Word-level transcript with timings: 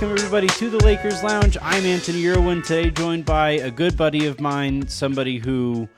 Welcome, 0.00 0.16
everybody, 0.16 0.46
to 0.46 0.70
the 0.70 0.78
Lakers 0.84 1.24
Lounge. 1.24 1.58
I'm 1.60 1.84
Anthony 1.84 2.28
Irwin, 2.28 2.62
today 2.62 2.88
joined 2.88 3.24
by 3.24 3.50
a 3.50 3.68
good 3.68 3.96
buddy 3.96 4.26
of 4.26 4.40
mine, 4.40 4.86
somebody 4.86 5.38
who 5.38 5.88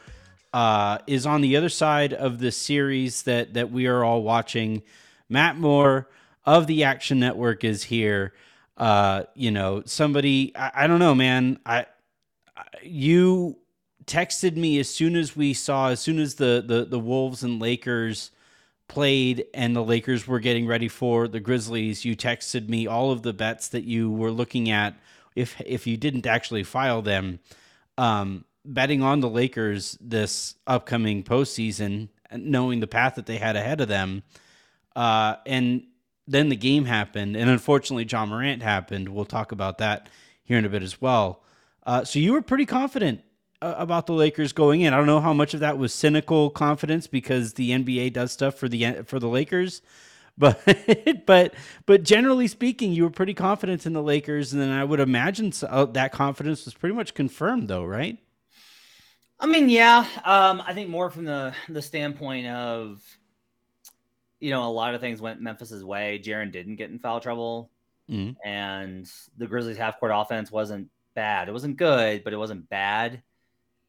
uh, 0.55 0.97
is 1.07 1.27
on 1.27 1.43
the 1.43 1.55
other 1.59 1.69
side 1.69 2.15
of 2.15 2.39
the 2.39 2.51
series 2.51 3.25
that, 3.25 3.53
that 3.53 3.71
we 3.71 3.87
are 3.89 4.03
all 4.03 4.23
watching. 4.23 4.81
Matt 5.29 5.59
Moore 5.59 6.09
of 6.47 6.67
the 6.67 6.83
Action 6.85 7.21
Network 7.21 7.63
is 7.63 7.85
here. 7.85 8.33
Uh, 8.79 9.25
you 9.35 9.51
know, 9.51 9.83
somebody, 9.85 10.57
I, 10.57 10.71
I 10.75 10.87
don't 10.87 10.99
know, 10.99 11.15
man. 11.15 11.59
I, 11.67 11.85
I 12.57 12.65
you 12.83 13.59
texted 14.07 14.57
me 14.57 14.79
as 14.79 14.89
soon 14.89 15.15
as 15.15 15.37
we 15.37 15.53
saw, 15.53 15.91
as 15.91 16.01
soon 16.01 16.21
as 16.21 16.37
the 16.37 16.65
the, 16.67 16.87
the 16.87 16.99
Wolves 16.99 17.43
and 17.43 17.61
Lakers 17.61 18.31
played 18.91 19.47
and 19.55 19.75
the 19.75 19.85
Lakers 19.85 20.27
were 20.27 20.41
getting 20.41 20.67
ready 20.67 20.89
for 20.89 21.29
the 21.29 21.39
Grizzlies, 21.39 22.05
you 22.05 22.17
texted 22.17 22.69
me 22.69 22.89
all 22.89 23.13
of 23.13 23.23
the 23.23 23.33
bets 23.33 23.69
that 23.69 23.85
you 23.85 24.11
were 24.11 24.33
looking 24.33 24.69
at 24.69 24.99
if 25.37 25.61
if 25.65 25.87
you 25.87 25.97
didn't 25.97 26.27
actually 26.27 26.65
file 26.65 27.01
them. 27.01 27.39
Um, 27.97 28.45
betting 28.65 29.03
on 29.03 29.21
the 29.21 29.29
Lakers 29.29 29.97
this 30.01 30.57
upcoming 30.67 31.23
postseason, 31.23 32.09
knowing 32.37 32.81
the 32.81 32.87
path 32.87 33.15
that 33.15 33.27
they 33.27 33.39
had 33.39 33.57
ahead 33.57 33.81
of 33.81 33.89
them. 33.89 34.23
Uh, 34.97 35.37
and 35.47 35.85
then 36.27 36.49
the 36.49 36.57
game 36.57 36.85
happened, 36.85 37.37
and 37.37 37.49
unfortunately, 37.49 38.05
Ja 38.05 38.27
Morant 38.27 38.63
happened. 38.63 39.09
We'll 39.09 39.25
talk 39.25 39.53
about 39.53 39.79
that 39.79 40.09
here 40.43 40.59
in 40.59 40.65
a 40.65 40.69
bit 40.69 40.83
as 40.83 41.01
well. 41.01 41.43
Uh, 41.87 42.05
so 42.05 42.19
you 42.19 42.33
were 42.33 42.43
pretty 42.43 42.67
confident 42.67 43.23
about 43.63 44.07
the 44.07 44.13
Lakers 44.15 44.53
going 44.53 44.81
in. 44.83 44.93
I 44.93 44.97
don't 44.97 45.07
know 45.07 45.21
how 45.21 45.33
much 45.33 45.55
of 45.55 45.61
that 45.61 45.79
was 45.79 45.93
cynical 45.95 46.51
confidence 46.51 47.07
because 47.07 47.55
the 47.55 47.71
NBA 47.73 48.13
does 48.13 48.33
stuff 48.33 48.55
for 48.57 48.69
the 48.69 49.03
for 49.05 49.19
the 49.19 49.29
Lakers, 49.29 49.83
but 50.39 50.61
but 51.27 51.55
but 51.87 52.03
generally 52.03 52.47
speaking, 52.49 52.93
you 52.93 53.03
were 53.05 53.11
pretty 53.11 53.35
confident 53.35 53.87
in 53.87 53.93
the 53.93 54.03
Lakers, 54.03 54.53
and 54.53 54.63
then 54.63 54.71
I 54.71 54.85
would 54.85 55.01
imagine 55.01 55.53
so, 55.53 55.67
uh, 55.69 55.85
that 55.87 56.13
confidence 56.13 56.65
was 56.65 56.75
pretty 56.75 56.95
much 56.95 57.15
confirmed, 57.15 57.69
though, 57.69 57.85
right? 57.85 58.19
I 59.39 59.47
mean, 59.47 59.69
yeah. 59.69 60.07
Um, 60.25 60.63
I 60.67 60.75
think 60.75 60.89
more 60.91 61.11
from 61.11 61.25
the 61.25 61.55
the 61.69 61.83
standpoint 61.83 62.47
of, 62.47 63.03
you 64.41 64.51
know, 64.51 64.69
a 64.69 64.73
lot 64.73 64.95
of 64.95 65.01
things 65.01 65.21
went 65.21 65.41
Memphis's 65.41 65.85
way. 65.85 66.21
Jaren 66.23 66.53
didn't 66.53 66.77
get 66.77 66.91
in 66.91 66.99
foul 66.99 67.21
trouble, 67.21 67.71
Mhm. 68.11 68.37
and 68.45 69.11
the 69.37 69.47
Grizzlies 69.47 69.77
half 69.77 69.99
court 70.01 70.13
offense 70.15 70.51
wasn't 70.51 70.89
bad. 71.15 71.49
It 71.49 71.53
wasn't 71.53 71.77
good, 71.77 72.25
but 72.25 72.33
it 72.33 72.37
wasn't 72.39 72.69
bad. 72.69 73.23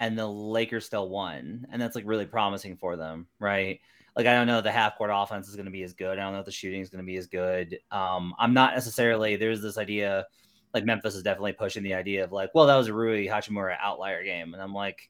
And 0.02 0.18
the 0.18 0.28
Lakers 0.28 0.86
still 0.86 1.08
won, 1.08 1.66
and 1.72 1.82
that's 1.82 1.96
like 1.96 2.04
really 2.06 2.26
promising 2.26 2.76
for 2.76 2.98
them, 2.98 3.28
right? 3.40 3.80
Like 4.18 4.26
I 4.28 4.34
don't 4.34 4.48
know 4.48 4.58
if 4.58 4.66
the 4.66 4.72
half 4.72 4.98
court 4.98 5.12
offense 5.14 5.48
is 5.48 5.56
going 5.56 5.68
to 5.68 5.72
be 5.72 5.84
as 5.84 5.94
good. 5.94 6.20
I 6.20 6.24
don't 6.24 6.34
know 6.34 6.40
if 6.40 6.46
the 6.46 6.52
shooting 6.52 6.82
is 6.82 6.90
going 6.90 7.04
to 7.04 7.06
be 7.06 7.16
as 7.18 7.28
good. 7.28 7.80
Um, 7.92 8.34
I'm 8.40 8.54
not 8.54 8.74
necessarily. 8.74 9.38
There's 9.38 9.62
this 9.62 9.78
idea, 9.78 10.26
like 10.74 10.84
Memphis 10.84 11.16
is 11.16 11.24
definitely 11.24 11.54
pushing 11.54 11.84
the 11.84 11.94
idea 11.94 12.24
of 12.24 12.34
like, 12.34 12.50
well, 12.54 12.66
that 12.66 12.76
was 12.76 12.88
a 12.88 12.94
Rui 12.94 13.28
Hachimura 13.28 13.78
outlier 13.80 14.24
game, 14.24 14.54
and 14.54 14.62
I'm 14.62 14.74
like. 14.74 15.10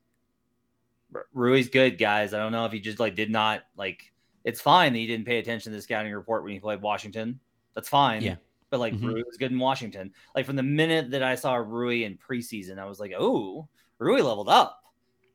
Rui's 1.34 1.68
good, 1.68 1.98
guys. 1.98 2.34
I 2.34 2.40
don't 2.40 2.54
know 2.54 2.66
if 2.66 2.72
he 2.72 2.80
just 2.80 3.00
like 3.00 3.16
did 3.16 3.30
not 3.30 3.64
like. 3.76 4.14
It's 4.46 4.62
fine 4.62 4.94
that 4.94 5.00
you 5.00 5.08
didn't 5.08 5.26
pay 5.26 5.40
attention 5.40 5.72
to 5.72 5.76
the 5.76 5.82
scouting 5.82 6.14
report 6.14 6.44
when 6.44 6.54
you 6.54 6.62
played 6.62 6.82
Washington. 6.82 7.40
That's 7.76 7.90
fine. 7.90 8.22
Yeah. 8.22 8.36
But 8.70 8.80
like 8.80 8.94
Mhm. 8.94 9.08
Rui 9.08 9.24
was 9.24 9.36
good 9.38 9.52
in 9.52 9.60
Washington. 9.60 10.14
Like 10.36 10.46
from 10.46 10.56
the 10.56 10.64
minute 10.64 11.12
that 11.12 11.22
I 11.22 11.36
saw 11.36 11.56
Rui 11.56 12.04
in 12.06 12.18
preseason, 12.18 12.80
I 12.80 12.86
was 12.86 13.00
like, 13.02 13.12
oh, 13.18 13.68
Rui 14.00 14.22
leveled 14.22 14.48
up. 14.48 14.81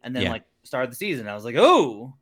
And 0.03 0.15
then 0.15 0.25
Yeah. 0.25 0.33
like 0.33 0.45
started 0.63 0.91
the 0.91 0.97
season, 0.97 1.29
I 1.29 1.35
was 1.35 1.45
like, 1.45 1.57
oh, 1.57 2.15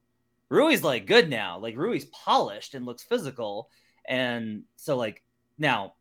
Rui's 0.48 0.82
like 0.82 1.06
good 1.06 1.28
now. 1.28 1.58
Like 1.58 1.76
Rui's 1.76 2.04
polished 2.06 2.74
and 2.74 2.86
looks 2.86 3.02
physical. 3.02 3.68
And 4.06 4.64
so 4.76 4.96
like 4.96 5.22
now 5.58 5.94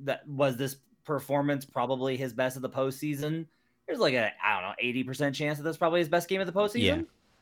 that 0.00 0.26
was 0.26 0.56
this 0.56 0.76
performance 1.04 1.64
probably 1.64 2.16
his 2.16 2.32
best 2.32 2.56
of 2.56 2.62
the 2.62 2.70
postseason. 2.70 3.46
There's 3.86 3.98
like 3.98 4.14
a 4.14 4.32
I 4.42 4.60
don't 4.60 4.70
know, 4.70 5.12
80% 5.12 5.34
chance 5.34 5.58
that 5.58 5.64
that's 5.64 5.76
probably 5.76 6.00
his 6.00 6.08
best 6.08 6.28
game 6.28 6.40
of 6.40 6.46
the 6.46 6.52
postseason. 6.52 6.82
Yeah. 6.82 7.00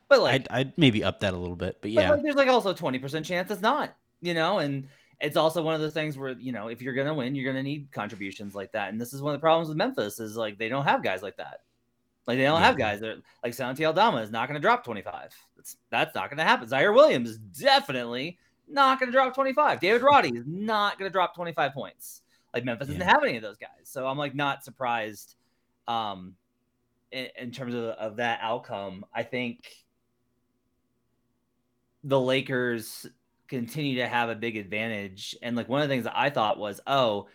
But 0.08 0.22
like 0.22 0.34
I'd, 0.34 0.48
I'd 0.50 0.78
maybe 0.78 1.04
up 1.04 1.20
that 1.20 1.34
a 1.34 1.36
little 1.36 1.56
bit, 1.56 1.78
but 1.80 1.82
but, 1.82 1.90
yeah, 1.90 2.10
like, 2.10 2.22
there's 2.22 2.34
like 2.34 2.48
also 2.48 2.72
20% 2.72 3.24
chance 3.24 3.50
it's 3.50 3.60
not, 3.60 3.94
you 4.22 4.32
know, 4.32 4.58
and 4.58 4.88
it's 5.20 5.36
also 5.36 5.62
one 5.62 5.74
of 5.74 5.80
those 5.80 5.92
things 5.92 6.16
where, 6.16 6.30
you 6.30 6.52
know, 6.52 6.68
if 6.68 6.80
you're 6.80 6.94
going 6.94 7.08
to 7.08 7.14
win, 7.14 7.34
you're 7.34 7.44
going 7.52 7.62
to 7.62 7.68
need 7.68 7.88
contributions 7.92 8.54
like 8.54 8.72
that. 8.72 8.88
And 8.90 9.00
this 9.00 9.12
is 9.12 9.20
one 9.20 9.34
of 9.34 9.40
the 9.40 9.44
problems 9.44 9.68
with 9.68 9.76
Memphis 9.76 10.18
is 10.20 10.36
like 10.36 10.58
they 10.58 10.68
don't 10.68 10.84
have 10.84 11.02
guys 11.02 11.22
like 11.22 11.36
that. 11.36 11.60
Like 12.28 12.36
they 12.36 12.44
don't 12.44 12.60
have 12.60 12.76
guys 12.76 13.00
that 13.00 13.22
like 13.42 13.54
Santi 13.54 13.86
Aldama 13.86 14.18
is 14.18 14.30
not 14.30 14.48
going 14.48 14.60
to 14.60 14.60
drop 14.60 14.84
25. 14.84 15.34
That's 15.56 15.76
that's 15.90 16.14
not 16.14 16.28
going 16.28 16.36
to 16.36 16.44
happen. 16.44 16.68
Ziaire 16.68 16.94
Williams 16.94 17.30
is 17.30 17.38
definitely 17.38 18.38
not 18.68 19.00
going 19.00 19.10
to 19.10 19.16
drop 19.16 19.34
25. 19.34 19.80
David 19.80 20.02
Roddy 20.02 20.36
is 20.36 20.44
not 20.46 20.98
going 20.98 21.10
to 21.10 21.12
drop 21.12 21.34
25 21.34 21.72
points. 21.72 22.20
Like 22.52 22.66
Memphis 22.66 22.88
doesn't 22.88 23.00
have 23.00 23.24
any 23.24 23.38
of 23.38 23.42
those 23.42 23.56
guys. 23.56 23.70
So 23.84 24.06
I'm 24.06 24.18
like 24.18 24.34
not 24.34 24.62
surprised 24.62 25.36
um 25.88 26.34
in, 27.12 27.28
in 27.38 27.50
terms 27.50 27.74
of, 27.74 27.84
of 27.84 28.16
that 28.16 28.40
outcome. 28.42 29.06
I 29.14 29.22
think 29.22 29.66
the 32.04 32.20
Lakers 32.20 33.06
continue 33.48 33.96
to 33.96 34.06
have 34.06 34.28
a 34.28 34.34
big 34.34 34.58
advantage. 34.58 35.34
And 35.40 35.56
like 35.56 35.70
one 35.70 35.80
of 35.80 35.88
the 35.88 35.94
things 35.94 36.04
that 36.04 36.18
I 36.18 36.28
thought 36.28 36.58
was, 36.58 36.78
oh, 36.86 37.28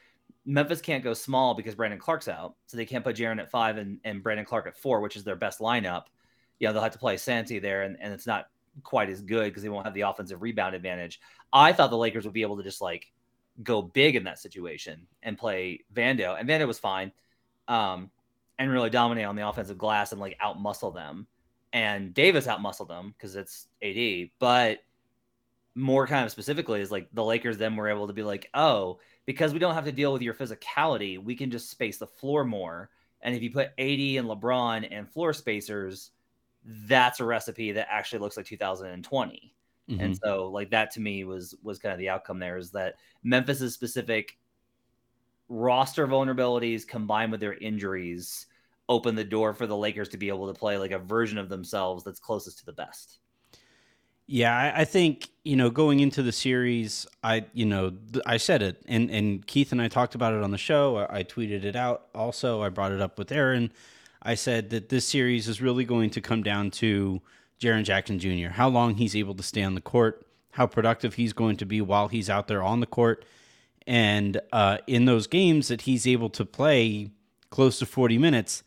Memphis 0.45 0.81
can't 0.81 1.03
go 1.03 1.13
small 1.13 1.53
because 1.53 1.75
Brandon 1.75 1.99
Clarke's 1.99 2.27
out. 2.27 2.55
So 2.67 2.77
they 2.77 2.85
can't 2.85 3.03
put 3.03 3.15
Jaren 3.15 3.39
at 3.39 3.49
five 3.49 3.77
and, 3.77 3.99
and 4.03 4.21
Brandon 4.21 4.45
Clarke 4.45 4.67
at 4.67 4.77
four, 4.77 5.01
which 5.01 5.15
is 5.15 5.23
their 5.23 5.35
best 5.35 5.59
lineup. 5.59 6.05
You 6.59 6.67
know, 6.67 6.73
they'll 6.73 6.83
have 6.83 6.91
to 6.93 6.99
play 6.99 7.17
Santi 7.17 7.59
there, 7.59 7.83
and, 7.83 7.97
and 7.99 8.13
it's 8.13 8.27
not 8.27 8.47
quite 8.83 9.09
as 9.09 9.21
good 9.21 9.45
because 9.45 9.63
they 9.63 9.69
won't 9.69 9.85
have 9.85 9.93
the 9.93 10.01
offensive 10.01 10.41
rebound 10.41 10.75
advantage. 10.75 11.19
I 11.51 11.73
thought 11.73 11.89
the 11.89 11.97
Lakers 11.97 12.25
would 12.25 12.33
be 12.33 12.41
able 12.41 12.57
to 12.57 12.63
just 12.63 12.81
like 12.81 13.11
go 13.61 13.81
big 13.81 14.15
in 14.15 14.23
that 14.23 14.39
situation 14.39 15.07
and 15.21 15.37
play 15.37 15.85
Vando. 15.93 16.39
And 16.39 16.49
Vando 16.49 16.67
was 16.67 16.79
fine. 16.79 17.11
Um, 17.67 18.09
and 18.59 18.71
really 18.71 18.89
dominate 18.89 19.25
on 19.25 19.35
the 19.35 19.47
offensive 19.47 19.77
glass 19.77 20.11
and 20.11 20.21
like 20.21 20.39
outmuscle 20.39 20.93
them. 20.93 21.27
And 21.71 22.13
Davis 22.13 22.47
outmuscled 22.47 22.87
them 22.87 23.13
because 23.17 23.35
it's 23.35 23.67
AD. 23.81 24.29
But 24.39 24.79
more 25.75 26.05
kind 26.07 26.25
of 26.25 26.31
specifically 26.31 26.81
is 26.81 26.91
like 26.91 27.09
the 27.13 27.23
Lakers 27.23 27.57
then 27.57 27.75
were 27.75 27.89
able 27.89 28.07
to 28.07 28.13
be 28.13 28.23
like, 28.23 28.49
oh, 28.53 28.99
because 29.25 29.53
we 29.53 29.59
don't 29.59 29.73
have 29.73 29.85
to 29.85 29.91
deal 29.91 30.13
with 30.13 30.21
your 30.21 30.33
physicality, 30.33 31.21
we 31.23 31.35
can 31.35 31.49
just 31.51 31.69
space 31.69 31.97
the 31.97 32.07
floor 32.07 32.45
more. 32.45 32.91
And 33.21 33.35
if 33.35 33.41
you 33.41 33.51
put 33.51 33.71
AD 33.77 34.17
and 34.17 34.27
LeBron 34.27 34.87
and 34.91 35.09
floor 35.11 35.33
spacers, 35.33 36.11
that's 36.63 37.19
a 37.19 37.25
recipe 37.25 37.71
that 37.73 37.87
actually 37.91 38.19
looks 38.19 38.37
like 38.37 38.45
2020. 38.45 39.55
Mhm. 39.87 39.99
And 39.99 40.15
so 40.17 40.47
like 40.49 40.71
that 40.71 40.91
to 40.91 41.01
me 41.01 41.23
was 41.23 41.55
was 41.63 41.79
kind 41.79 41.93
of 41.93 41.99
the 41.99 42.09
outcome 42.09 42.39
there 42.39 42.57
is 42.57 42.71
that 42.71 42.95
Memphis's 43.23 43.73
specific 43.73 44.37
roster 45.49 46.07
vulnerabilities 46.07 46.87
combined 46.87 47.31
with 47.31 47.41
their 47.41 47.53
injuries 47.55 48.47
open 48.89 49.15
the 49.15 49.23
door 49.23 49.53
for 49.53 49.67
the 49.67 49.77
Lakers 49.77 50.09
to 50.09 50.17
be 50.17 50.27
able 50.29 50.47
to 50.51 50.57
play 50.57 50.77
like 50.77 50.91
a 50.91 50.99
version 50.99 51.37
of 51.37 51.49
themselves 51.49 52.03
that's 52.03 52.19
closest 52.19 52.59
to 52.59 52.65
the 52.65 52.73
best. 52.73 53.19
Yeah, 54.27 54.55
I, 54.55 54.81
I 54.81 54.85
think 54.85 55.29
you 55.43 55.55
know 55.55 55.69
going 55.69 55.99
into 55.99 56.23
the 56.23 56.31
series, 56.31 57.05
I 57.23 57.45
you 57.53 57.65
know 57.65 57.91
th- 57.91 58.23
I 58.25 58.37
said 58.37 58.61
it, 58.61 58.81
and 58.87 59.09
and 59.11 59.45
Keith 59.45 59.71
and 59.71 59.81
I 59.81 59.87
talked 59.89 60.15
about 60.15 60.33
it 60.33 60.43
on 60.43 60.51
the 60.51 60.57
show. 60.57 60.97
I, 60.97 61.19
I 61.19 61.23
tweeted 61.23 61.63
it 61.63 61.75
out. 61.75 62.07
Also, 62.15 62.61
I 62.61 62.69
brought 62.69 62.91
it 62.91 63.01
up 63.01 63.17
with 63.19 63.31
Aaron. 63.31 63.71
I 64.21 64.35
said 64.35 64.69
that 64.69 64.87
this 64.89 65.05
series 65.05 65.49
is 65.49 65.61
really 65.61 65.83
going 65.83 66.09
to 66.11 66.21
come 66.21 66.43
down 66.43 66.71
to 66.71 67.21
Jaren 67.59 67.83
Jackson 67.83 68.19
Jr. 68.19 68.49
How 68.49 68.69
long 68.69 68.95
he's 68.95 69.15
able 69.15 69.35
to 69.35 69.43
stay 69.43 69.63
on 69.63 69.75
the 69.75 69.81
court, 69.81 70.25
how 70.51 70.67
productive 70.67 71.15
he's 71.15 71.33
going 71.33 71.57
to 71.57 71.65
be 71.65 71.81
while 71.81 72.07
he's 72.07 72.29
out 72.29 72.47
there 72.47 72.63
on 72.63 72.79
the 72.79 72.85
court, 72.85 73.25
and 73.85 74.39
uh, 74.53 74.77
in 74.87 75.03
those 75.03 75.27
games 75.27 75.67
that 75.67 75.81
he's 75.81 76.07
able 76.07 76.29
to 76.29 76.45
play 76.45 77.11
close 77.49 77.77
to 77.79 77.85
forty 77.85 78.17
minutes 78.17 78.63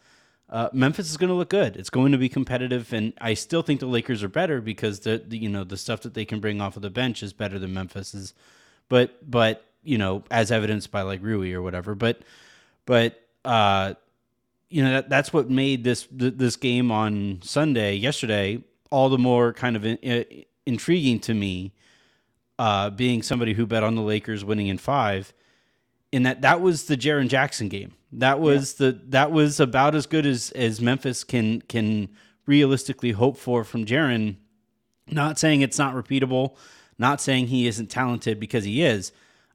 uh, 0.49 0.69
Memphis 0.73 1.11
is 1.11 1.17
going 1.17 1.29
to 1.29 1.35
look 1.35 1.51
good. 1.51 1.77
It's 1.77 1.91
going 1.91 2.13
to 2.13 2.19
be 2.19 2.29
competitive, 2.29 2.93
and 2.93 3.13
I 3.21 3.35
still 3.35 3.63
think 3.63 3.81
the 3.81 3.87
Lakers 3.87 4.23
are 4.23 4.29
better 4.29 4.61
because 4.61 5.01
the, 5.01 5.19
the 5.19 5.37
you 5.37 5.49
know 5.49 5.65
the 5.65 5.77
stuff 5.77 6.03
that 6.03 6.15
they 6.15 6.25
can 6.25 6.41
bring 6.41 6.61
off 6.61 6.77
of 6.77 6.83
the 6.83 6.91
bench 6.91 7.23
is 7.23 7.33
better 7.33 7.59
than 7.59 7.75
Memphis's. 7.75 8.33
But 8.89 9.29
but 9.29 9.65
you 9.83 9.99
know 9.99 10.23
as 10.31 10.53
evidenced 10.53 10.91
by 10.91 11.03
like 11.03 11.23
Rui 11.23 11.53
or 11.53 11.63
whatever. 11.63 11.95
But 11.95 12.21
but 12.85 13.21
uh, 13.45 13.95
you 14.69 14.85
know 14.85 14.93
that, 14.93 15.09
that's 15.09 15.33
what 15.33 15.51
made 15.51 15.83
this 15.83 16.07
th- 16.07 16.35
this 16.37 16.57
game 16.57 16.93
on 16.93 17.41
Sunday 17.43 17.95
yesterday 17.95 18.63
all 18.91 19.09
the 19.09 19.19
more 19.19 19.53
kind 19.53 19.77
of 19.77 19.85
in, 19.85 19.97
in, 19.99 20.45
intriguing 20.65 21.21
to 21.21 21.35
me. 21.35 21.73
Uh, 22.59 22.89
being 22.89 23.23
somebody 23.23 23.53
who 23.53 23.67
bet 23.67 23.83
on 23.83 23.97
the 23.97 24.01
Lakers 24.01 24.43
winning 24.43 24.69
in 24.69 24.79
five, 24.79 25.35
in 26.17 26.23
that 26.23 26.41
that 26.41 26.63
was 26.63 26.85
the 26.85 26.97
Jaren 26.97 27.29
Jackson 27.29 27.69
game. 27.69 27.93
That 28.11 28.41
was 28.41 28.81
yeah. 28.81 28.87
the 28.87 29.01
that 29.09 29.33
was 29.33 29.61
about 29.61 29.95
as 29.95 30.07
good 30.07 30.25
as 30.25 30.51
as 30.53 30.81
Memphis 30.81 31.25
can 31.25 31.61
can 31.61 32.09
realistically 32.47 33.13
hope 33.13 33.37
for 33.37 33.65
from 33.65 33.85
Jaren. 33.85 34.37
Not 35.09 35.39
saying 35.39 35.61
it's 35.61 35.79
not 35.79 35.95
repeatable, 35.95 36.57
not 36.99 37.21
saying 37.21 37.49
he 37.49 37.67
isn't 37.67 37.91
talented 37.91 38.41
because 38.41 38.65
he 38.65 38.83
is, 38.83 39.13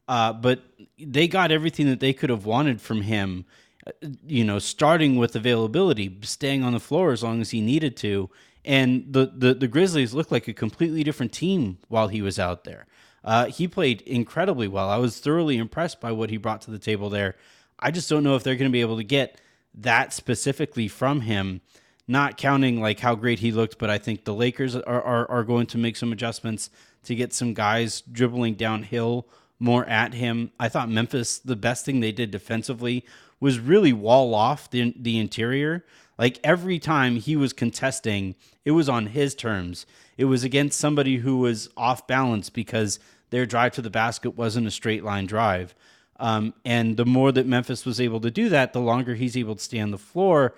uh, 0.08 0.34
but 0.34 0.62
they 1.00 1.28
got 1.28 1.52
everything 1.52 1.88
that 1.88 2.00
they 2.00 2.14
could 2.14 2.30
have 2.30 2.46
wanted 2.46 2.80
from 2.80 3.02
him. 3.02 3.46
Uh, 3.88 4.10
you 4.28 4.44
know, 4.44 4.60
starting 4.60 5.16
with 5.16 5.36
availability, 5.36 6.16
staying 6.22 6.64
on 6.64 6.74
the 6.74 6.80
floor 6.80 7.12
as 7.12 7.24
long 7.24 7.42
as 7.42 7.50
he 7.50 7.60
needed 7.60 7.98
to, 7.98 8.30
and 8.64 9.12
the 9.12 9.32
the, 9.36 9.56
the 9.56 9.68
Grizzlies 9.68 10.14
looked 10.14 10.32
like 10.32 10.48
a 10.48 10.54
completely 10.54 11.04
different 11.04 11.32
team 11.32 11.80
while 11.88 12.08
he 12.08 12.22
was 12.22 12.38
out 12.38 12.66
there. 12.66 12.86
Uh, 13.24 13.46
he 13.46 13.68
played 13.68 14.02
incredibly 14.02 14.68
well. 14.68 14.90
I 14.90 14.98
was 14.98 15.20
thoroughly 15.20 15.58
impressed 15.58 16.02
by 16.02 16.12
what 16.12 16.30
he 16.30 16.38
brought 16.38 16.62
to 16.62 16.72
the 16.72 16.80
table 16.80 17.10
there. 17.10 17.36
I 17.80 17.92
just 17.92 18.10
don't 18.10 18.24
know 18.24 18.36
if 18.36 18.44
they're 18.44 18.56
going 18.56 18.70
to 18.70 18.74
be 18.74 18.82
able 18.82 18.98
to 18.98 19.04
get 19.04 19.40
that 19.76 20.14
specifically 20.14 20.88
from 20.88 21.22
him. 21.22 21.62
Not 22.08 22.38
counting 22.38 22.82
like 22.82 23.00
how 23.00 23.16
great 23.16 23.40
he 23.40 23.52
looked, 23.52 23.78
but 23.78 23.90
I 23.90 23.98
think 23.98 24.26
the 24.26 24.34
Lakers 24.34 24.76
are, 24.76 25.02
are, 25.02 25.30
are 25.30 25.44
going 25.44 25.68
to 25.68 25.78
make 25.78 25.96
some 25.96 26.12
adjustments 26.12 26.70
to 27.04 27.16
get 27.16 27.34
some 27.34 27.54
guys 27.54 28.02
dribbling 28.02 28.56
downhill 28.56 29.28
more 29.60 29.86
at 29.86 30.14
him. 30.14 30.52
I 30.60 30.68
thought 30.70 30.90
Memphis, 30.90 31.38
the 31.40 31.56
best 31.56 31.86
thing 31.86 32.00
they 32.00 32.12
did 32.12 32.32
defensively 32.32 33.06
was 33.40 33.60
really 33.60 33.94
wall 33.94 34.34
off 34.36 34.70
the, 34.70 34.94
the 35.00 35.20
interior. 35.20 35.86
Like 36.22 36.40
every 36.44 36.78
time 36.78 37.16
he 37.16 37.36
was 37.36 37.52
contesting, 37.52 38.36
it 38.64 38.72
was 38.72 38.88
on 38.88 39.08
his 39.08 39.34
terms. 39.34 39.88
It 40.18 40.26
was 40.26 40.44
against 40.44 40.80
somebody 40.80 41.18
who 41.18 41.40
was 41.40 41.68
off 41.76 42.06
balance 42.06 42.52
because 42.52 43.00
their 43.32 43.48
drive 43.48 43.72
to 43.74 43.82
the 43.82 43.90
basket 43.90 44.38
wasn't 44.38 44.68
a 44.68 44.72
straight 44.72 45.04
line 45.04 45.26
drive. 45.26 45.74
Um, 46.20 46.54
and 46.64 46.96
the 46.96 47.08
more 47.08 47.32
that 47.32 47.48
Memphis 47.48 47.88
was 47.88 48.00
able 48.00 48.20
to 48.20 48.30
do 48.30 48.50
that, 48.50 48.72
the 48.72 48.80
longer 48.80 49.16
he's 49.16 49.36
able 49.36 49.56
to 49.56 49.64
stay 49.64 49.80
on 49.80 49.90
the 49.90 49.98
floor. 49.98 50.54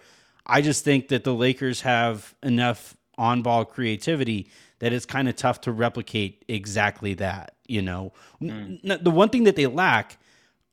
I 0.45 0.61
just 0.61 0.83
think 0.83 1.07
that 1.07 1.23
the 1.23 1.33
Lakers 1.33 1.79
have 1.79 2.35
enough 2.43 2.97
on 3.17 3.41
ball 3.41 3.63
creativity 3.63 4.49
that 4.79 4.91
it's 4.91 5.05
kind 5.05 5.29
of 5.29 5.37
tough 5.37 5.61
to 5.61 5.71
replicate 5.71 6.43
exactly 6.49 7.13
that. 7.13 7.55
You 7.69 7.83
know, 7.83 8.11
mm. 8.41 9.01
the 9.01 9.11
one 9.11 9.29
thing 9.29 9.45
that 9.45 9.55
they 9.55 9.67
lack 9.67 10.17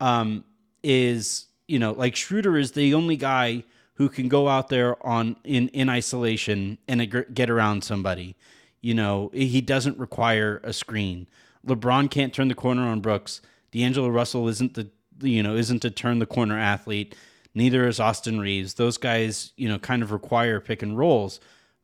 um, 0.00 0.42
is, 0.82 1.46
you 1.69 1.78
know, 1.78 1.92
like 1.92 2.16
Schroeder 2.16 2.58
is 2.58 2.72
the 2.72 2.94
only 2.94 3.14
guy 3.14 3.62
who 4.00 4.08
can 4.08 4.29
go 4.29 4.49
out 4.49 4.70
there 4.70 4.97
on 5.06 5.37
in 5.44 5.69
in 5.69 5.91
isolation 5.91 6.79
and 6.88 7.26
get 7.35 7.50
around 7.50 7.85
somebody. 7.85 8.35
You 8.81 8.94
know, 8.94 9.31
he 9.35 9.61
doesn't 9.61 9.99
require 9.99 10.58
a 10.64 10.73
screen. 10.73 11.29
LeBron 11.67 12.11
can't 12.11 12.32
turn 12.32 12.49
the 12.49 12.55
corner 12.55 12.88
on 12.88 13.00
Brooks. 13.00 13.43
D'Angelo 13.73 14.08
Russell 14.08 14.49
isn't 14.49 14.73
the 14.73 14.88
you 15.20 15.43
know 15.43 15.55
isn't 15.55 15.85
a 15.85 15.91
turn 15.91 16.19
the 16.19 16.25
corner 16.25 16.58
athlete. 16.58 17.14
Neither 17.55 17.87
is 17.87 18.00
Austin 18.00 18.41
Reaves. 18.41 18.73
Those 18.73 18.97
guys, 18.97 19.52
you 19.58 19.69
know, 19.69 19.79
kind 19.79 20.02
of 20.02 20.12
require 20.12 20.61
pick 20.61 20.81
and 20.81 20.97
rolls. 20.97 21.38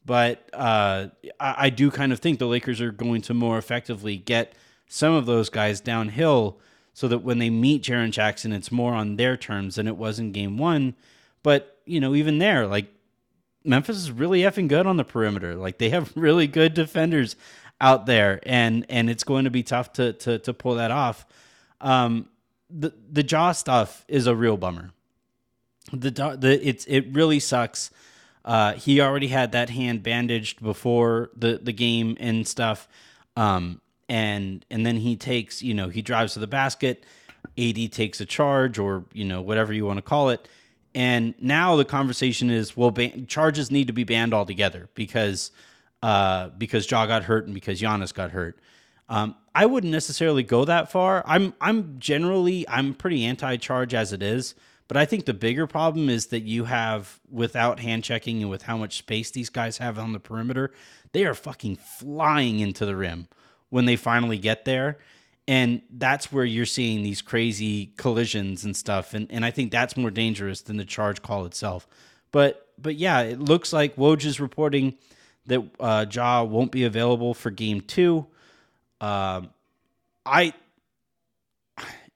But 0.06 0.48
uh, 0.54 1.08
I, 1.38 1.54
I 1.58 1.68
do 1.68 1.90
kind 1.90 2.14
of 2.14 2.20
think 2.20 2.38
the 2.38 2.46
Lakers 2.46 2.80
are 2.80 2.92
going 2.92 3.20
to 3.22 3.34
more 3.34 3.58
effectively 3.58 4.16
get 4.16 4.54
some 4.88 5.12
of 5.12 5.26
those 5.26 5.50
guys 5.50 5.82
downhill 5.82 6.60
so 6.94 7.08
that 7.08 7.18
when 7.18 7.40
they 7.40 7.50
meet 7.50 7.82
Jaren 7.82 8.10
Jackson, 8.10 8.54
it's 8.54 8.72
more 8.72 8.94
on 8.94 9.16
their 9.16 9.36
terms 9.36 9.74
than 9.74 9.86
it 9.86 9.98
was 9.98 10.18
in 10.18 10.32
game 10.32 10.56
one. 10.56 10.94
But, 11.42 11.75
you 11.86 12.00
know, 12.00 12.14
even 12.14 12.38
there, 12.38 12.66
like 12.66 12.86
Memphis 13.64 13.96
is 13.96 14.10
really 14.10 14.40
effing 14.40 14.68
good 14.68 14.86
on 14.86 14.96
the 14.96 15.04
perimeter. 15.04 15.54
Like 15.54 15.78
they 15.78 15.90
have 15.90 16.12
really 16.16 16.46
good 16.46 16.74
defenders 16.74 17.36
out 17.80 18.06
there, 18.06 18.40
and 18.44 18.86
and 18.88 19.10
it's 19.10 19.24
going 19.24 19.44
to 19.44 19.50
be 19.50 19.62
tough 19.62 19.92
to 19.94 20.12
to 20.14 20.38
to 20.40 20.54
pull 20.54 20.74
that 20.76 20.90
off. 20.90 21.26
Um, 21.80 22.28
the 22.70 22.92
the 23.10 23.24
Ja 23.24 23.52
stuff 23.52 24.04
is 24.08 24.26
a 24.26 24.34
real 24.34 24.56
bummer. 24.56 24.90
The 25.92 26.10
the 26.10 26.60
it's 26.62 26.84
it 26.86 27.06
really 27.12 27.40
sucks. 27.40 27.90
Uh, 28.44 28.74
he 28.74 29.00
already 29.00 29.28
had 29.28 29.52
that 29.52 29.70
hand 29.70 30.02
bandaged 30.02 30.62
before 30.62 31.30
the 31.36 31.58
the 31.62 31.72
game 31.72 32.16
and 32.20 32.46
stuff. 32.46 32.88
Um, 33.36 33.80
and 34.08 34.64
and 34.70 34.86
then 34.86 34.96
he 34.96 35.16
takes 35.16 35.62
you 35.62 35.74
know 35.74 35.88
he 35.88 36.02
drives 36.02 36.34
to 36.34 36.38
the 36.38 36.46
basket. 36.46 37.04
AD 37.58 37.92
takes 37.92 38.20
a 38.20 38.26
charge 38.26 38.78
or 38.78 39.04
you 39.12 39.24
know 39.24 39.40
whatever 39.40 39.72
you 39.72 39.84
want 39.86 39.98
to 39.98 40.02
call 40.02 40.30
it. 40.30 40.48
And 40.96 41.34
now 41.38 41.76
the 41.76 41.84
conversation 41.84 42.48
is, 42.48 42.75
well, 42.75 42.90
ban- 42.90 43.26
charges 43.26 43.70
need 43.70 43.87
to 43.88 43.93
be 43.93 44.04
banned 44.04 44.32
altogether 44.32 44.88
because 44.94 45.50
uh, 46.02 46.48
because 46.56 46.90
Ja 46.90 47.04
got 47.04 47.25
hurt 47.25 47.44
and 47.44 47.52
because 47.52 47.82
Giannis 47.82 48.14
got 48.14 48.31
hurt. 48.31 48.58
Um, 49.10 49.37
I 49.54 49.66
wouldn't 49.66 49.93
necessarily 49.93 50.43
go 50.43 50.64
that 50.64 50.90
far. 50.90 51.22
I'm 51.26 51.52
I'm 51.60 51.96
generally 51.98 52.66
I'm 52.66 52.94
pretty 52.94 53.26
anti-charge 53.26 53.93
as 53.93 54.14
it 54.14 54.22
is, 54.22 54.54
but 54.88 54.96
I 54.96 55.04
think 55.04 55.26
the 55.26 55.34
bigger 55.34 55.66
problem 55.66 56.08
is 56.08 56.28
that 56.28 56.44
you 56.44 56.64
have 56.64 57.20
without 57.31 57.81
hand 57.81 58.02
checking 58.02 58.40
and 58.40 58.50
with 58.50 58.62
how 58.62 58.78
much 58.78 58.96
space 58.96 59.31
these 59.31 59.50
guys 59.50 59.76
have 59.76 59.99
on 59.99 60.14
the 60.14 60.19
perimeter, 60.19 60.72
they 61.12 61.26
are 61.26 61.34
fucking 61.34 61.76
flying 61.76 62.60
into 62.60 62.87
the 62.87 62.96
rim 62.96 63.28
when 63.69 63.84
they 63.84 63.96
finally 63.96 64.38
get 64.38 64.64
there. 64.64 64.96
And 65.48 65.82
that's 65.90 66.32
where 66.32 66.44
you're 66.44 66.66
seeing 66.66 67.02
these 67.02 67.22
crazy 67.22 67.93
collisions 67.96 68.64
and 68.64 68.76
stuff. 68.76 69.14
And 69.14 69.31
and 69.31 69.44
I 69.44 69.50
think 69.50 69.70
that's 69.70 69.96
more 69.96 70.10
dangerous 70.10 70.60
than 70.62 70.76
the 70.76 70.84
charge 70.84 71.22
call 71.22 71.44
itself. 71.44 71.87
But 72.32 72.66
but 72.78 72.96
yeah, 72.96 73.20
it 73.20 73.40
looks 73.40 73.72
like 73.72 73.96
Woj 73.96 74.25
is 74.25 74.40
reporting 74.40 74.94
that 75.46 75.62
uh, 75.81 76.06
Ja 76.10 76.43
won't 76.43 76.72
be 76.72 76.84
available 76.84 77.34
for 77.34 77.50
game 77.50 77.81
two. 77.81 78.26
Um, 79.00 79.50
I, 80.25 80.54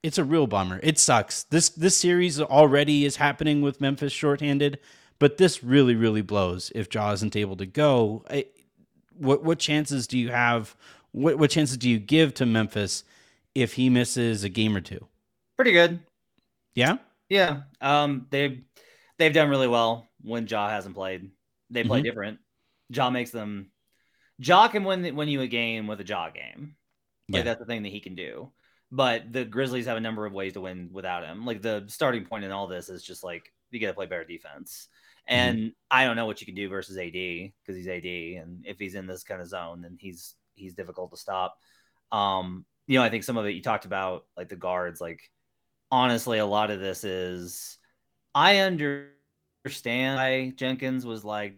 it's 0.03 0.19
a 0.19 0.25
real 0.25 0.47
bummer. 0.47 0.81
It 0.83 0.99
sucks. 0.99 1.45
This 1.45 1.69
this 1.69 1.97
series 1.97 2.41
already 2.41 3.05
is 3.05 3.17
happening 3.17 3.63
with 3.63 3.81
Memphis 3.81 4.13
shorthanded, 4.13 4.79
but 5.19 5.37
this 5.37 5.63
really 5.63 5.95
really 5.95 6.23
blows 6.23 6.73
if 6.75 6.93
Ja 6.93 7.13
isn't 7.13 7.37
able 7.37 7.57
to 7.57 7.67
go. 7.67 8.25
I, 8.29 8.47
what 9.17 9.45
what 9.45 9.59
chances 9.59 10.07
do 10.07 10.19
you 10.19 10.31
have? 10.31 10.75
What 11.13 11.39
what 11.39 11.51
chances 11.51 11.77
do 11.77 11.89
you 11.89 11.99
give 11.99 12.35
to 12.35 12.47
Memphis 12.47 13.05
if 13.55 13.75
he 13.75 13.91
misses 13.91 14.45
a 14.45 14.49
game 14.49 14.77
or 14.77 14.81
two? 14.81 15.07
Pretty 15.57 15.73
good. 15.73 16.01
Yeah. 16.75 16.99
Yeah. 17.29 17.63
Um. 17.81 18.27
They've 18.31 18.63
they've 19.19 19.33
done 19.33 19.49
really 19.49 19.69
well 19.69 20.09
when 20.23 20.47
Ja 20.47 20.69
hasn't 20.69 20.95
played. 20.95 21.31
They 21.71 21.85
play 21.85 21.99
mm-hmm. 21.99 22.05
different. 22.05 22.39
Ja 22.89 23.11
makes 23.11 23.31
them. 23.31 23.71
Ja 24.39 24.69
can 24.69 24.85
win 24.85 25.15
win 25.15 25.29
you 25.29 25.43
a 25.43 25.47
game 25.47 25.87
with 25.87 26.01
a 26.01 26.05
Ja 26.05 26.31
game. 26.31 26.77
Like 27.29 27.41
yeah. 27.41 27.43
that's 27.45 27.61
the 27.61 27.67
thing 27.67 27.83
that 27.83 27.93
he 27.93 28.01
can 28.01 28.15
do. 28.15 28.53
But 28.93 29.33
the 29.33 29.45
Grizzlies 29.45 29.87
have 29.87 29.97
a 29.97 30.01
number 30.01 30.27
of 30.27 30.33
ways 30.33 30.55
to 30.55 30.61
win 30.61 30.91
without 30.93 31.25
him. 31.25 31.45
Like 31.45 31.63
the 31.63 31.85
starting 31.87 32.25
point 32.25 32.45
in 32.45 32.51
all 32.51 32.67
this 32.67 32.89
is 32.89 33.05
just 33.05 33.23
like 33.23 33.53
you 33.71 33.79
got 33.79 33.89
to 33.89 33.95
play 33.95 34.07
better 34.07 34.25
defense. 34.25 34.89
Mm-hmm. 35.29 35.35
And 35.35 35.59
mm-hmm. 35.59 35.69
I 35.91 36.05
don't 36.05 36.17
know 36.17 36.27
what 36.27 36.41
you 36.41 36.47
can 36.47 36.57
do 36.57 36.69
versus 36.69 36.97
AD 36.97 37.13
because 37.13 37.77
he's 37.77 37.87
AD, 37.87 38.05
and 38.05 38.65
if 38.67 38.79
he's 38.79 38.95
in 38.95 39.07
this 39.07 39.23
kind 39.23 39.41
of 39.41 39.49
zone, 39.49 39.83
then 39.83 39.97
he's 40.01 40.35
he's 40.55 40.75
difficult 40.75 41.11
to 41.13 41.17
stop. 41.17 41.57
Um, 42.11 42.65
you 42.91 42.99
know, 42.99 43.05
I 43.05 43.09
think 43.09 43.23
some 43.23 43.37
of 43.37 43.47
it 43.47 43.55
you 43.55 43.63
talked 43.63 43.85
about, 43.85 44.25
like 44.37 44.49
the 44.49 44.57
guards. 44.57 45.01
Like 45.01 45.21
honestly, 45.93 46.39
a 46.39 46.45
lot 46.47 46.73
of 46.73 46.81
this 46.81 47.05
is 47.05 47.79
I 48.35 48.59
understand 48.59 50.17
why 50.17 50.53
Jenkins 50.57 51.07
was 51.07 51.25
like 51.25 51.55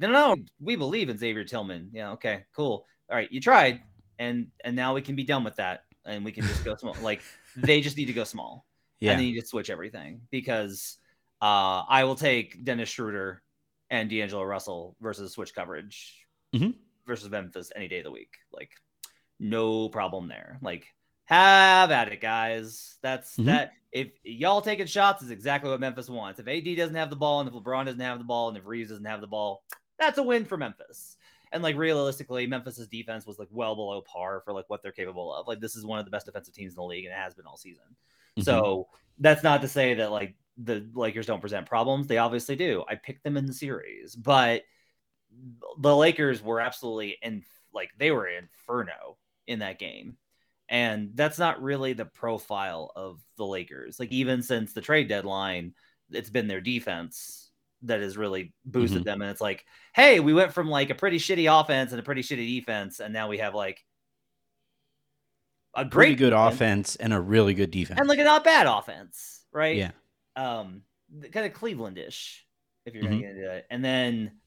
no, 0.00 0.08
no, 0.08 0.34
no, 0.34 0.42
we 0.58 0.74
believe 0.74 1.08
in 1.08 1.16
Xavier 1.16 1.44
Tillman. 1.44 1.90
Yeah, 1.92 2.10
okay, 2.12 2.46
cool. 2.56 2.86
All 3.08 3.16
right, 3.16 3.30
you 3.30 3.40
tried, 3.40 3.82
and 4.18 4.48
and 4.64 4.74
now 4.74 4.94
we 4.94 5.00
can 5.00 5.14
be 5.14 5.22
done 5.22 5.44
with 5.44 5.54
that, 5.56 5.84
and 6.04 6.24
we 6.24 6.32
can 6.32 6.44
just 6.44 6.64
go 6.64 6.74
small. 6.74 6.96
like 7.02 7.22
they 7.56 7.80
just 7.80 7.96
need 7.96 8.06
to 8.06 8.12
go 8.12 8.24
small, 8.24 8.66
yeah. 8.98 9.12
and 9.12 9.20
then 9.20 9.28
you 9.28 9.38
just 9.38 9.52
switch 9.52 9.70
everything 9.70 10.22
because 10.32 10.98
uh, 11.40 11.84
I 11.88 12.02
will 12.02 12.16
take 12.16 12.64
Dennis 12.64 12.88
Schroeder 12.88 13.44
and 13.90 14.10
D'Angelo 14.10 14.42
Russell 14.42 14.96
versus 15.00 15.34
switch 15.34 15.54
coverage 15.54 16.26
mm-hmm. 16.52 16.70
versus 17.06 17.30
Memphis 17.30 17.70
any 17.76 17.86
day 17.86 17.98
of 17.98 18.04
the 18.04 18.10
week. 18.10 18.32
Like 18.52 18.72
no 19.44 19.88
problem 19.88 20.28
there. 20.28 20.58
Like 20.62 20.86
have 21.26 21.90
at 21.90 22.08
it, 22.12 22.20
guys. 22.20 22.96
That's 23.02 23.32
mm-hmm. 23.32 23.46
that. 23.46 23.72
If 23.92 24.08
y'all 24.24 24.60
taking 24.60 24.86
shots 24.86 25.22
is 25.22 25.30
exactly 25.30 25.70
what 25.70 25.78
Memphis 25.78 26.08
wants. 26.08 26.40
If 26.40 26.48
AD 26.48 26.76
doesn't 26.76 26.96
have 26.96 27.10
the 27.10 27.16
ball, 27.16 27.40
and 27.40 27.48
if 27.48 27.54
LeBron 27.54 27.84
doesn't 27.84 28.00
have 28.00 28.18
the 28.18 28.24
ball, 28.24 28.48
and 28.48 28.58
if 28.58 28.66
Reaves 28.66 28.90
doesn't 28.90 29.04
have 29.04 29.20
the 29.20 29.28
ball, 29.28 29.62
that's 29.98 30.18
a 30.18 30.22
win 30.22 30.44
for 30.44 30.56
Memphis. 30.56 31.16
And 31.52 31.62
like 31.62 31.76
realistically, 31.76 32.46
Memphis's 32.48 32.88
defense 32.88 33.26
was 33.26 33.38
like 33.38 33.48
well 33.52 33.76
below 33.76 34.02
par 34.02 34.42
for 34.44 34.52
like 34.52 34.68
what 34.68 34.82
they're 34.82 34.90
capable 34.90 35.32
of. 35.32 35.46
Like 35.46 35.60
this 35.60 35.76
is 35.76 35.86
one 35.86 36.00
of 36.00 36.04
the 36.04 36.10
best 36.10 36.26
defensive 36.26 36.54
teams 36.54 36.72
in 36.72 36.76
the 36.76 36.84
league, 36.84 37.04
and 37.04 37.14
it 37.14 37.18
has 37.18 37.34
been 37.34 37.46
all 37.46 37.56
season. 37.56 37.84
Mm-hmm. 38.36 38.42
So 38.42 38.88
that's 39.18 39.44
not 39.44 39.60
to 39.62 39.68
say 39.68 39.94
that 39.94 40.10
like 40.10 40.34
the 40.56 40.88
Lakers 40.94 41.26
don't 41.26 41.40
present 41.40 41.66
problems. 41.66 42.08
They 42.08 42.18
obviously 42.18 42.56
do. 42.56 42.84
I 42.88 42.96
picked 42.96 43.22
them 43.22 43.36
in 43.36 43.46
the 43.46 43.52
series, 43.52 44.16
but 44.16 44.62
the 45.78 45.96
Lakers 45.96 46.42
were 46.42 46.60
absolutely 46.60 47.18
in 47.22 47.44
like 47.72 47.90
they 47.98 48.10
were 48.10 48.26
inferno 48.26 49.16
in 49.46 49.60
that 49.60 49.78
game. 49.78 50.16
And 50.68 51.10
that's 51.14 51.38
not 51.38 51.62
really 51.62 51.92
the 51.92 52.06
profile 52.06 52.90
of 52.96 53.20
the 53.36 53.46
Lakers. 53.46 54.00
Like 54.00 54.12
even 54.12 54.42
since 54.42 54.72
the 54.72 54.80
trade 54.80 55.08
deadline, 55.08 55.74
it's 56.10 56.30
been 56.30 56.48
their 56.48 56.60
defense 56.60 57.50
that 57.82 58.00
has 58.00 58.16
really 58.16 58.54
boosted 58.64 59.00
mm-hmm. 59.00 59.04
them. 59.04 59.22
And 59.22 59.30
it's 59.30 59.40
like, 59.40 59.64
hey, 59.94 60.20
we 60.20 60.32
went 60.32 60.52
from 60.52 60.68
like 60.68 60.90
a 60.90 60.94
pretty 60.94 61.18
shitty 61.18 61.48
offense 61.60 61.92
and 61.92 62.00
a 62.00 62.02
pretty 62.02 62.22
shitty 62.22 62.58
defense, 62.58 63.00
and 63.00 63.12
now 63.12 63.28
we 63.28 63.38
have 63.38 63.54
like 63.54 63.84
a 65.74 65.84
Pretty 65.84 66.14
great 66.14 66.18
good 66.18 66.30
defense, 66.30 66.54
offense 66.54 66.96
and 66.96 67.12
a 67.12 67.20
really 67.20 67.52
good 67.52 67.70
defense. 67.70 67.98
and 67.98 68.08
like 68.08 68.18
a 68.18 68.24
not 68.24 68.44
bad 68.44 68.66
offense, 68.66 69.44
right? 69.52 69.76
Yeah. 69.76 69.90
Um, 70.36 70.82
kind 71.32 71.46
of 71.46 71.52
Clevelandish, 71.52 72.40
if 72.86 72.94
you're 72.94 73.02
Mhm. 73.02 73.06
gonna 73.06 73.20
get 73.20 73.30
into 73.30 73.50
it. 73.56 73.66
And 73.70 73.84
then 73.84 74.40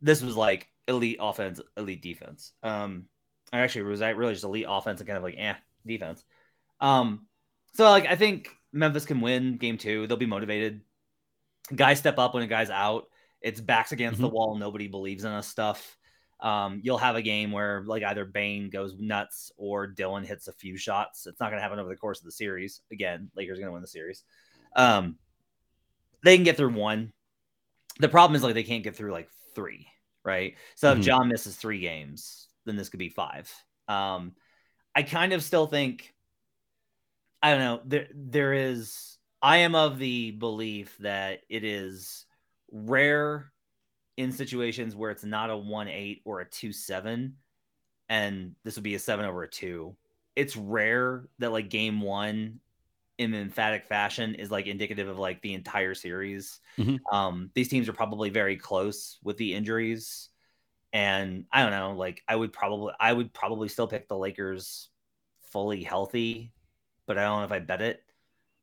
this 0.00 0.22
was 0.22 0.36
like 0.36 0.68
elite 0.88 1.18
offense, 1.20 1.60
elite 1.76 2.02
defense. 2.02 2.52
Um, 2.62 3.06
actually, 3.58 3.82
it 3.82 3.84
was 3.88 4.00
really 4.00 4.32
just 4.34 4.44
elite 4.44 4.66
offense 4.68 5.00
and 5.00 5.06
kind 5.06 5.16
of 5.16 5.22
like 5.22 5.36
eh 5.36 5.54
defense. 5.86 6.24
Um, 6.80 7.26
so 7.74 7.88
like 7.90 8.06
I 8.06 8.16
think 8.16 8.48
Memphis 8.72 9.06
can 9.06 9.20
win 9.20 9.56
game 9.56 9.78
two. 9.78 10.06
They'll 10.06 10.16
be 10.16 10.26
motivated. 10.26 10.82
Guys 11.74 11.98
step 11.98 12.18
up 12.18 12.34
when 12.34 12.42
a 12.42 12.46
guy's 12.46 12.70
out. 12.70 13.06
It's 13.40 13.60
backs 13.60 13.92
against 13.92 14.20
the 14.20 14.28
wall. 14.28 14.56
Nobody 14.56 14.88
believes 14.88 15.24
in 15.24 15.32
us 15.32 15.46
stuff. 15.48 15.96
Um, 16.40 16.80
you'll 16.82 16.98
have 16.98 17.16
a 17.16 17.22
game 17.22 17.52
where 17.52 17.82
like 17.86 18.02
either 18.02 18.24
Bane 18.24 18.70
goes 18.70 18.96
nuts 18.98 19.52
or 19.56 19.86
Dillon 19.86 20.24
hits 20.24 20.48
a 20.48 20.52
few 20.52 20.76
shots. 20.76 21.26
It's 21.26 21.38
not 21.38 21.50
going 21.50 21.58
to 21.58 21.62
happen 21.62 21.78
over 21.78 21.88
the 21.88 21.96
course 21.96 22.18
of 22.18 22.24
the 22.24 22.32
series. 22.32 22.80
Again, 22.90 23.30
Lakers 23.36 23.58
going 23.58 23.68
to 23.68 23.72
win 23.72 23.82
the 23.82 23.88
series. 23.88 24.24
Um, 24.74 25.16
they 26.24 26.36
can 26.36 26.44
get 26.44 26.56
through 26.56 26.72
one. 26.72 27.12
The 27.98 28.08
problem 28.08 28.36
is 28.36 28.42
like 28.42 28.54
they 28.54 28.62
can't 28.62 28.84
get 28.84 28.96
through 28.96 29.12
like 29.12 29.28
three, 29.54 29.86
right? 30.24 30.56
So 30.76 30.94
Mhm. 30.94 31.00
if 31.00 31.06
Ja 31.06 31.22
misses 31.24 31.56
three 31.56 31.80
games, 31.80 32.48
then 32.64 32.76
this 32.76 32.88
could 32.88 32.98
be 32.98 33.08
five. 33.08 33.52
Um, 33.88 34.34
I 34.94 35.02
kind 35.02 35.32
of 35.32 35.42
still 35.42 35.66
think 35.66 36.14
I 37.42 37.50
don't 37.50 37.60
know. 37.60 37.80
There 37.84 38.06
there 38.14 38.52
is 38.52 39.18
I 39.42 39.58
am 39.58 39.74
of 39.74 39.98
the 39.98 40.32
belief 40.32 40.96
that 40.98 41.40
it 41.48 41.64
is 41.64 42.26
rare 42.70 43.52
in 44.16 44.32
situations 44.32 44.94
where 44.94 45.10
it's 45.10 45.24
not 45.24 45.50
a 45.50 45.56
1-8 45.56 46.20
or 46.24 46.40
a 46.40 46.44
2-7 46.48 47.36
and 48.08 48.54
this 48.64 48.74
would 48.74 48.84
be 48.84 48.94
a 48.94 48.98
7 48.98 49.24
over 49.24 49.42
a 49.44 49.48
2. 49.48 49.96
It's 50.36 50.56
rare 50.56 51.28
that 51.38 51.52
like 51.52 51.70
game 51.70 52.00
1 52.00 52.60
in 53.18 53.34
emphatic 53.34 53.86
fashion 53.86 54.34
is 54.34 54.50
like 54.50 54.66
indicative 54.66 55.08
of 55.08 55.18
like 55.18 55.40
the 55.42 55.54
entire 55.54 55.94
series. 55.94 56.60
Mhm. 56.78 56.98
Um 57.10 57.50
these 57.54 57.68
teams 57.68 57.88
are 57.88 57.94
probably 57.94 58.30
very 58.30 58.56
close 58.56 59.18
with 59.22 59.36
the 59.38 59.54
injuries 59.54 60.28
and 60.92 61.44
I 61.52 61.62
don't 61.62 61.70
know, 61.72 61.92
like 61.92 62.22
I 62.28 62.36
would 62.36 62.52
probably 62.52 62.92
I 62.98 63.12
would 63.12 63.32
probably 63.32 63.68
still 63.68 63.86
pick 63.88 64.08
the 64.08 64.16
Lakers 64.18 64.88
fully 65.52 65.82
healthy, 65.82 66.52
but 67.06 67.18
I 67.18 67.24
don't 67.24 67.40
know 67.40 67.44
if 67.44 67.52
I 67.52 67.58
bet 67.60 67.82
it. 67.82 68.02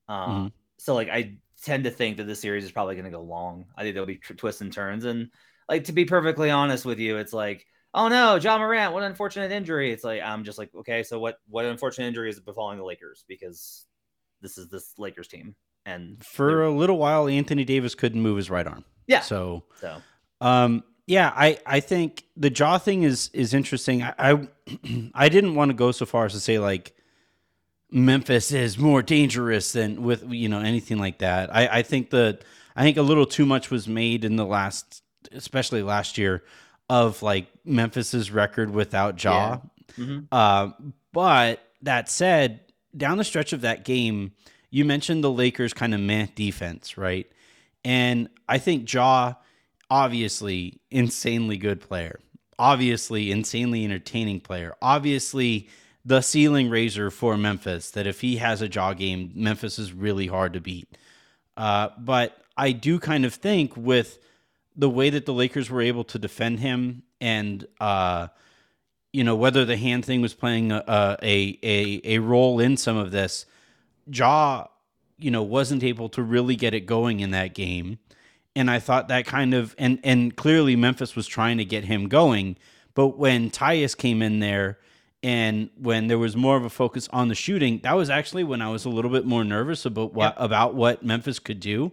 Um, 0.08 0.48
Mhm. 0.48 0.52
So 0.80 0.96
like 0.96 1.10
I 1.10 1.38
tend 1.64 1.86
to 1.86 1.92
think 1.92 2.18
that 2.18 2.26
the 2.26 2.36
series 2.36 2.64
is 2.64 2.72
probably 2.72 2.96
going 2.96 3.06
to 3.06 3.12
go 3.12 3.22
long. 3.24 3.66
I 3.76 3.84
think 3.84 3.94
there'll 3.96 4.08
be 4.08 4.18
tr- 4.18 4.34
twists 4.36 4.62
and 4.62 4.72
turns, 4.72 5.06
and 5.06 5.30
like 5.70 5.86
to 5.86 5.92
be 5.92 6.06
perfectly 6.06 6.50
honest 6.52 6.86
with 6.86 7.00
you, 7.00 7.18
it's 7.18 7.34
like, 7.34 7.66
oh 7.94 8.08
no, 8.10 8.36
Ja 8.36 8.58
Morant, 8.58 8.94
what 8.94 9.04
an 9.04 9.10
unfortunate 9.12 9.52
injury. 9.52 9.92
It's 9.92 10.04
like 10.04 10.22
I'm 10.22 10.44
just 10.44 10.58
like, 10.58 10.74
okay, 10.76 11.04
so 11.04 11.20
what 11.20 11.40
what 11.50 11.66
unfortunate 11.66 12.08
injury 12.08 12.30
is 12.30 12.40
befalling 12.40 12.78
the 12.78 12.84
Lakers 12.86 13.24
because 13.28 13.86
this 14.42 14.58
is 14.58 14.70
this 14.70 14.94
Lakers 14.98 15.28
team, 15.28 15.56
and 15.86 16.24
For 16.24 16.64
a 16.64 16.72
little 16.72 16.98
while, 16.98 17.28
Anthony 17.28 17.66
Davis 17.66 17.96
couldn't 17.96 18.22
move 18.22 18.38
his 18.38 18.50
right 18.50 18.68
arm. 18.68 18.86
yeah, 19.08 19.22
So 19.22 19.64
so 19.82 20.02
Um, 20.42 20.84
yeah, 21.08 21.32
I, 21.36 21.58
I 21.66 21.80
think 21.80 22.26
the 22.36 22.52
Ja 22.52 22.78
thing 22.78 23.04
is 23.04 23.32
is 23.34 23.54
interesting. 23.54 24.04
I 24.04 24.14
I, 24.20 24.48
I 25.16 25.30
didn't 25.30 25.56
want 25.56 25.70
to 25.70 25.74
go 25.76 25.92
so 25.92 26.06
far 26.06 26.26
as 26.26 26.34
to 26.34 26.40
say 26.40 26.60
like 26.60 26.94
Memphis 27.90 28.52
is 28.52 28.78
more 28.78 29.02
dangerous 29.02 29.72
than 29.72 30.04
with 30.04 30.24
you 30.32 30.50
know 30.50 30.60
anything 30.60 31.00
like 31.00 31.20
that. 31.20 31.54
I, 31.56 31.80
I 31.80 31.82
think 31.82 32.10
that 32.12 32.44
I 32.76 32.84
think 32.84 32.98
a 32.98 33.02
little 33.02 33.26
too 33.26 33.46
much 33.46 33.72
was 33.72 33.88
made 33.88 34.26
in 34.26 34.36
the 34.36 34.46
last, 34.46 35.02
especially 35.32 35.82
last 35.82 36.18
year, 36.18 36.44
of 36.90 37.24
like 37.24 37.48
Memphis's 37.66 38.30
record 38.30 38.70
without 38.70 39.24
Ja. 39.24 39.60
Mhm. 39.98 40.28
Uh, 40.32 40.70
but 41.14 41.62
that 41.82 42.10
said, 42.10 42.60
down 42.96 43.18
the 43.18 43.24
stretch 43.24 43.54
of 43.54 43.62
that 43.62 43.86
game, 43.86 44.34
you 44.70 44.84
mentioned 44.84 45.24
the 45.24 45.32
Lakers 45.32 45.74
kind 45.74 45.94
of 45.94 46.02
meh 46.02 46.28
defense, 46.36 46.98
right? 46.98 47.32
And 47.86 48.28
I 48.50 48.58
think 48.58 48.92
Ja, 48.92 49.36
obviously, 49.90 50.80
insanely 50.92 51.58
good 51.58 51.82
player, 51.82 52.20
obviously, 52.58 53.32
insanely 53.32 53.86
entertaining 53.86 54.40
player, 54.40 54.76
obviously, 54.82 55.68
the 56.06 56.22
ceiling 56.22 56.70
raiser 56.70 57.12
for 57.12 57.38
Memphis. 57.38 57.92
That 57.92 58.08
if 58.08 58.22
he 58.22 58.38
has 58.38 58.62
a 58.62 58.68
Ja 58.68 58.94
game, 58.94 59.32
Memphis 59.36 59.78
is 59.78 59.94
really 59.94 60.28
hard 60.28 60.54
to 60.54 60.62
beat. 60.62 60.98
Uh, 61.56 61.90
but 61.98 62.38
I 62.56 62.72
do 62.72 63.00
kind 63.00 63.26
of 63.26 63.34
think 63.34 63.76
with 63.76 64.20
the 64.76 64.90
way 64.90 65.10
that 65.10 65.26
the 65.26 65.34
Lakers 65.34 65.70
were 65.70 65.82
able 65.82 66.04
to 66.06 66.20
defend 66.20 66.60
him 66.60 67.04
and, 67.20 67.66
uh, 67.80 68.28
you 69.12 69.24
know, 69.24 69.36
whether 69.36 69.66
the 69.66 69.78
hand 69.78 70.06
thing 70.06 70.22
was 70.22 70.36
playing 70.36 70.72
a, 70.72 70.84
a, 70.88 71.60
a, 71.64 72.02
a 72.04 72.20
role 72.20 72.60
in 72.60 72.78
some 72.78 72.96
of 72.96 73.12
this, 73.12 73.46
Ja, 74.06 74.68
you 75.18 75.32
know, 75.32 75.42
wasn't 75.42 75.84
able 75.84 76.10
to 76.10 76.22
really 76.22 76.56
get 76.56 76.74
it 76.76 76.82
going 76.82 77.20
in 77.20 77.32
that 77.32 77.56
game. 77.56 77.98
And 78.58 78.72
I 78.72 78.80
thought 78.80 79.08
that 79.10 79.28
kind 79.28 79.54
of, 79.54 79.76
and, 79.78 80.00
and 80.04 80.36
clearly 80.36 80.76
Memphis 80.76 81.16
was 81.16 81.28
trying 81.28 81.60
to 81.60 81.66
get 81.66 81.84
him 81.84 82.08
going. 82.08 82.58
But 82.96 83.10
when 83.10 83.52
Tyus 83.52 83.96
came 83.96 84.24
in 84.24 84.40
there 84.40 84.80
and 85.22 85.70
when 85.78 86.08
there 86.08 86.18
was 86.18 86.36
more 86.36 86.58
of 86.58 86.64
a 86.64 86.70
focus 86.70 87.08
on 87.14 87.28
the 87.28 87.36
shooting, 87.36 87.80
that 87.84 87.94
was 87.94 88.10
actually 88.10 88.44
when 88.44 88.64
I 88.64 88.70
was 88.70 88.84
a 88.84 88.90
little 88.90 89.12
bit 89.12 89.28
more 89.28 89.44
nervous 89.44 89.86
about 89.86 90.16
what, 90.16 90.34
about 90.38 90.74
what 90.74 91.06
Memphis 91.06 91.38
could 91.38 91.60
do. 91.60 91.92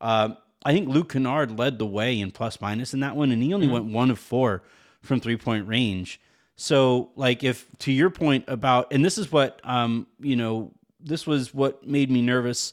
Um, 0.00 0.38
I 0.64 0.72
think 0.72 0.88
Luke 0.88 1.12
Kennard 1.12 1.58
led 1.58 1.78
the 1.78 1.86
way 1.86 2.18
in 2.18 2.30
plus 2.30 2.62
minus 2.62 2.94
in 2.94 3.00
that 3.00 3.14
one, 3.14 3.30
and 3.30 3.42
he 3.42 3.52
only 3.52 3.68
went 3.68 3.84
one 3.84 4.10
of 4.10 4.18
four 4.18 4.62
from 5.02 5.20
three 5.20 5.36
point 5.36 5.68
range. 5.68 6.18
So, 6.56 7.10
like, 7.14 7.44
if 7.44 7.68
to 7.80 7.92
your 7.92 8.08
point 8.08 8.46
about, 8.48 8.90
and 8.90 9.04
this 9.04 9.18
is 9.18 9.30
what, 9.30 9.60
um, 9.64 10.06
you 10.18 10.34
know, 10.34 10.72
this 10.98 11.26
was 11.26 11.52
what 11.52 11.86
made 11.86 12.10
me 12.10 12.22
nervous 12.22 12.72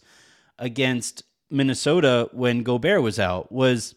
against 0.57 1.23
Minnesota 1.53 2.29
when 2.33 2.63
Gobert 2.63 3.01
was 3.01 3.19
out, 3.19 3.51
was 3.51 3.95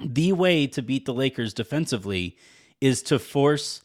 the 0.00 0.32
way 0.32 0.66
to 0.66 0.82
beat 0.82 1.06
the 1.06 1.14
Lakers 1.14 1.54
defensively 1.54 2.36
is 2.80 3.02
to 3.04 3.18
force 3.18 3.82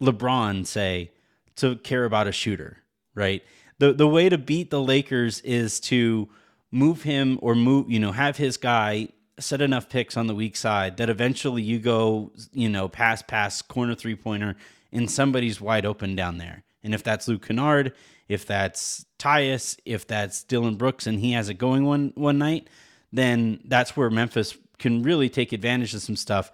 LeBron, 0.00 0.66
say, 0.66 1.10
to 1.56 1.76
care 1.76 2.04
about 2.04 2.26
a 2.26 2.32
shooter, 2.32 2.78
right? 3.14 3.42
The 3.78 3.92
the 3.92 4.06
way 4.06 4.28
to 4.28 4.38
beat 4.38 4.70
the 4.70 4.82
Lakers 4.82 5.40
is 5.40 5.80
to 5.80 6.28
move 6.70 7.02
him 7.02 7.38
or 7.42 7.54
move, 7.54 7.90
you 7.90 7.98
know, 7.98 8.12
have 8.12 8.36
his 8.36 8.56
guy 8.56 9.08
set 9.38 9.60
enough 9.60 9.88
picks 9.88 10.16
on 10.16 10.26
the 10.26 10.34
weak 10.34 10.56
side 10.56 10.96
that 10.98 11.10
eventually 11.10 11.62
you 11.62 11.78
go, 11.78 12.32
you 12.52 12.68
know, 12.68 12.88
pass, 12.88 13.22
pass, 13.22 13.62
corner 13.62 13.94
three 13.94 14.14
pointer, 14.14 14.56
and 14.92 15.10
somebody's 15.10 15.60
wide 15.60 15.86
open 15.86 16.14
down 16.14 16.38
there. 16.38 16.62
And 16.84 16.94
if 16.94 17.02
that's 17.02 17.28
Luke 17.28 17.46
Kennard, 17.46 17.92
if 18.28 18.46
that's 18.46 19.04
Tyus, 19.18 19.78
if 19.84 20.06
that's 20.06 20.44
Dillon 20.44 20.76
Brooks, 20.76 21.06
and 21.06 21.20
he 21.20 21.32
has 21.32 21.48
it 21.48 21.54
going 21.54 21.84
one 21.84 22.12
one 22.14 22.38
night, 22.38 22.68
then 23.12 23.60
that's 23.64 23.96
where 23.96 24.10
Memphis 24.10 24.56
can 24.78 25.02
really 25.02 25.28
take 25.28 25.52
advantage 25.52 25.94
of 25.94 26.02
some 26.02 26.16
stuff. 26.16 26.50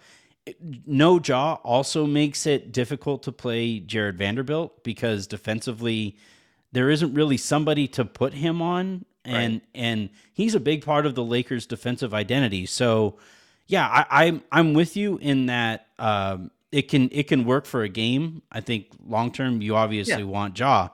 No 0.87 1.21
Ja 1.21 1.55
also 1.63 2.07
makes 2.07 2.47
it 2.47 2.73
difficult 2.73 3.23
to 3.25 3.33
play 3.33 3.81
Jared 3.81 4.17
Vanderbilt 4.17 4.83
because 4.83 5.27
defensively 5.27 6.17
there 6.73 6.89
isn't 6.91 7.15
really 7.15 7.37
somebody 7.37 7.87
to 7.89 8.05
put 8.05 8.33
him 8.35 8.63
on 8.63 9.05
and 9.25 9.55
Right. 9.55 9.63
and 9.75 10.09
he's 10.33 10.55
a 10.55 10.61
big 10.61 10.85
part 10.85 11.05
of 11.05 11.15
the 11.15 11.25
Lakers 11.25 11.67
defensive 11.67 12.15
identity. 12.15 12.65
So 12.67 13.19
yeah, 13.67 13.87
I, 13.87 14.25
I'm 14.27 14.43
I'm 14.51 14.73
with 14.73 14.97
you 14.97 15.19
in 15.19 15.47
that 15.47 15.89
um, 15.99 16.51
it 16.73 16.83
can 16.89 17.11
it 17.13 17.25
can 17.29 17.45
work 17.45 17.67
for 17.67 17.83
a 17.83 17.89
game. 17.91 18.41
I 18.51 18.61
think 18.63 18.87
long 19.07 19.31
term 19.33 19.61
you 19.61 19.77
obviously 19.77 20.23
Yeah. 20.23 20.23
want 20.25 20.59
Ja, 20.59 20.89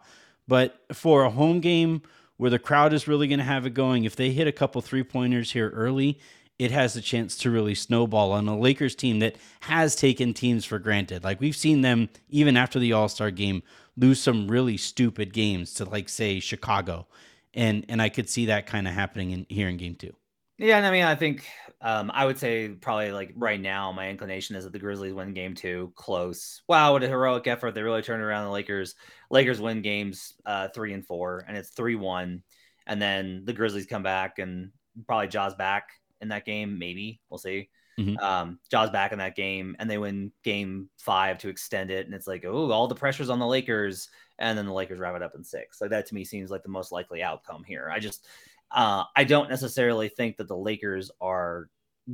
but 0.46 0.84
for 0.92 1.24
a 1.24 1.30
home 1.30 1.60
game 1.60 2.02
where 2.36 2.50
the 2.50 2.58
crowd 2.58 2.92
is 2.92 3.08
really 3.08 3.28
going 3.28 3.38
to 3.38 3.44
have 3.44 3.66
it 3.66 3.74
going, 3.74 4.04
if 4.04 4.16
they 4.16 4.30
hit 4.30 4.46
a 4.46 4.52
couple 4.52 4.80
three 4.80 5.02
pointers 5.04 5.52
here 5.52 5.70
early, 5.70 6.18
it 6.58 6.70
has 6.70 6.96
a 6.96 7.00
chance 7.00 7.36
to 7.38 7.50
really 7.50 7.74
snowball 7.74 8.32
on 8.32 8.46
a 8.46 8.58
Lakers 8.58 8.94
team 8.94 9.18
that 9.18 9.36
has 9.60 9.96
taken 9.96 10.32
teams 10.32 10.64
for 10.64 10.78
granted. 10.78 11.24
Like 11.24 11.40
we've 11.40 11.56
seen 11.56 11.80
them 11.80 12.08
even 12.28 12.56
after 12.56 12.78
the 12.78 12.92
All 12.92 13.08
Star 13.08 13.30
game 13.30 13.62
lose 13.96 14.20
some 14.20 14.48
really 14.48 14.76
stupid 14.76 15.32
games 15.32 15.74
to 15.74 15.84
like 15.84 16.08
say 16.08 16.40
Chicago, 16.40 17.06
and 17.52 17.84
and 17.88 18.00
I 18.00 18.08
could 18.08 18.28
see 18.28 18.46
that 18.46 18.66
kind 18.66 18.86
of 18.86 18.94
happening 18.94 19.30
in 19.32 19.46
here 19.48 19.68
in 19.68 19.76
Game 19.76 19.96
Two. 19.96 20.14
Yeah, 20.58 20.76
and 20.76 20.86
I 20.86 20.90
mean, 20.92 21.04
I 21.04 21.16
think 21.16 21.46
um, 21.80 22.10
I 22.14 22.24
would 22.24 22.38
say 22.38 22.68
probably 22.68 23.10
like 23.10 23.32
right 23.34 23.60
now, 23.60 23.90
my 23.90 24.08
inclination 24.08 24.54
is 24.54 24.64
that 24.64 24.72
the 24.72 24.78
Grizzlies 24.78 25.12
win 25.12 25.34
game 25.34 25.54
two 25.54 25.92
close. 25.96 26.62
Wow, 26.68 26.92
what 26.92 27.02
a 27.02 27.08
heroic 27.08 27.46
effort. 27.46 27.72
They 27.74 27.82
really 27.82 28.02
turned 28.02 28.22
around 28.22 28.44
the 28.44 28.52
Lakers. 28.52 28.94
Lakers 29.30 29.60
win 29.60 29.82
games 29.82 30.34
uh, 30.46 30.68
three 30.68 30.92
and 30.92 31.04
four, 31.04 31.44
and 31.48 31.56
it's 31.56 31.70
3 31.70 31.96
1. 31.96 32.42
And 32.86 33.02
then 33.02 33.44
the 33.44 33.52
Grizzlies 33.52 33.86
come 33.86 34.02
back 34.02 34.38
and 34.38 34.70
probably 35.06 35.28
Ja's 35.28 35.54
back 35.54 35.88
in 36.20 36.28
that 36.28 36.44
game. 36.44 36.78
Maybe 36.78 37.20
we'll 37.30 37.38
see. 37.38 37.70
Mhm. 37.98 38.20
Um, 38.20 38.58
Ja's 38.70 38.90
back 38.90 39.12
in 39.12 39.18
that 39.18 39.36
game, 39.36 39.74
and 39.78 39.88
they 39.90 39.98
win 39.98 40.32
game 40.42 40.88
five 40.98 41.38
to 41.38 41.48
extend 41.48 41.90
it. 41.90 42.06
And 42.06 42.14
it's 42.14 42.26
like, 42.26 42.44
oh, 42.44 42.70
all 42.70 42.86
the 42.88 42.94
pressure's 42.94 43.30
on 43.30 43.38
the 43.38 43.46
Lakers. 43.46 44.08
And 44.38 44.58
then 44.58 44.66
the 44.66 44.72
Lakers 44.72 44.98
wrap 44.98 45.14
it 45.16 45.22
up 45.22 45.34
in 45.34 45.44
six. 45.44 45.78
So 45.78 45.86
that 45.88 46.06
to 46.06 46.14
me 46.14 46.24
seems 46.24 46.50
like 46.50 46.62
the 46.64 46.68
most 46.68 46.90
likely 46.92 47.22
outcome 47.22 47.62
here. 47.64 47.88
I 47.90 48.00
just, 48.00 48.26
uh, 48.74 49.04
I 49.14 49.24
don't 49.24 49.48
necessarily 49.48 50.08
think 50.08 50.36
that 50.38 50.48
the 50.48 50.56
Lakers 50.56 51.10
are 51.20 51.68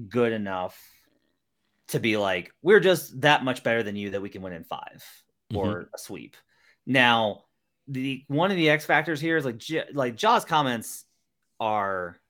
good 0.09 0.33
enough 0.33 0.79
to 1.89 1.99
be 1.99 2.17
like, 2.17 2.53
we're 2.63 2.81
just 2.81 3.21
that 3.23 3.43
much 3.43 3.65
better 3.65 3.83
than 3.83 3.97
you 3.97 4.11
that 4.11 4.23
we 4.23 4.29
can 4.29 4.43
win 4.43 4.53
in 4.53 4.65
5 4.65 4.79
or 5.55 5.89
a 5.95 5.99
sweep. 5.99 6.37
Now, 6.87 7.45
the 7.89 8.25
one 8.29 8.51
of 8.53 8.57
the 8.57 8.71
X 8.71 8.85
factors 8.85 9.21
here 9.21 9.37
is 9.37 9.45
like 9.45 9.59
J- 9.59 9.89
like 9.93 10.15
Ja's 10.17 10.45
comments 10.45 11.05
are 11.59 12.21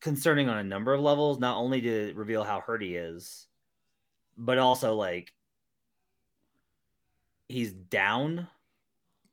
concerning 0.00 0.48
on 0.48 0.58
a 0.58 0.64
number 0.64 0.92
of 0.92 1.00
levels, 1.00 1.38
not 1.38 1.56
only 1.58 1.80
to 1.82 2.12
reveal 2.16 2.42
how 2.42 2.60
hurt 2.60 2.82
he 2.82 2.96
is, 2.96 3.46
but 4.36 4.58
also 4.58 4.94
like 4.94 5.32
he's 7.48 7.72
down, 7.72 8.48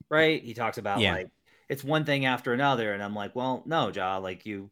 right? 0.10 0.43
He 0.43 0.53
talks 0.53 0.77
about 0.77 1.00
Yeah. 1.00 1.13
like 1.13 1.29
it's 1.69 1.83
one 1.83 2.03
thing 2.03 2.25
after 2.25 2.51
another, 2.53 2.93
and 2.93 3.01
I'm 3.03 3.15
like, 3.15 3.35
well, 3.35 3.63
no, 3.65 3.89
Ja, 3.89 4.17
like 4.17 4.45
you 4.45 4.69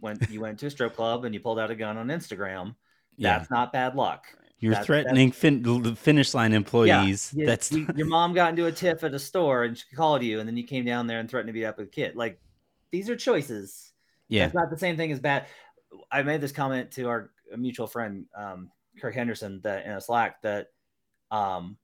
went 0.00 0.28
you 0.30 0.40
went 0.40 0.58
to 0.60 0.66
a 0.66 0.70
strip 0.70 0.94
club 0.96 1.24
and 1.24 1.32
you 1.34 1.40
pulled 1.40 1.58
out 1.58 1.70
a 1.70 1.74
gun 1.74 1.96
on 1.96 2.08
Instagram. 2.08 2.74
Yeah. 3.16 3.38
That's 3.38 3.50
not 3.50 3.72
bad 3.72 3.94
luck. 3.94 4.24
You're 4.58 4.74
that- 4.74 4.84
threatening 4.84 5.30
fin- 5.32 5.94
finish 5.96 6.34
line 6.34 6.52
employees. 6.52 7.32
Yeah, 7.34 7.46
That's 7.46 7.70
you- 7.72 7.86
your 7.96 8.06
mom 8.16 8.34
got 8.34 8.50
into 8.50 8.66
a 8.66 8.72
tiff 8.72 9.04
at 9.04 9.14
a 9.14 9.18
store 9.18 9.64
and 9.64 9.76
she 9.78 9.94
called 9.94 10.22
you, 10.22 10.40
and 10.40 10.48
then 10.48 10.56
you 10.56 10.64
came 10.64 10.84
down 10.84 11.06
there 11.06 11.20
and 11.20 11.30
threatened 11.30 11.48
to 11.48 11.52
beat 11.52 11.64
up 11.64 11.78
a 11.78 11.86
kid. 11.86 12.16
Like 12.16 12.40
these 12.90 13.08
are 13.08 13.16
choices. 13.16 13.92
yeah. 14.28 14.46
It's 14.46 14.54
not 14.54 14.70
the 14.70 14.78
same 14.78 14.96
thing 14.96 15.12
as 15.12 15.20
bad. 15.20 15.46
I 16.10 16.22
made 16.22 16.40
this 16.40 16.52
comment 16.52 16.90
to 16.92 17.08
our 17.08 17.30
mutual 17.56 17.86
friend, 17.86 18.26
um, 18.36 18.70
Kirk 19.00 19.14
Henderson, 19.14 19.60
that 19.64 19.86
in 19.86 19.92
a 19.92 20.00
Slack 20.00 20.42
that 20.42 20.68
um, 21.30 21.76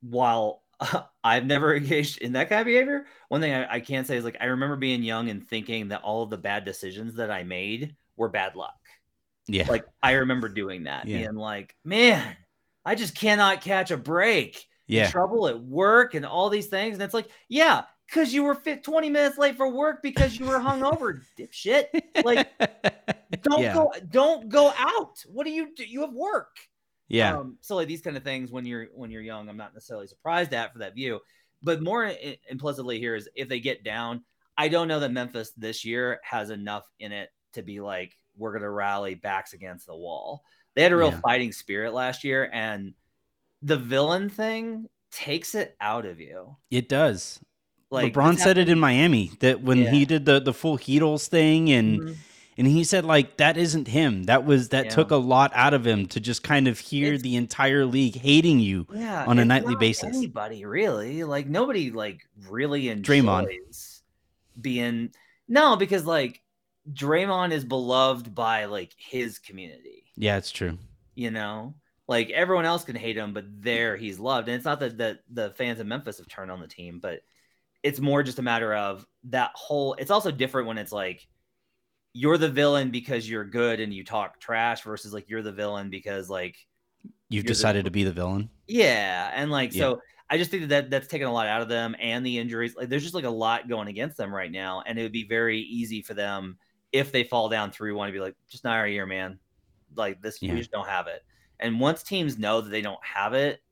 while 0.00 0.61
I've 1.24 1.46
never 1.46 1.74
engaged 1.76 2.18
in 2.18 2.32
that 2.32 2.48
kind 2.48 2.60
of 2.60 2.66
behavior, 2.66 3.06
one 3.28 3.40
thing 3.40 3.52
I, 3.52 3.74
I 3.74 3.80
can 3.80 4.04
say 4.04 4.16
is 4.16 4.24
like 4.24 4.36
I 4.40 4.46
remember 4.46 4.76
being 4.76 5.02
young 5.02 5.28
and 5.30 5.46
thinking 5.46 5.88
that 5.88 6.02
all 6.02 6.22
of 6.22 6.30
the 6.30 6.38
bad 6.38 6.64
decisions 6.64 7.14
that 7.16 7.30
I 7.30 7.44
made 7.44 7.96
were 8.16 8.28
bad 8.28 8.56
luck. 8.56 8.74
Yeah. 9.48 9.68
Like 9.68 9.84
I 10.02 10.12
remember 10.12 10.48
doing 10.48 10.84
that, 10.84 11.06
Yeah. 11.06 11.18
being 11.18 11.34
like, 11.34 11.74
man, 11.84 12.36
I 12.84 12.94
just 12.94 13.14
cannot 13.14 13.60
catch 13.60 13.90
a 13.90 13.96
break. 13.96 14.66
yeah. 14.86 15.10
Trouble 15.10 15.48
at 15.48 15.60
work 15.60 16.14
and 16.14 16.26
all 16.26 16.48
these 16.50 16.66
things. 16.66 16.94
And 16.94 17.02
it's 17.02 17.14
like, 17.14 17.28
yeah, 17.48 17.82
because 18.06 18.32
you 18.34 18.42
were 18.44 18.54
fit 18.54 18.84
20 18.84 19.08
minutes 19.10 19.38
late 19.38 19.56
for 19.56 19.68
work 19.68 20.02
because 20.02 20.38
you 20.38 20.46
were 20.46 20.58
hungover, 20.58 21.22
dipshit. 21.38 21.86
Like, 22.24 22.50
don't 23.42 23.62
Yeah. 23.62 23.74
go 23.74 23.92
don't 24.10 24.48
go 24.48 24.72
out. 24.76 25.22
What 25.26 25.44
do 25.44 25.50
you 25.50 25.74
do? 25.74 25.84
You 25.84 26.02
have 26.02 26.12
work. 26.12 26.56
Yeah. 27.08 27.36
Um, 27.36 27.58
so 27.60 27.76
like 27.76 27.88
these 27.88 28.02
kind 28.02 28.16
of 28.16 28.22
things 28.24 28.50
when 28.50 28.64
you're 28.66 28.86
when 28.94 29.10
you're 29.10 29.22
young, 29.22 29.48
I'm 29.48 29.56
not 29.56 29.74
necessarily 29.74 30.06
surprised 30.06 30.52
at 30.54 30.72
for 30.72 30.78
that 30.80 30.94
view. 30.94 31.20
But 31.62 31.82
more 31.82 32.06
i- 32.06 32.38
implicitly 32.48 32.98
here 32.98 33.14
is 33.14 33.28
if 33.36 33.48
they 33.48 33.60
get 33.60 33.84
down, 33.84 34.24
I 34.58 34.68
don't 34.68 34.88
know 34.88 35.00
that 35.00 35.12
Memphis 35.12 35.52
this 35.56 35.84
year 35.84 36.20
has 36.24 36.50
enough 36.50 36.88
in 36.98 37.12
it 37.12 37.30
to 37.54 37.62
be 37.62 37.80
like 37.80 38.16
we're 38.36 38.52
gonna 38.52 38.70
rally 38.70 39.14
backs 39.14 39.52
against 39.52 39.86
the 39.86 39.94
wall. 39.96 40.42
They 40.74 40.82
had 40.82 40.92
a 40.92 40.96
real 40.96 41.10
Yeah. 41.10 41.20
fighting 41.20 41.52
spirit 41.52 41.92
last 41.92 42.24
year, 42.24 42.48
and 42.52 42.94
the 43.62 43.76
villain 43.76 44.28
thing 44.30 44.88
takes 45.10 45.54
it 45.54 45.76
out 45.80 46.06
of 46.06 46.18
you. 46.20 46.56
it 46.70 46.88
does. 46.88 47.38
Like 47.90 48.14
LeBron 48.14 48.38
said 48.38 48.56
it 48.56 48.70
in 48.70 48.80
Miami 48.80 49.30
that 49.40 49.60
when 49.60 49.78
Yeah. 49.78 49.90
he 49.90 50.04
did 50.06 50.24
the 50.24 50.40
the 50.40 50.54
full 50.54 50.78
Heatles 50.78 51.28
thing 51.28 51.70
and 51.70 52.00
Mhm. 52.00 52.16
And 52.58 52.66
he 52.66 52.84
said 52.84 53.04
like 53.04 53.36
that 53.38 53.56
isn't 53.56 53.88
him. 53.88 54.24
That 54.24 54.44
was 54.44 54.68
that 54.70 54.86
Yeah. 54.86 54.90
took 54.90 55.10
a 55.10 55.16
lot 55.16 55.52
out 55.54 55.74
of 55.74 55.86
him 55.86 56.06
to 56.08 56.20
just 56.20 56.42
kind 56.42 56.68
of 56.68 56.78
hear 56.78 57.08
It's- 57.08 57.22
the 57.22 57.36
entire 57.36 57.84
league 57.86 58.16
hating 58.16 58.60
you. 58.60 58.86
yeah, 58.94 59.24
on 59.26 59.38
a 59.38 59.44
nightly 59.44 59.74
basis. 59.76 60.16
Anybody 60.16 60.64
really 60.64 61.24
like 61.24 61.46
nobody 61.48 61.90
like 61.90 62.28
really 62.48 62.88
enjoys 62.88 63.22
Draymond. 63.22 64.02
being 64.60 65.10
no 65.48 65.76
because 65.76 66.04
like 66.06 66.42
Draymond 66.92 67.52
is 67.52 67.64
beloved 67.64 68.34
by 68.34 68.64
like 68.66 68.92
his 68.96 69.38
community. 69.38 70.04
Yeah, 70.16 70.36
it's 70.36 70.50
true. 70.50 70.78
You 71.14 71.30
know, 71.30 71.74
like 72.08 72.30
everyone 72.30 72.64
else 72.64 72.84
can 72.84 72.96
hate 72.96 73.16
him, 73.16 73.32
but 73.32 73.44
there 73.62 73.96
he's 73.96 74.18
loved. 74.18 74.48
And 74.48 74.56
it's 74.56 74.64
not 74.64 74.80
that 74.80 74.98
that 74.98 75.20
the 75.30 75.50
fans 75.50 75.80
of 75.80 75.86
Memphis 75.86 76.18
have 76.18 76.28
turned 76.28 76.50
on 76.50 76.60
the 76.60 76.66
team, 76.66 76.98
but 77.00 77.20
it's 77.82 78.00
more 78.00 78.22
just 78.22 78.38
a 78.38 78.42
matter 78.42 78.74
of 78.74 79.06
that 79.24 79.50
whole. 79.54 79.94
It's 79.94 80.10
also 80.10 80.30
different 80.30 80.68
when 80.68 80.78
it's 80.78 80.92
like 80.92 81.26
you're 82.14 82.38
the 82.38 82.48
villain 82.48 82.90
because 82.90 83.28
you're 83.28 83.44
good 83.44 83.80
and 83.80 83.92
you 83.92 84.04
talk 84.04 84.38
trash 84.40 84.82
versus 84.82 85.12
like 85.14 85.28
you're 85.30 85.42
the 85.42 85.52
villain 85.52 85.90
because 85.90 86.28
like 86.30 86.56
You've 87.28 87.44
You're 87.44 87.48
the- 87.48 87.54
decided 87.54 87.84
to 87.86 87.90
be 87.90 88.04
the 88.04 88.12
villain. 88.12 88.50
yeah, 88.68 89.30
and 89.34 89.50
like 89.50 89.74
Yeah. 89.74 89.80
so, 89.80 90.02
I 90.28 90.36
just 90.38 90.50
think 90.50 90.62
that, 90.64 90.68
that 90.68 90.90
that's 90.90 91.08
taken 91.08 91.26
a 91.26 91.32
lot 91.32 91.46
out 91.46 91.62
of 91.62 91.68
them, 91.68 91.96
and 91.98 92.24
the 92.26 92.38
injuries. 92.38 92.74
Like, 92.76 92.88
there's 92.90 93.02
just 93.02 93.14
like 93.14 93.24
a 93.24 93.30
lot 93.30 93.68
going 93.70 93.88
against 93.88 94.16
them 94.18 94.34
right 94.34 94.50
now, 94.52 94.82
and 94.86 94.98
it 94.98 95.02
would 95.02 95.12
be 95.12 95.24
very 95.26 95.60
easy 95.60 96.02
for 96.02 96.12
them 96.14 96.58
if 96.92 97.10
they 97.10 97.24
fall 97.24 97.48
down 97.48 97.70
three 97.70 97.90
one 97.92 98.06
to 98.08 98.12
be 98.12 98.20
like, 98.20 98.34
just 98.50 98.64
not 98.64 98.76
our 98.76 98.86
year, 98.86 99.06
man. 99.06 99.38
Like 99.94 100.20
this, 100.20 100.40
Yeah. 100.42 100.52
we 100.52 100.58
just 100.58 100.70
don't 100.70 100.86
have 100.88 101.06
it. 101.06 101.22
And 101.60 101.80
once 101.80 102.02
teams 102.02 102.38
know 102.38 102.60
that 102.60 102.68
they 102.70 102.82
don't 102.82 103.02
have 103.02 103.32
it, 103.34 103.62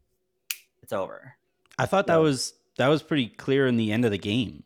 it's 0.83 0.93
over. 0.95 1.35
I 1.79 1.85
thought 1.87 2.07
that 2.07 2.17
was 2.17 2.55
that 2.79 2.89
was 2.89 3.03
pretty 3.03 3.27
clear 3.29 3.67
in 3.67 3.77
the 3.77 3.93
end 3.93 4.05
of 4.07 4.11
the 4.11 4.19
game. 4.19 4.63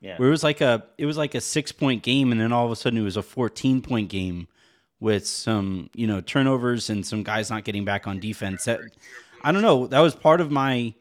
Yeah, 0.00 0.18
Where 0.18 0.28
it 0.28 0.30
was 0.30 0.44
like 0.44 0.60
a 0.60 0.84
it 0.98 1.06
was 1.06 1.16
like 1.16 1.34
a 1.34 1.40
six 1.40 1.72
point 1.72 2.02
game, 2.02 2.30
and 2.32 2.40
then 2.40 2.52
all 2.52 2.66
of 2.66 2.72
a 2.72 2.76
sudden 2.76 2.98
it 2.98 3.02
was 3.02 3.16
a 3.16 3.22
fourteen 3.22 3.80
point 3.80 4.08
game 4.08 4.46
with 5.00 5.26
some 5.26 5.90
you 5.94 6.06
know 6.06 6.20
turnovers 6.20 6.90
and 6.90 7.06
some 7.06 7.22
guys 7.22 7.50
not 7.50 7.64
getting 7.64 7.84
back 7.84 8.06
on 8.06 8.20
defense. 8.20 8.64
That 8.64 8.80
I 9.42 9.52
don't 9.52 9.62
know. 9.62 9.86
That 9.86 10.00
was 10.00 10.14
part 10.14 10.40
of 10.40 10.50
my 10.50 10.94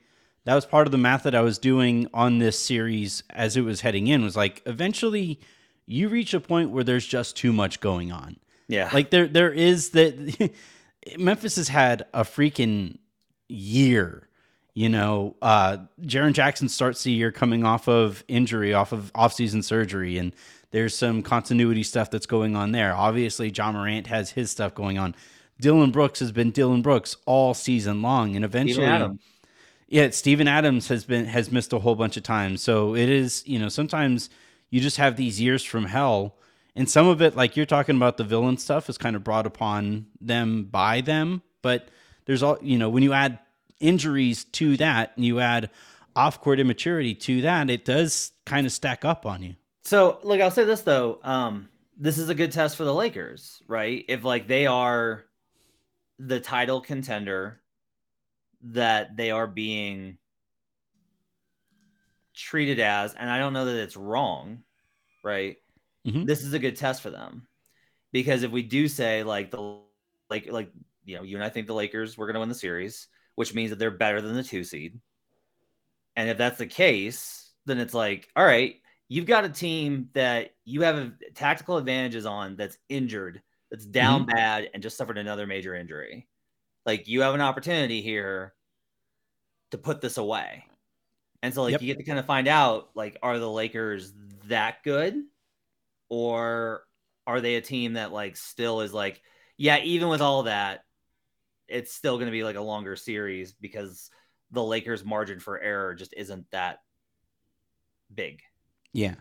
that 0.45 0.55
was 0.55 0.65
part 0.65 0.87
of 0.87 0.91
the 0.91 0.97
math 0.97 1.23
that 1.23 1.35
I 1.35 1.41
was 1.41 1.57
doing 1.57 2.07
on 2.13 2.37
this 2.37 2.57
series 2.57 3.23
as 3.31 3.57
it 3.57 3.61
was 3.61 3.81
heading 3.81 4.07
in. 4.07 4.23
Was 4.23 4.37
like 4.37 4.61
eventually 4.65 5.39
you 5.85 6.07
reach 6.07 6.33
a 6.33 6.39
point 6.39 6.71
where 6.71 6.83
there's 6.83 7.05
just 7.05 7.35
too 7.35 7.51
much 7.51 7.79
going 7.79 8.11
on. 8.11 8.37
yeah, 8.67 8.89
Like 8.93 9.09
there 9.09 9.27
there 9.27 9.51
is 9.51 9.89
that 9.91 10.53
Memphis 11.17 11.57
has 11.57 11.67
had 11.67 12.05
a 12.13 12.23
freaking 12.23 12.97
year. 13.47 14.27
You 14.75 14.89
know, 14.89 15.35
uh 15.41 15.77
Jaren 16.01 16.33
Jackson 16.33 16.69
starts 16.69 17.03
the 17.03 17.11
year 17.11 17.31
coming 17.31 17.63
off 17.63 17.87
of 17.87 18.23
injury, 18.27 18.73
off 18.73 18.91
of 18.91 19.11
offseason 19.13 19.63
surgery, 19.63 20.17
and 20.19 20.33
there's 20.71 20.93
some 20.93 21.23
continuity 21.23 21.81
stuff 21.83 22.11
that's 22.11 22.25
going 22.25 22.57
on 22.57 22.73
there. 22.73 22.93
Obviously, 22.93 23.49
Ja 23.49 23.71
Morant 23.71 24.07
has 24.07 24.31
his 24.31 24.51
stuff 24.51 24.75
going 24.75 24.97
on. 24.97 25.15
Dillon 25.61 25.91
Brooks 25.91 26.19
has 26.19 26.33
been 26.33 26.51
Dillon 26.51 26.81
Brooks 26.81 27.15
all 27.25 27.53
season 27.53 28.01
long, 28.01 28.35
and 28.35 28.43
eventually, 28.43 28.85
yeah, 29.87 30.09
Steven 30.09 30.47
Adams 30.49 30.89
has 30.89 31.05
been 31.05 31.23
has 31.25 31.49
missed 31.49 31.71
a 31.71 31.79
whole 31.79 31.95
bunch 31.95 32.17
of 32.17 32.23
times. 32.23 32.61
So 32.61 32.95
it 32.95 33.07
is, 33.07 33.43
you 33.47 33.57
know, 33.57 33.69
sometimes 33.69 34.29
you 34.69 34.81
just 34.81 34.97
have 34.97 35.15
these 35.15 35.39
years 35.39 35.63
from 35.63 35.85
hell, 35.85 36.35
and 36.75 36.89
some 36.89 37.07
of 37.07 37.21
it, 37.21 37.37
like 37.37 37.55
you're 37.55 37.65
talking 37.65 37.95
about 37.95 38.17
the 38.17 38.25
villain 38.25 38.57
stuff, 38.57 38.89
is 38.89 38.97
kind 38.97 39.15
of 39.15 39.23
brought 39.23 39.45
upon 39.45 40.07
them 40.19 40.65
by 40.65 40.99
them. 40.99 41.41
But 41.61 41.87
there's 42.25 42.43
all, 42.43 42.57
you 42.61 42.77
know, 42.77 42.89
when 42.89 43.03
you 43.03 43.13
add 43.13 43.39
injuries 43.79 44.45
to 44.45 44.77
that, 44.77 45.13
and 45.15 45.25
you 45.25 45.39
add 45.39 45.69
off 46.15 46.41
court 46.41 46.59
immaturity 46.59 47.13
to 47.13 47.41
that, 47.41 47.69
it 47.69 47.85
does 47.85 48.31
kind 48.45 48.65
of 48.65 48.71
stack 48.71 49.03
up 49.03 49.25
on 49.25 49.43
you. 49.43 49.55
So, 49.83 50.19
look, 50.23 50.41
I'll 50.41 50.51
say 50.51 50.63
this 50.63 50.81
though. 50.81 51.19
Um, 51.23 51.69
this 51.97 52.17
is 52.17 52.29
a 52.29 52.35
good 52.35 52.51
test 52.51 52.75
for 52.75 52.83
the 52.83 52.93
Lakers, 52.93 53.61
right? 53.67 54.03
If 54.07 54.23
like 54.23 54.47
they 54.47 54.65
are 54.65 55.25
the 56.19 56.39
title 56.39 56.81
contender 56.81 57.61
that 58.63 59.15
they 59.15 59.31
are 59.31 59.47
being 59.47 60.17
treated 62.33 62.79
as, 62.79 63.13
and 63.13 63.29
I 63.29 63.39
don't 63.39 63.53
know 63.53 63.65
that 63.65 63.75
it's 63.81 63.95
wrong, 63.97 64.63
right? 65.23 65.57
Mhm. 66.05 66.25
This 66.25 66.43
is 66.43 66.53
a 66.53 66.59
good 66.59 66.75
test 66.75 67.01
for 67.01 67.09
them 67.09 67.47
because 68.11 68.43
if 68.43 68.51
we 68.51 68.63
do 68.63 68.87
say 68.87 69.23
like 69.23 69.51
the 69.51 69.79
like 70.29 70.47
like 70.51 70.71
you 71.05 71.17
know 71.17 71.23
you 71.23 71.37
and 71.37 71.43
I 71.43 71.49
think 71.49 71.67
the 71.67 71.73
Lakers 71.73 72.17
we're 72.17 72.27
going 72.27 72.35
to 72.35 72.39
win 72.41 72.49
the 72.49 72.55
series, 72.55 73.07
which 73.35 73.53
means 73.53 73.69
that 73.69 73.79
they're 73.79 73.91
better 73.91 74.21
than 74.21 74.35
the 74.35 74.43
two 74.43 74.63
seed, 74.63 74.99
and 76.15 76.29
if 76.29 76.37
that's 76.37 76.57
the 76.57 76.67
case, 76.67 77.51
then 77.65 77.79
it's 77.79 77.93
like 77.93 78.27
all 78.35 78.45
right, 78.45 78.75
you've 79.07 79.25
got 79.25 79.45
a 79.45 79.49
team 79.49 80.09
that 80.13 80.51
you 80.63 80.81
have 80.81 80.95
a, 80.97 81.13
tactical 81.33 81.77
advantages 81.77 82.25
on 82.25 82.55
that's 82.55 82.77
injured, 82.89 83.41
that's 83.69 83.85
down 83.85 84.21
mm-hmm. 84.21 84.35
bad, 84.35 84.69
and 84.73 84.83
just 84.83 84.97
suffered 84.97 85.17
another 85.17 85.47
major 85.47 85.75
injury. 85.75 86.27
Like 86.85 87.07
you 87.07 87.21
have 87.21 87.35
an 87.35 87.41
opportunity 87.41 88.01
here 88.01 88.53
to 89.71 89.77
put 89.77 90.01
this 90.01 90.17
away. 90.17 90.65
And 91.41 91.53
so 91.53 91.63
like 91.63 91.73
Yep. 91.73 91.81
you 91.81 91.87
get 91.87 91.97
to 91.97 92.05
kind 92.05 92.19
of 92.19 92.25
find 92.25 92.47
out 92.47 92.89
like 92.95 93.17
are 93.21 93.39
the 93.39 93.49
Lakers 93.49 94.13
that 94.45 94.83
good 94.83 95.15
or 96.09 96.83
are 97.27 97.41
they 97.41 97.55
a 97.55 97.61
team 97.61 97.93
that 97.93 98.11
like 98.11 98.37
still 98.37 98.81
is 98.81 98.93
like 98.93 99.21
yeah, 99.57 99.79
even 99.79 100.09
with 100.09 100.21
all 100.21 100.43
that 100.43 100.83
it's 101.67 101.93
still 101.93 102.15
going 102.17 102.27
to 102.27 102.31
be 102.31 102.43
like 102.43 102.55
a 102.55 102.61
longer 102.61 102.95
series 102.95 103.53
because 103.53 104.09
the 104.51 104.63
Lakers 104.63 105.03
margin 105.03 105.39
for 105.39 105.59
error 105.59 105.93
just 105.95 106.13
isn't 106.15 106.49
that 106.51 106.79
big. 108.13 108.41
Yeah. 108.93 109.15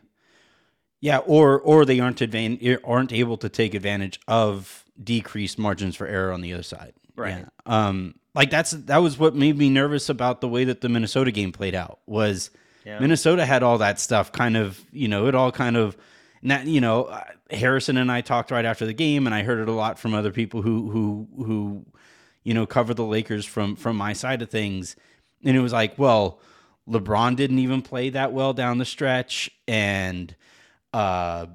Yeah, 1.00 1.18
or 1.18 1.60
or 1.60 1.84
they 1.84 2.00
aren't 2.00 2.18
advan- 2.20 2.78
aren't 2.84 3.12
able 3.12 3.36
to 3.38 3.48
take 3.48 3.74
advantage 3.74 4.18
of 4.26 4.84
decreased 5.02 5.58
margins 5.58 5.96
for 5.96 6.06
error 6.06 6.32
on 6.32 6.40
the 6.40 6.52
other 6.54 6.62
side. 6.62 6.94
Right. 7.16 7.38
Yeah. 7.40 7.48
Um 7.66 8.14
like 8.34 8.50
that's 8.50 8.70
that 8.72 8.98
was 8.98 9.18
what 9.18 9.34
made 9.34 9.58
me 9.58 9.68
nervous 9.68 10.08
about 10.08 10.40
the 10.40 10.48
way 10.48 10.64
that 10.64 10.80
the 10.80 10.88
Minnesota 10.88 11.30
game 11.30 11.52
played 11.52 11.74
out 11.74 12.00
was 12.06 12.50
Yeah. 12.84 12.98
Minnesota 12.98 13.44
had 13.44 13.62
all 13.62 13.78
that 13.78 14.00
stuff 14.00 14.32
kind 14.32 14.56
of, 14.56 14.80
you 14.92 15.08
know, 15.08 15.26
it 15.26 15.34
all 15.34 15.52
kind 15.52 15.76
of 15.76 15.96
not, 16.42 16.66
you 16.66 16.80
know, 16.80 17.04
uh, 17.04 17.24
Harrison 17.50 17.96
and 17.96 18.10
I 18.10 18.20
talked 18.20 18.50
right 18.50 18.64
after 18.64 18.86
the 18.86 18.92
game 18.94 19.26
and 19.26 19.34
I 19.34 19.42
heard 19.42 19.58
it 19.60 19.68
a 19.68 19.72
lot 19.72 19.98
from 19.98 20.14
other 20.14 20.32
people 20.32 20.62
who 20.62 20.90
who 20.90 21.28
who 21.44 21.86
you 22.44 22.54
know 22.54 22.66
cover 22.66 22.94
the 22.94 23.04
Lakers 23.04 23.44
from 23.44 23.74
from 23.74 23.96
my 23.96 24.12
side 24.12 24.42
of 24.42 24.50
things. 24.50 24.94
And 25.44 25.56
it 25.56 25.60
was 25.60 25.72
like, 25.72 25.98
well, 25.98 26.38
LeBron 26.88 27.36
didn't 27.36 27.58
even 27.58 27.82
play 27.82 28.10
that 28.10 28.32
well 28.32 28.52
down 28.52 28.78
the 28.78 28.84
stretch, 28.84 29.50
and 29.66 30.34
uh, 30.92 31.46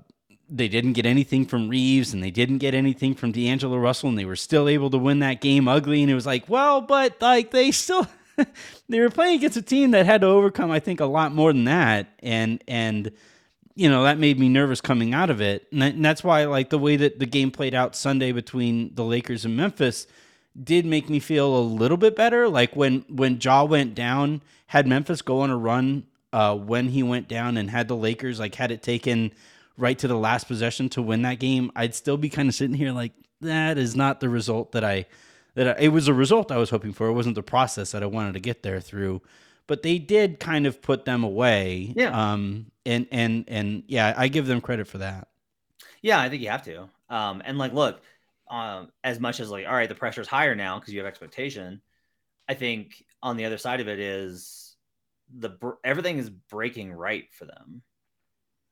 they 0.50 0.68
didn't 0.68 0.94
get 0.94 1.06
anything 1.06 1.46
from 1.46 1.70
Reaves, 1.70 2.14
and 2.14 2.24
they 2.24 2.32
didn't 2.32 2.58
get 2.58 2.74
anything 2.74 3.14
from 3.16 3.32
D'Angelo 3.32 3.78
Russell, 3.78 4.10
and 4.10 4.18
they 4.18 4.26
were 4.26 4.36
still 4.36 4.68
able 4.68 4.90
to 4.90 4.98
win 4.98 5.20
that 5.20 5.42
game 5.42 5.68
ugly. 5.68 6.02
And 6.02 6.12
it 6.12 6.16
was 6.16 6.26
like, 6.26 6.50
well, 6.50 6.82
but 6.82 7.22
like 7.22 7.52
they 7.52 7.72
still 7.72 8.08
they 8.90 9.00
were 9.00 9.10
playing 9.10 9.36
against 9.36 9.58
a 9.58 9.62
team 9.62 9.92
that 9.92 10.06
had 10.06 10.22
to 10.22 10.28
overcome, 10.28 10.72
I 10.72 10.80
think, 10.80 11.00
a 11.00 11.06
lot 11.06 11.34
more 11.34 11.54
than 11.54 11.66
that, 11.66 12.08
and 12.20 12.64
and 12.68 13.12
you 13.76 13.90
know 13.90 14.04
that 14.04 14.18
made 14.18 14.40
me 14.40 14.50
nervous 14.50 14.82
coming 14.82 15.14
out 15.14 15.30
of 15.30 15.42
it, 15.42 15.68
and, 15.72 15.82
that, 15.82 15.94
and 15.94 16.04
that's 16.04 16.24
why 16.24 16.46
like 16.46 16.70
the 16.70 16.80
way 16.80 16.96
that 16.96 17.20
the 17.20 17.26
game 17.28 17.52
played 17.52 17.76
out 17.76 17.96
Sunday 17.96 18.32
between 18.32 18.94
the 18.96 19.04
Lakers 19.04 19.46
and 19.46 19.56
Memphis 19.56 20.08
did 20.64 20.86
make 20.86 21.10
me 21.10 21.20
feel 21.20 21.58
a 21.58 21.62
little 21.62 21.98
bit 21.98 22.16
better. 22.16 22.50
Like 22.50 22.76
when 22.76 23.06
when 23.10 23.40
Ja 23.42 23.64
went 23.64 23.96
down, 23.96 24.42
had 24.68 24.88
Memphis 24.88 25.22
go 25.22 25.42
on 25.42 25.50
a 25.50 25.58
run 25.58 26.04
uh, 26.34 26.56
when 26.56 26.90
he 26.90 27.04
went 27.04 27.28
down, 27.28 27.58
and 27.58 27.70
had 27.70 27.88
the 27.88 27.96
Lakers 27.96 28.40
like 28.40 28.56
had 28.56 28.72
it 28.72 28.82
taken 28.82 29.32
right 29.78 29.98
to 30.00 30.08
the 30.08 30.18
last 30.18 30.48
possession 30.48 30.90
to 30.90 31.02
win 31.02 31.22
that 31.22 31.40
game, 31.40 31.72
I'd 31.76 31.96
still 31.96 32.18
be 32.18 32.30
kind 32.30 32.50
of 32.50 32.56
sitting 32.56 32.76
here 32.76 32.92
like 32.92 33.14
that 33.42 33.78
is 33.78 33.96
not 33.96 34.20
the 34.20 34.30
result 34.30 34.74
that 34.74 34.84
I 34.84 35.06
that 35.56 35.68
I, 35.68 35.82
it 35.82 35.90
was 35.90 36.08
a 36.08 36.14
result 36.14 36.52
I 36.52 36.58
was 36.58 36.70
hoping 36.70 36.94
for. 36.94 37.08
It 37.08 37.14
wasn't 37.14 37.36
the 37.36 37.44
process 37.44 37.92
that 37.92 38.04
I 38.04 38.08
wanted 38.08 38.34
to 38.34 38.40
get 38.40 38.64
there 38.64 38.82
through. 38.82 39.22
But 39.68 39.84
they 39.84 40.00
did 40.00 40.40
kind 40.40 40.66
of 40.66 40.82
put 40.82 41.06
them 41.06 41.24
away. 41.24 41.94
Yeah. 41.96 42.34
Um. 42.34 42.68
And 42.86 43.06
and 43.12 43.46
and 43.48 43.84
yeah, 43.88 44.16
I 44.18 44.30
give 44.30 44.48
them 44.48 44.62
credit 44.62 44.88
for 44.88 44.98
that. 44.98 45.28
Yeah, 46.02 46.20
I 46.20 46.30
think 46.30 46.42
you 46.42 46.50
have 46.50 46.64
to. 46.64 46.90
Um, 47.10 47.42
and 47.46 47.58
like, 47.58 47.74
look, 47.74 48.02
um, 48.50 48.90
as 49.04 49.20
much 49.20 49.40
as 49.40 49.50
like, 49.50 49.66
all 49.68 49.74
right, 49.74 49.90
the 49.90 49.96
pressure's 49.96 50.28
higher 50.28 50.56
now 50.56 50.80
because 50.80 50.94
you 50.94 51.00
have 51.00 51.08
expectation. 51.08 51.82
I 52.48 52.56
think 52.56 53.04
on 53.22 53.38
the 53.38 53.46
other 53.46 53.58
side 53.58 53.80
of 53.80 53.88
it 53.88 54.00
is 54.00 54.76
the 55.36 55.52
everything 55.84 56.18
is 56.18 56.30
breaking 56.30 56.92
right 56.92 57.26
for 57.32 57.46
them, 57.46 57.84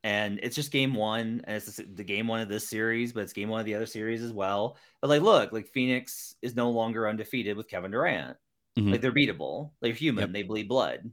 and 0.03 0.39
it's 0.41 0.55
just 0.55 0.71
game 0.71 0.93
one, 0.93 1.41
and 1.43 1.57
it's 1.57 1.75
the 1.75 2.03
game 2.03 2.27
one 2.27 2.39
of 2.39 2.49
this 2.49 2.67
series, 2.67 3.13
but 3.13 3.23
it's 3.23 3.33
game 3.33 3.49
one 3.49 3.59
of 3.59 3.65
the 3.65 3.75
other 3.75 3.85
series 3.85 4.23
as 4.23 4.33
well. 4.33 4.77
But 5.01 5.09
like, 5.09 5.21
look, 5.21 5.51
like 5.51 5.67
Phoenix 5.67 6.35
is 6.41 6.55
no 6.55 6.71
longer 6.71 7.07
undefeated 7.07 7.55
with 7.55 7.67
Kevin 7.67 7.91
Durant. 7.91 8.37
Mm-hmm. 8.77 8.91
Like 8.91 9.01
they're 9.01 9.11
beatable. 9.11 9.71
They're 9.81 9.93
human. 9.93 10.23
Yep. 10.23 10.31
They 10.33 10.43
bleed 10.43 10.67
blood. 10.67 11.11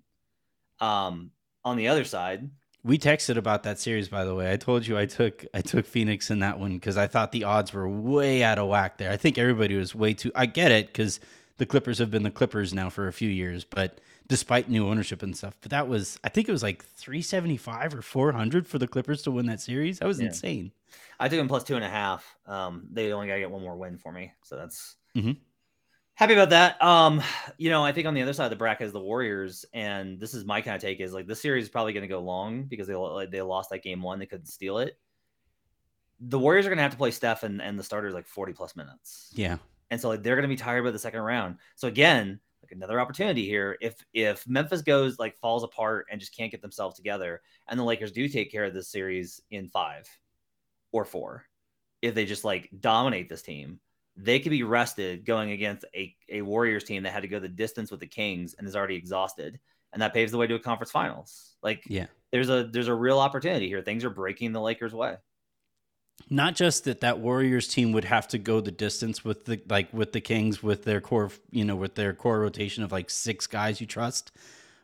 Um, 0.81 1.31
on 1.65 1.77
the 1.77 1.89
other 1.89 2.05
side, 2.05 2.51
we 2.85 2.99
texted 2.99 3.37
about 3.37 3.63
that 3.63 3.81
series, 3.81 4.09
by 4.09 4.25
the 4.25 4.35
way. 4.35 4.53
I 4.53 4.57
told 4.57 4.87
you 4.87 4.99
I 4.99 5.07
took 5.07 5.45
I 5.55 5.63
took 5.63 5.87
Phoenix 5.87 6.31
in 6.31 6.41
that 6.41 6.61
one 6.61 6.75
because 6.75 6.97
I 6.99 7.07
thought 7.07 7.33
the 7.33 7.45
odds 7.45 7.73
were 7.73 7.89
way 7.89 8.45
out 8.45 8.59
of 8.59 8.69
whack 8.69 8.99
there. 8.99 9.11
I 9.11 9.17
think 9.17 9.39
everybody 9.39 9.75
was 9.75 9.95
way 9.95 10.13
too. 10.13 10.31
I 10.35 10.47
get 10.47 10.71
it 10.71 10.89
because 10.89 11.19
the 11.57 11.67
Clippers 11.67 11.99
have 11.99 12.11
been 12.11 12.23
the 12.23 12.31
Clippers 12.31 12.75
now 12.75 12.91
for 12.91 13.09
a 13.09 13.13
few 13.13 13.31
years, 13.31 13.65
but 13.65 14.01
despite 14.29 14.69
new 14.69 14.87
ownership 14.87 15.23
and 15.23 15.37
stuff. 15.37 15.57
But 15.63 15.71
that 15.71 15.89
was 15.89 16.19
I 16.23 16.29
think 16.29 16.49
it 16.49 16.53
was 16.53 16.63
like 16.63 16.85
three 16.85 17.23
seventy 17.23 17.57
five 17.57 17.95
or 17.95 18.03
four 18.03 18.31
hundred 18.33 18.69
for 18.69 18.79
the 18.79 18.87
Clippers 18.87 19.23
to 19.23 19.31
win 19.31 19.47
that 19.47 19.63
series. 19.63 20.01
That 20.01 20.07
was 20.07 20.21
yeah. 20.21 20.27
insane. 20.27 20.73
I 21.19 21.29
took 21.29 21.39
them 21.39 21.49
plus 21.49 21.65
two 21.65 21.77
and 21.77 21.85
a 21.85 21.89
half. 21.89 22.37
Um, 22.47 22.87
they 22.93 23.13
only 23.13 23.29
got 23.29 23.35
to 23.35 23.41
get 23.41 23.51
one 23.51 23.63
more 23.63 23.77
win 23.77 23.97
for 23.97 24.13
me, 24.13 24.33
so 24.43 24.57
that's 24.57 24.97
mm-hmm 25.17 25.33
happy 26.15 26.33
about 26.33 26.51
that. 26.51 26.83
Um, 26.83 27.23
you 27.59 27.71
know, 27.71 27.85
I 27.85 27.93
think 27.93 28.07
on 28.07 28.15
the 28.15 28.23
other 28.23 28.33
side 28.33 28.45
of 28.45 28.51
the 28.51 28.57
bracket 28.57 28.87
is 28.87 28.93
the 28.93 29.01
Warriors, 29.01 29.65
and 29.73 30.19
this 30.19 30.35
is 30.35 30.45
my 30.45 30.61
kind 30.61 30.77
of 30.77 30.83
take: 30.83 31.01
is 31.01 31.13
like 31.13 31.27
this 31.27 31.41
series 31.41 31.65
is 31.65 31.71
probably 31.71 31.93
going 31.93 32.03
to 32.03 32.09
go 32.09 32.21
long 32.21 32.65
because 32.65 32.87
they 32.87 33.27
they 33.31 33.43
lost 33.43 33.71
that 33.71 33.83
game 33.83 34.03
one, 34.03 34.19
they 34.19 34.27
couldn't 34.27 34.47
steal 34.47 34.79
it. 34.79 34.99
The 36.21 36.39
Warriors 36.39 36.67
are 36.67 36.71
going 36.71 36.79
to 36.79 36.83
have 36.83 36.93
to 36.93 36.99
play 36.99 37.11
Steph 37.11 37.43
and, 37.43 37.61
and 37.61 37.79
the 37.79 37.85
starters 37.85 38.15
like 38.15 38.27
forty 38.27 38.53
plus 38.53 38.77
minutes. 38.77 39.31
Yeah, 39.35 39.59
and 39.91 40.01
so 40.01 40.09
like 40.09 40.23
they're 40.23 40.37
going 40.37 40.49
to 40.49 40.49
be 40.49 40.57
tired 40.57 40.85
by 40.85 40.91
the 40.91 40.99
second 40.99 41.21
round. 41.21 41.57
So 41.75 41.89
again, 41.89 42.41
like 42.63 42.73
another 42.73 43.01
opportunity 43.01 43.47
here. 43.47 43.77
If 43.81 43.97
if 44.13 44.47
Memphis 44.49 44.83
goes 44.83 45.19
like 45.19 45.37
falls 45.37 45.65
apart 45.65 46.07
and 46.11 46.21
just 46.21 46.37
can't 46.37 46.51
get 46.51 46.63
themselves 46.63 46.97
together, 46.97 47.43
and 47.69 47.79
the 47.79 47.85
Lakers 47.85 48.13
do 48.13 48.29
take 48.29 48.51
care 48.51 48.65
of 48.65 48.75
this 48.75 48.89
series 48.89 49.41
in 49.51 49.69
five 49.69 50.09
or 50.93 51.05
four, 51.05 51.45
if 52.03 52.15
they 52.15 52.25
just 52.25 52.45
like 52.45 52.71
dominate 52.81 53.29
this 53.29 53.43
team 53.43 53.81
they 54.17 54.39
could 54.39 54.51
be 54.51 54.63
rested 54.63 55.25
going 55.25 55.51
against 55.51 55.85
a, 55.95 56.15
a 56.29 56.43
Warriors 56.43 56.85
team 56.85 57.03
that 57.03 57.13
had 57.13 57.23
to 57.23 57.29
go 57.29 57.41
the 57.41 57.49
distance 57.49 57.91
with 57.91 58.01
the 58.01 58.07
Kings 58.07 58.55
and 58.55 58.67
is 58.67 58.77
already 58.77 58.97
exhausted. 58.97 59.59
And 59.93 60.03
that 60.03 60.15
paves 60.15 60.33
the 60.33 60.39
way 60.39 60.47
to 60.47 60.55
a 60.55 60.59
conference 60.59 60.91
finals. 60.91 61.55
Like, 61.63 61.83
yeah, 61.87 62.07
there's 62.33 62.51
a 62.51 62.65
there's 62.65 62.89
a 62.89 62.95
real 62.95 63.21
opportunity 63.21 63.69
here. 63.69 63.81
Things 63.81 64.05
are 64.05 64.11
breaking 64.11 64.53
the 64.53 64.61
Lakers' 64.61 64.95
way. 64.95 65.17
Not 66.31 66.55
just 66.55 66.85
that 66.85 67.01
that 67.01 67.19
Warriors 67.19 67.69
team 67.69 67.93
would 67.93 68.05
have 68.05 68.29
to 68.29 68.39
go 68.39 68.61
the 68.61 68.71
distance 68.71 69.25
with 69.25 69.45
the 69.45 69.61
like 69.69 69.93
with 69.93 70.13
the 70.13 70.21
Kings 70.21 70.63
with 70.63 70.85
their 70.85 71.01
core, 71.01 71.31
you 71.51 71.65
know, 71.65 71.77
with 71.77 71.95
their 71.95 72.13
core 72.13 72.41
rotation 72.41 72.83
of 72.83 72.93
like 72.93 73.11
six 73.11 73.47
guys 73.47 73.81
you 73.81 73.87
trust, 73.87 74.33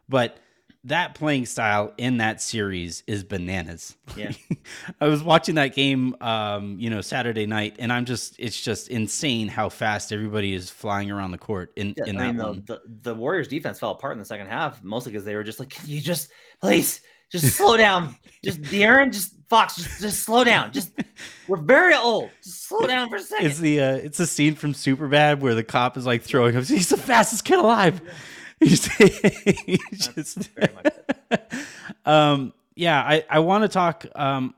but 0.08 0.38
that 0.84 1.14
playing 1.14 1.46
style 1.46 1.92
in 1.98 2.18
that 2.18 2.40
series 2.40 3.02
is 3.06 3.22
bananas. 3.22 3.96
Yeah. 4.16 4.32
I 5.00 5.08
was 5.08 5.22
watching 5.22 5.56
that 5.56 5.74
game 5.74 6.16
um, 6.20 6.78
you 6.78 6.88
know, 6.88 7.00
Saturday 7.00 7.46
night 7.46 7.76
and 7.78 7.92
I'm 7.92 8.04
just 8.04 8.36
it's 8.38 8.60
just 8.60 8.88
insane 8.88 9.48
how 9.48 9.68
fast 9.68 10.12
everybody 10.12 10.54
is 10.54 10.70
flying 10.70 11.10
around 11.10 11.32
the 11.32 11.38
court 11.38 11.72
in, 11.76 11.94
yeah, 11.96 12.04
in 12.06 12.16
I 12.16 12.26
that 12.26 12.34
mean, 12.34 12.46
one. 12.46 12.62
The, 12.66 12.80
the 13.02 13.14
Warriors 13.14 13.48
defense 13.48 13.78
fell 13.78 13.90
apart 13.90 14.14
in 14.14 14.18
the 14.18 14.24
second 14.24 14.46
half, 14.46 14.82
mostly 14.82 15.12
because 15.12 15.24
they 15.24 15.34
were 15.34 15.44
just 15.44 15.60
like, 15.60 15.70
Can 15.70 15.88
you 15.88 16.00
just 16.00 16.30
please 16.60 17.00
just 17.30 17.56
slow 17.56 17.76
down. 17.76 18.16
Just 18.42 18.62
De'Aaron, 18.62 19.12
just 19.12 19.34
Fox, 19.48 19.76
just, 19.76 20.00
just 20.00 20.22
slow 20.22 20.44
down. 20.44 20.72
Just 20.72 20.92
we're 21.48 21.56
very 21.58 21.94
old. 21.94 22.30
Just 22.42 22.68
slow 22.68 22.86
down 22.86 23.08
for 23.08 23.16
a 23.16 23.20
second. 23.20 23.46
It's 23.46 23.58
the 23.58 23.80
uh, 23.80 23.94
it's 23.96 24.20
a 24.20 24.26
scene 24.26 24.54
from 24.54 24.72
Superbad 24.72 25.40
where 25.40 25.54
the 25.54 25.64
cop 25.64 25.96
is 25.96 26.06
like 26.06 26.22
throwing 26.22 26.54
him. 26.54 26.64
He's 26.64 26.88
the 26.88 26.96
fastest 26.96 27.44
kid 27.44 27.58
alive. 27.58 28.00
Yeah 28.60 28.68
he's, 29.66 30.08
just, 30.08 30.50
um, 32.04 32.52
yeah, 32.74 33.00
I, 33.00 33.24
I 33.28 33.38
want 33.40 33.62
to 33.62 33.68
talk 33.68 34.06
um, 34.14 34.54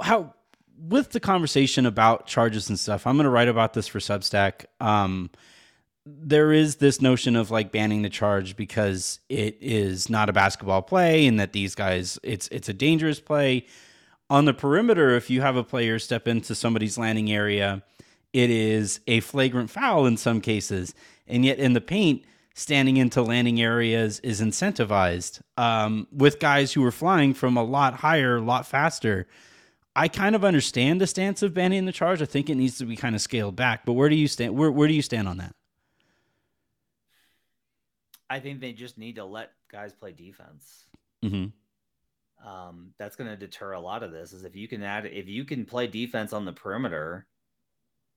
how 0.00 0.34
with 0.78 1.10
the 1.10 1.20
conversation 1.20 1.86
about 1.86 2.26
charges 2.26 2.68
and 2.68 2.78
stuff. 2.78 3.06
I'm 3.06 3.16
going 3.16 3.24
to 3.24 3.30
write 3.30 3.48
about 3.48 3.72
this 3.72 3.88
for 3.88 3.98
Substack. 3.98 4.66
Um, 4.80 5.30
there 6.06 6.52
is 6.52 6.76
this 6.76 7.00
notion 7.02 7.36
of 7.36 7.50
like 7.50 7.72
banning 7.72 8.02
the 8.02 8.08
charge 8.08 8.56
because 8.56 9.20
it 9.28 9.58
is 9.60 10.08
not 10.08 10.28
a 10.28 10.32
basketball 10.32 10.82
play 10.82 11.26
and 11.26 11.38
that 11.38 11.52
these 11.52 11.74
guys 11.74 12.18
it's 12.22 12.48
it's 12.48 12.68
a 12.68 12.72
dangerous 12.72 13.20
play 13.20 13.66
on 14.30 14.46
the 14.46 14.54
perimeter 14.54 15.16
if 15.16 15.28
you 15.28 15.42
have 15.42 15.56
a 15.56 15.64
player 15.64 15.98
step 15.98 16.26
into 16.26 16.54
somebody's 16.54 16.96
landing 16.96 17.30
area 17.30 17.82
it 18.32 18.48
is 18.48 19.00
a 19.06 19.20
flagrant 19.20 19.68
foul 19.68 20.06
in 20.06 20.16
some 20.16 20.40
cases 20.40 20.94
and 21.26 21.44
yet 21.44 21.58
in 21.58 21.74
the 21.74 21.80
paint 21.80 22.22
standing 22.58 22.96
into 22.96 23.22
landing 23.22 23.60
areas 23.60 24.18
is 24.20 24.40
incentivized 24.40 25.40
um, 25.56 26.08
with 26.10 26.40
guys 26.40 26.72
who 26.72 26.84
are 26.84 26.90
flying 26.90 27.32
from 27.32 27.56
a 27.56 27.62
lot 27.62 27.94
higher, 27.94 28.36
a 28.36 28.42
lot 28.42 28.66
faster. 28.66 29.28
I 29.94 30.08
kind 30.08 30.34
of 30.34 30.44
understand 30.44 31.00
the 31.00 31.06
stance 31.06 31.42
of 31.42 31.54
banning 31.54 31.84
the 31.86 31.92
charge. 31.92 32.20
I 32.20 32.24
think 32.24 32.50
it 32.50 32.56
needs 32.56 32.76
to 32.78 32.84
be 32.84 32.96
kind 32.96 33.14
of 33.14 33.20
scaled 33.20 33.54
back. 33.54 33.86
But 33.86 33.92
where 33.92 34.08
do 34.08 34.16
you 34.16 34.26
stand? 34.26 34.56
Where 34.56 34.72
where 34.72 34.88
do 34.88 34.94
you 34.94 35.02
stand 35.02 35.28
on 35.28 35.38
that? 35.38 35.54
I 38.28 38.40
think 38.40 38.60
they 38.60 38.72
just 38.72 38.98
need 38.98 39.16
to 39.16 39.24
let 39.24 39.52
guys 39.70 39.92
play 39.92 40.12
defense. 40.12 40.84
Mm-hmm. 41.24 42.48
Um, 42.48 42.90
that's 42.98 43.16
going 43.16 43.30
to 43.30 43.36
deter 43.36 43.72
a 43.72 43.80
lot 43.80 44.02
of 44.02 44.10
this. 44.10 44.32
Is 44.32 44.44
if 44.44 44.56
you 44.56 44.68
can 44.68 44.82
add, 44.82 45.06
if 45.06 45.28
you 45.28 45.44
can 45.44 45.64
play 45.64 45.86
defense 45.86 46.32
on 46.32 46.44
the 46.44 46.52
perimeter, 46.52 47.26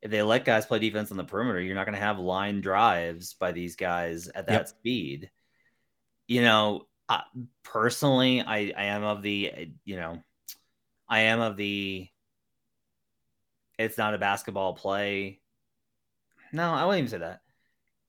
if 0.01 0.09
they 0.09 0.21
let 0.21 0.45
guys 0.45 0.65
play 0.65 0.79
defense 0.79 1.11
on 1.11 1.17
the 1.17 1.23
perimeter, 1.23 1.61
you're 1.61 1.75
not 1.75 1.85
going 1.85 1.95
to 1.95 2.01
have 2.01 2.17
line 2.17 2.61
drives 2.61 3.33
by 3.33 3.51
these 3.51 3.75
guys 3.75 4.27
at 4.29 4.47
that 4.47 4.53
yep. 4.53 4.67
speed. 4.67 5.31
You 6.27 6.41
know, 6.41 6.87
uh, 7.07 7.21
personally, 7.63 8.41
I, 8.41 8.73
I 8.75 8.85
am 8.85 9.03
of 9.03 9.21
the, 9.21 9.69
you 9.85 9.95
know, 9.97 10.23
I 11.07 11.21
am 11.21 11.39
of 11.39 11.57
the, 11.57 12.07
it's 13.77 13.97
not 13.97 14.13
a 14.13 14.17
basketball 14.17 14.73
play. 14.73 15.39
No, 16.51 16.71
I 16.71 16.85
wouldn't 16.85 16.99
even 16.99 17.11
say 17.11 17.17
that. 17.19 17.41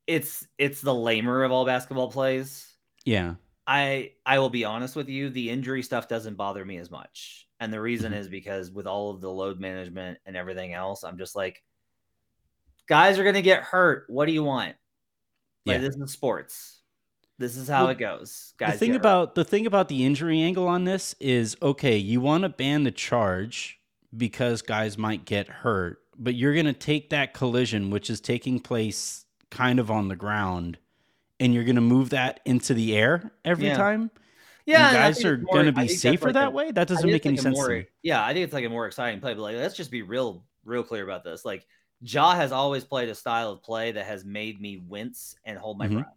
It's 0.06 0.46
it's 0.58 0.80
the 0.80 0.94
lamer 0.94 1.44
of 1.44 1.52
all 1.52 1.64
basketball 1.64 2.10
plays. 2.10 2.66
Yeah. 3.04 3.34
I 3.66 4.12
I 4.26 4.40
will 4.40 4.50
be 4.50 4.64
honest 4.64 4.96
with 4.96 5.08
you, 5.08 5.30
the 5.30 5.48
injury 5.50 5.82
stuff 5.82 6.08
doesn't 6.08 6.36
bother 6.36 6.64
me 6.64 6.78
as 6.78 6.90
much. 6.90 7.46
And 7.60 7.72
the 7.72 7.80
reason 7.80 8.10
mm-hmm. 8.12 8.20
is 8.20 8.28
because 8.28 8.70
with 8.70 8.86
all 8.86 9.10
of 9.10 9.20
the 9.20 9.30
load 9.30 9.60
management 9.60 10.18
and 10.26 10.36
everything 10.36 10.74
else, 10.74 11.04
I'm 11.04 11.18
just 11.18 11.36
like 11.36 11.62
guys 12.88 13.18
are 13.18 13.22
going 13.22 13.34
to 13.34 13.42
get 13.42 13.62
hurt. 13.62 14.04
What 14.08 14.26
do 14.26 14.32
you 14.32 14.44
want? 14.44 14.74
Like, 15.64 15.74
yeah. 15.74 15.78
this 15.78 15.96
is 15.96 16.12
sports. 16.12 16.80
This 17.38 17.56
is 17.56 17.68
how 17.68 17.84
well, 17.84 17.92
it 17.92 17.98
goes. 17.98 18.54
Guys 18.56 18.74
the 18.74 18.78
thing 18.78 18.94
about 18.94 19.34
the 19.34 19.44
thing 19.44 19.66
about 19.66 19.88
the 19.88 20.04
injury 20.04 20.40
angle 20.42 20.68
on 20.68 20.84
this 20.84 21.14
is 21.18 21.56
okay, 21.62 21.96
you 21.96 22.20
want 22.20 22.42
to 22.42 22.48
ban 22.48 22.84
the 22.84 22.90
charge 22.90 23.80
because 24.16 24.62
guys 24.62 24.96
might 24.96 25.24
get 25.24 25.48
hurt, 25.48 25.98
but 26.18 26.34
you're 26.34 26.54
going 26.54 26.66
to 26.66 26.72
take 26.72 27.10
that 27.10 27.34
collision 27.34 27.90
which 27.90 28.10
is 28.10 28.20
taking 28.20 28.60
place 28.60 29.24
kind 29.50 29.80
of 29.80 29.90
on 29.90 30.08
the 30.08 30.16
ground 30.16 30.78
and 31.40 31.52
you're 31.52 31.64
going 31.64 31.76
to 31.76 31.80
move 31.80 32.10
that 32.10 32.38
into 32.44 32.74
the 32.74 32.96
air 32.96 33.32
every 33.44 33.66
yeah. 33.66 33.76
time. 33.76 34.10
Yeah, 34.64 34.92
guys 34.92 35.24
are 35.24 35.36
going 35.36 35.66
to 35.66 35.72
be 35.72 35.88
safer 35.88 36.26
like 36.26 36.34
that 36.34 36.48
a, 36.48 36.50
way. 36.50 36.70
That 36.70 36.86
doesn't 36.86 37.10
make 37.10 37.26
any 37.26 37.36
sense. 37.36 37.56
More, 37.56 37.84
yeah, 38.04 38.24
I 38.24 38.32
think 38.32 38.44
it's 38.44 38.52
like 38.52 38.64
a 38.64 38.68
more 38.68 38.86
exciting 38.86 39.20
play. 39.20 39.34
But 39.34 39.42
like, 39.42 39.56
let's 39.56 39.76
just 39.76 39.90
be 39.90 40.02
real, 40.02 40.44
real 40.64 40.84
clear 40.84 41.02
about 41.02 41.24
this. 41.24 41.44
Like, 41.44 41.66
Ja 42.02 42.34
has 42.34 42.52
always 42.52 42.84
played 42.84 43.08
a 43.08 43.14
style 43.14 43.50
of 43.50 43.62
play 43.62 43.92
that 43.92 44.06
has 44.06 44.24
made 44.24 44.60
me 44.60 44.76
wince 44.76 45.36
and 45.44 45.58
hold 45.58 45.78
my 45.78 45.86
mm-hmm. 45.86 46.00
breath. 46.00 46.14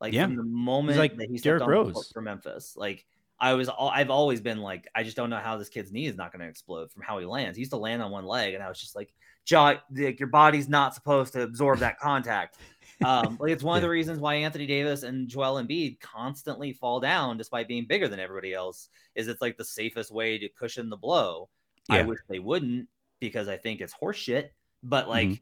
Like 0.00 0.12
Yeah. 0.12 0.26
from 0.26 0.36
the 0.36 0.44
moment 0.44 0.98
like 0.98 1.16
that 1.16 1.30
he 1.30 1.38
Derrick 1.38 1.66
Rose. 1.66 2.10
for 2.12 2.20
Memphis, 2.20 2.74
like 2.76 3.04
I 3.40 3.54
was, 3.54 3.68
I've 3.68 4.10
always 4.10 4.40
been 4.40 4.58
like, 4.58 4.88
I 4.94 5.04
just 5.04 5.16
don't 5.16 5.30
know 5.30 5.38
how 5.38 5.56
this 5.56 5.68
kid's 5.68 5.92
knee 5.92 6.06
is 6.06 6.16
not 6.16 6.32
going 6.32 6.40
to 6.40 6.48
explode 6.48 6.90
from 6.90 7.02
how 7.02 7.18
he 7.18 7.26
lands. 7.26 7.56
He 7.56 7.60
used 7.60 7.70
to 7.70 7.78
land 7.78 8.02
on 8.02 8.10
one 8.10 8.24
leg, 8.24 8.54
and 8.54 8.62
I 8.62 8.68
was 8.68 8.80
just 8.80 8.96
like, 8.96 9.14
Ja, 9.48 9.74
like 9.94 10.18
your 10.18 10.28
body's 10.28 10.68
not 10.68 10.94
supposed 10.94 11.32
to 11.34 11.42
absorb 11.42 11.78
that 11.78 11.98
contact. 11.98 12.58
Um, 13.04 13.38
like 13.40 13.52
it's 13.52 13.62
one 13.64 13.76
of 13.76 13.82
the 13.82 13.88
reasons 13.88 14.18
why 14.18 14.34
Anthony 14.34 14.66
Davis 14.66 15.04
and 15.04 15.28
Joel 15.28 15.62
Embiid 15.62 16.00
constantly 16.00 16.72
fall 16.72 17.00
down 17.00 17.38
despite 17.38 17.68
being 17.68 17.86
bigger 17.86 18.08
than 18.08 18.20
everybody 18.20 18.52
else. 18.52 18.88
Is 19.14 19.28
it's 19.28 19.40
like 19.40 19.56
the 19.56 19.64
safest 19.64 20.10
way 20.10 20.36
to 20.38 20.48
cushion 20.48 20.90
the 20.90 20.96
blow. 20.96 21.48
I 21.88 22.02
wish 22.02 22.18
they 22.28 22.40
wouldn't 22.40 22.88
because 23.20 23.48
I 23.48 23.56
think 23.56 23.80
it's 23.80 23.94
horseshit. 23.94 24.50
But 24.82 25.08
like, 25.08 25.28
Mhm. 25.28 25.40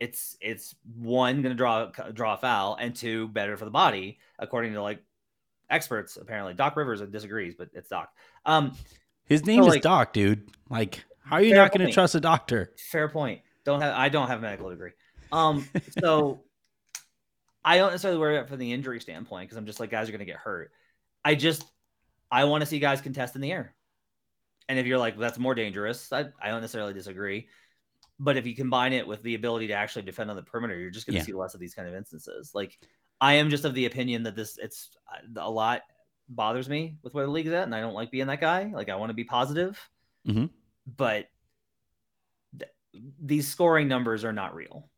it's 0.00 0.36
it's 0.40 0.74
one 0.96 1.42
to 1.44 1.54
draw 1.54 1.86
draw 1.86 2.34
a 2.34 2.36
foul, 2.38 2.76
and 2.80 2.94
two 2.94 3.28
better 3.28 3.56
for 3.56 3.64
the 3.64 3.70
body 3.70 4.18
according 4.38 4.72
to 4.74 4.82
like 4.82 5.02
experts. 5.70 6.16
Apparently, 6.16 6.54
Doc 6.54 6.76
Rivers 6.76 7.00
disagrees, 7.02 7.54
but 7.56 7.68
it's 7.74 7.88
Doc. 7.88 8.12
Um, 8.44 8.76
His 9.24 9.46
name 9.46 9.62
So, 9.62 9.68
is 9.68 9.74
like- 9.74 9.82
Doc, 9.82 10.12
dude. 10.12 10.50
Like, 10.68 11.04
how 11.24 11.36
are 11.36 11.42
you 11.42 11.54
not 11.54 11.70
going 11.70 11.78
to 11.80 11.84
point. 11.86 11.94
trust 11.94 12.14
a 12.16 12.20
doctor? 12.20 12.72
fair 12.90 13.08
point. 13.08 13.40
Don't 13.64 13.80
have 13.80 13.94
I 13.96 14.08
don't 14.08 14.26
have 14.28 14.38
a 14.40 14.42
medical 14.42 14.68
degree. 14.70 14.90
Um, 15.30 15.66
so 16.00 16.42
I 17.64 17.78
don't 17.78 17.90
necessarily 17.92 18.18
worry 18.18 18.36
about 18.36 18.48
from 18.48 18.58
the 18.58 18.72
injury 18.72 19.00
standpoint 19.00 19.48
because 19.48 19.56
I'm 19.56 19.66
just 19.66 19.78
like 19.78 19.90
guys 19.90 20.08
are 20.08 20.12
gonna 20.12 20.24
get 20.24 20.36
hurt. 20.36 20.72
I 21.24 21.36
just 21.36 21.64
I 22.30 22.44
want 22.44 22.62
to 22.62 22.66
see 22.66 22.80
guys 22.80 23.00
contest 23.00 23.36
in 23.36 23.40
the 23.40 23.52
air. 23.52 23.74
And 24.68 24.78
if 24.78 24.86
you're 24.86 24.98
like 24.98 25.16
that's 25.16 25.38
more 25.38 25.54
dangerous, 25.54 26.12
I, 26.12 26.26
I 26.42 26.48
don't 26.48 26.60
necessarily 26.60 26.92
disagree. 26.92 27.46
But 28.18 28.36
if 28.36 28.46
you 28.46 28.54
combine 28.54 28.92
it 28.92 29.06
with 29.06 29.22
the 29.22 29.34
ability 29.34 29.66
to 29.68 29.72
actually 29.74 30.02
defend 30.02 30.30
on 30.30 30.36
the 30.36 30.42
perimeter, 30.42 30.78
you're 30.78 30.90
just 30.90 31.06
going 31.06 31.14
to 31.14 31.18
Yeah. 31.20 31.24
see 31.24 31.32
less 31.32 31.54
of 31.54 31.60
these 31.60 31.74
kind 31.74 31.88
of 31.88 31.94
instances. 31.94 32.54
Like 32.54 32.78
I 33.20 33.34
am 33.34 33.50
just 33.50 33.64
of 33.64 33.74
the 33.74 33.86
opinion 33.86 34.22
that 34.24 34.36
this 34.36 34.58
it's 34.58 34.90
uh, 35.12 35.40
a 35.40 35.50
lot 35.50 35.82
bothers 36.28 36.68
me 36.68 36.96
with 37.02 37.14
where 37.14 37.24
the 37.26 37.30
league's 37.32 37.50
at, 37.52 37.64
and 37.64 37.74
I 37.74 37.80
don't 37.80 37.94
like 37.94 38.10
being 38.10 38.26
that 38.28 38.40
guy. 38.40 38.70
Like 38.72 38.88
I 38.88 38.96
want 38.96 39.10
to 39.10 39.14
be 39.14 39.24
positive, 39.24 39.78
Mhm. 40.26 40.50
but 40.86 41.28
th- 42.58 42.70
these 43.20 43.48
scoring 43.48 43.88
numbers 43.88 44.24
are 44.24 44.32
not 44.32 44.54
real. 44.54 44.88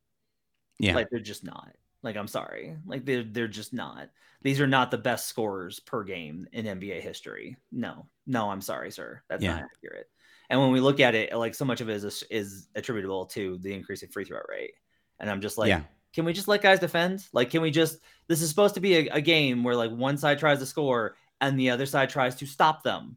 Yeah. 0.78 0.94
Like 0.94 1.08
they're 1.10 1.20
just 1.20 1.44
not. 1.44 1.74
Like 2.02 2.16
I'm 2.16 2.28
sorry. 2.28 2.76
Like 2.84 3.04
they're 3.04 3.22
they're 3.24 3.48
just 3.48 3.72
not. 3.72 4.10
These 4.42 4.60
are 4.60 4.66
not 4.66 4.90
the 4.90 4.98
best 4.98 5.26
scorers 5.28 5.80
per 5.80 6.04
game 6.04 6.46
in 6.52 6.66
NBA 6.66 7.00
history. 7.00 7.56
No. 7.72 8.06
No, 8.26 8.50
I'm 8.50 8.60
sorry, 8.60 8.90
sir. 8.90 9.22
That's 9.28 9.42
Yeah. 9.42 9.54
not 9.60 9.64
accurate. 9.76 10.10
And 10.50 10.60
when 10.60 10.72
we 10.72 10.80
look 10.80 11.00
at 11.00 11.14
it, 11.14 11.34
like 11.34 11.54
so 11.54 11.64
much 11.64 11.80
of 11.80 11.88
it 11.88 12.04
is 12.04 12.24
is 12.30 12.68
attributable 12.74 13.26
to 13.26 13.58
the 13.58 13.72
increasing 13.72 14.08
free 14.08 14.24
throw 14.24 14.40
rate. 14.48 14.74
And 15.20 15.30
I'm 15.30 15.40
just 15.40 15.58
like, 15.58 15.68
yeah. 15.68 15.82
can 16.12 16.24
we 16.24 16.32
just 16.32 16.48
let 16.48 16.62
guys 16.62 16.80
defend? 16.80 17.26
Like, 17.32 17.50
can 17.50 17.62
we 17.62 17.70
just? 17.70 17.98
This 18.28 18.42
is 18.42 18.48
supposed 18.48 18.74
to 18.74 18.80
be 18.80 19.08
a, 19.08 19.14
a 19.14 19.20
game 19.20 19.64
where 19.64 19.76
like 19.76 19.90
one 19.90 20.18
side 20.18 20.38
tries 20.38 20.58
to 20.58 20.66
score 20.66 21.16
and 21.40 21.58
the 21.58 21.70
other 21.70 21.86
side 21.86 22.10
tries 22.10 22.36
to 22.36 22.46
stop 22.46 22.82
them. 22.82 23.16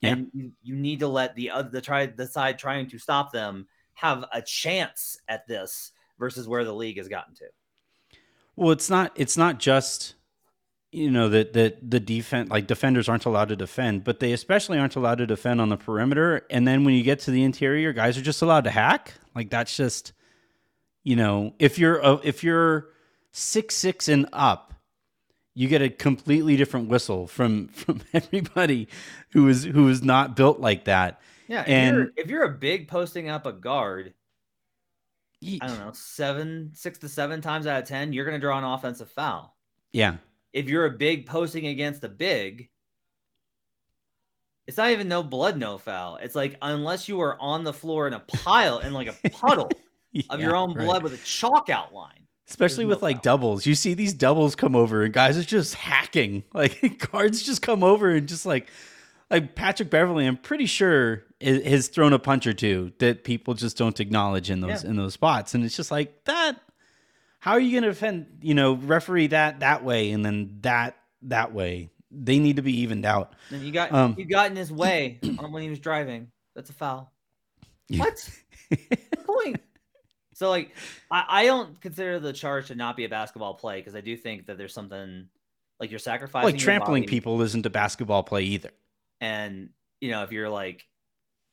Yeah. 0.00 0.10
And 0.10 0.28
you, 0.32 0.52
you 0.62 0.74
need 0.74 1.00
to 1.00 1.08
let 1.08 1.34
the 1.36 1.50
other 1.50 1.68
the 1.68 1.80
try 1.80 2.06
the 2.06 2.26
side 2.26 2.58
trying 2.58 2.88
to 2.90 2.98
stop 2.98 3.32
them 3.32 3.66
have 3.94 4.24
a 4.32 4.42
chance 4.42 5.18
at 5.28 5.46
this 5.46 5.92
versus 6.18 6.48
where 6.48 6.64
the 6.64 6.74
league 6.74 6.96
has 6.96 7.08
gotten 7.08 7.34
to. 7.36 7.46
Well, 8.56 8.72
it's 8.72 8.90
not. 8.90 9.12
It's 9.14 9.36
not 9.36 9.58
just 9.58 10.14
you 10.92 11.10
know 11.10 11.28
that 11.30 11.54
that 11.54 11.90
the 11.90 11.98
defense 11.98 12.50
like 12.50 12.66
defenders 12.66 13.08
aren't 13.08 13.24
allowed 13.24 13.48
to 13.48 13.56
defend, 13.56 14.04
but 14.04 14.20
they 14.20 14.32
especially 14.32 14.78
aren't 14.78 14.94
allowed 14.94 15.18
to 15.18 15.26
defend 15.26 15.60
on 15.60 15.70
the 15.70 15.76
perimeter. 15.76 16.46
And 16.50 16.68
then 16.68 16.84
when 16.84 16.94
you 16.94 17.02
get 17.02 17.20
to 17.20 17.30
the 17.30 17.42
interior, 17.42 17.92
guys 17.92 18.16
are 18.18 18.22
just 18.22 18.42
allowed 18.42 18.64
to 18.64 18.70
hack. 18.70 19.14
Like 19.34 19.50
that's 19.50 19.74
just 19.76 20.12
you 21.02 21.16
know 21.16 21.54
if 21.58 21.78
you're 21.78 22.04
uh, 22.04 22.18
if 22.22 22.44
you're 22.44 22.88
six 23.32 23.74
six 23.74 24.08
and 24.08 24.28
up, 24.34 24.74
you 25.54 25.66
get 25.66 25.80
a 25.80 25.88
completely 25.88 26.56
different 26.56 26.88
whistle 26.88 27.26
from 27.26 27.68
from 27.68 28.02
everybody 28.12 28.86
who 29.32 29.48
is 29.48 29.64
who 29.64 29.88
is 29.88 30.02
not 30.02 30.36
built 30.36 30.60
like 30.60 30.84
that. 30.84 31.20
Yeah, 31.48 31.62
if, 31.62 31.68
And- 31.68 31.96
you're, 31.96 32.10
if 32.16 32.26
you're 32.28 32.44
a 32.44 32.50
big 32.58 32.86
posting 32.88 33.28
up 33.30 33.46
a 33.46 33.52
guard, 33.52 34.14
I 35.60 35.66
don't 35.66 35.78
know, 35.80 35.90
seven, 35.92 36.70
six 36.74 36.98
to 37.00 37.08
seven 37.08 37.40
times 37.40 37.66
out 37.66 37.82
of 37.82 37.88
ten, 37.88 38.12
you're 38.12 38.24
going 38.24 38.38
to 38.38 38.40
draw 38.40 38.58
an 38.58 38.64
offensive 38.64 39.10
foul. 39.10 39.56
Yeah, 39.92 40.16
If 40.52 40.68
you're 40.68 40.86
a 40.86 40.90
big 40.90 41.26
posting 41.26 41.66
against 41.66 42.04
a 42.04 42.08
big, 42.08 42.68
it's 44.66 44.76
not 44.76 44.90
even 44.90 45.08
no 45.08 45.22
blood, 45.22 45.56
no 45.58 45.78
foul. 45.78 46.16
It's 46.16 46.34
like 46.34 46.56
unless 46.62 47.08
you 47.08 47.20
are 47.20 47.36
on 47.40 47.64
the 47.64 47.72
floor 47.72 48.06
in 48.06 48.12
a 48.12 48.20
pile 48.20 48.78
in 48.78 48.92
like 48.92 49.08
a 49.08 49.28
puddle 49.30 49.70
of 50.30 50.40
your 50.40 50.54
own 50.54 50.74
right. 50.74 50.84
blood 50.84 51.02
with 51.02 51.14
a 51.14 51.24
chalk 51.24 51.68
outline. 51.68 52.26
Especially 52.48 52.84
no 52.84 52.90
with 52.90 53.02
like 53.02 53.16
foul. 53.16 53.22
doubles. 53.22 53.66
You 53.66 53.74
see 53.74 53.94
these 53.94 54.12
doubles 54.12 54.54
come 54.54 54.76
over 54.76 55.02
and 55.02 55.12
guys 55.12 55.38
are 55.38 55.42
just 55.42 55.74
hacking. 55.74 56.44
Like 56.54 57.10
guards 57.10 57.42
just 57.42 57.62
come 57.62 57.82
over 57.82 58.10
and 58.10 58.28
just 58.28 58.46
like 58.46 58.68
like 59.30 59.54
Patrick 59.54 59.88
Beverley, 59.90 60.26
I'm 60.26 60.36
pretty 60.36 60.66
sure 60.66 61.24
has 61.40 61.88
thrown 61.88 62.12
a 62.12 62.18
punch 62.18 62.46
or 62.46 62.52
two 62.52 62.92
that 62.98 63.24
people 63.24 63.54
just 63.54 63.76
don't 63.78 63.98
acknowledge 63.98 64.50
in 64.50 64.60
those 64.60 64.84
Yeah. 64.84 64.90
in 64.90 64.96
those 64.96 65.14
spots. 65.14 65.54
And 65.54 65.64
it's 65.64 65.76
just 65.76 65.90
like 65.90 66.24
that 66.24 66.60
how 67.42 67.50
are 67.54 67.60
you 67.60 67.72
going 67.72 67.82
to 67.82 67.88
defend, 67.88 68.38
you 68.40 68.54
know, 68.54 68.74
referee 68.74 69.26
that 69.26 69.58
that 69.60 69.82
way 69.82 70.12
and 70.12 70.24
then 70.24 70.58
that 70.60 70.96
that 71.22 71.52
way? 71.52 71.90
They 72.12 72.38
need 72.38 72.54
to 72.54 72.62
be 72.62 72.82
evened 72.82 73.04
out. 73.04 73.32
And 73.50 73.62
you 73.62 73.72
got 73.72 73.90
Um, 73.90 74.14
you 74.16 74.26
got 74.26 74.52
in 74.52 74.56
his 74.56 74.70
way 74.70 75.18
on 75.40 75.50
when 75.50 75.64
he 75.64 75.68
was 75.68 75.80
driving. 75.80 76.30
That's 76.54 76.70
a 76.70 76.72
foul. 76.72 77.12
What? 77.88 78.30
point. 79.26 79.60
So 80.34 80.50
like 80.50 80.70
I, 81.10 81.24
I 81.28 81.46
don't 81.46 81.80
consider 81.80 82.20
the 82.20 82.32
charge 82.32 82.68
to 82.68 82.76
not 82.76 82.96
be 82.96 83.06
a 83.06 83.08
basketball 83.08 83.54
play 83.54 83.80
because 83.80 83.96
I 83.96 84.02
do 84.02 84.16
think 84.16 84.46
that 84.46 84.56
there's 84.56 84.72
something 84.72 85.26
like 85.80 85.90
you're 85.90 85.98
sacrificing 85.98 86.46
like 86.46 86.58
trampling 86.58 87.06
people 87.06 87.42
isn't 87.42 87.66
a 87.66 87.70
basketball 87.70 88.22
play 88.22 88.44
either. 88.44 88.70
and 89.20 89.70
you 90.00 90.12
know 90.12 90.22
if 90.22 90.30
you're 90.30 90.48
like 90.48 90.86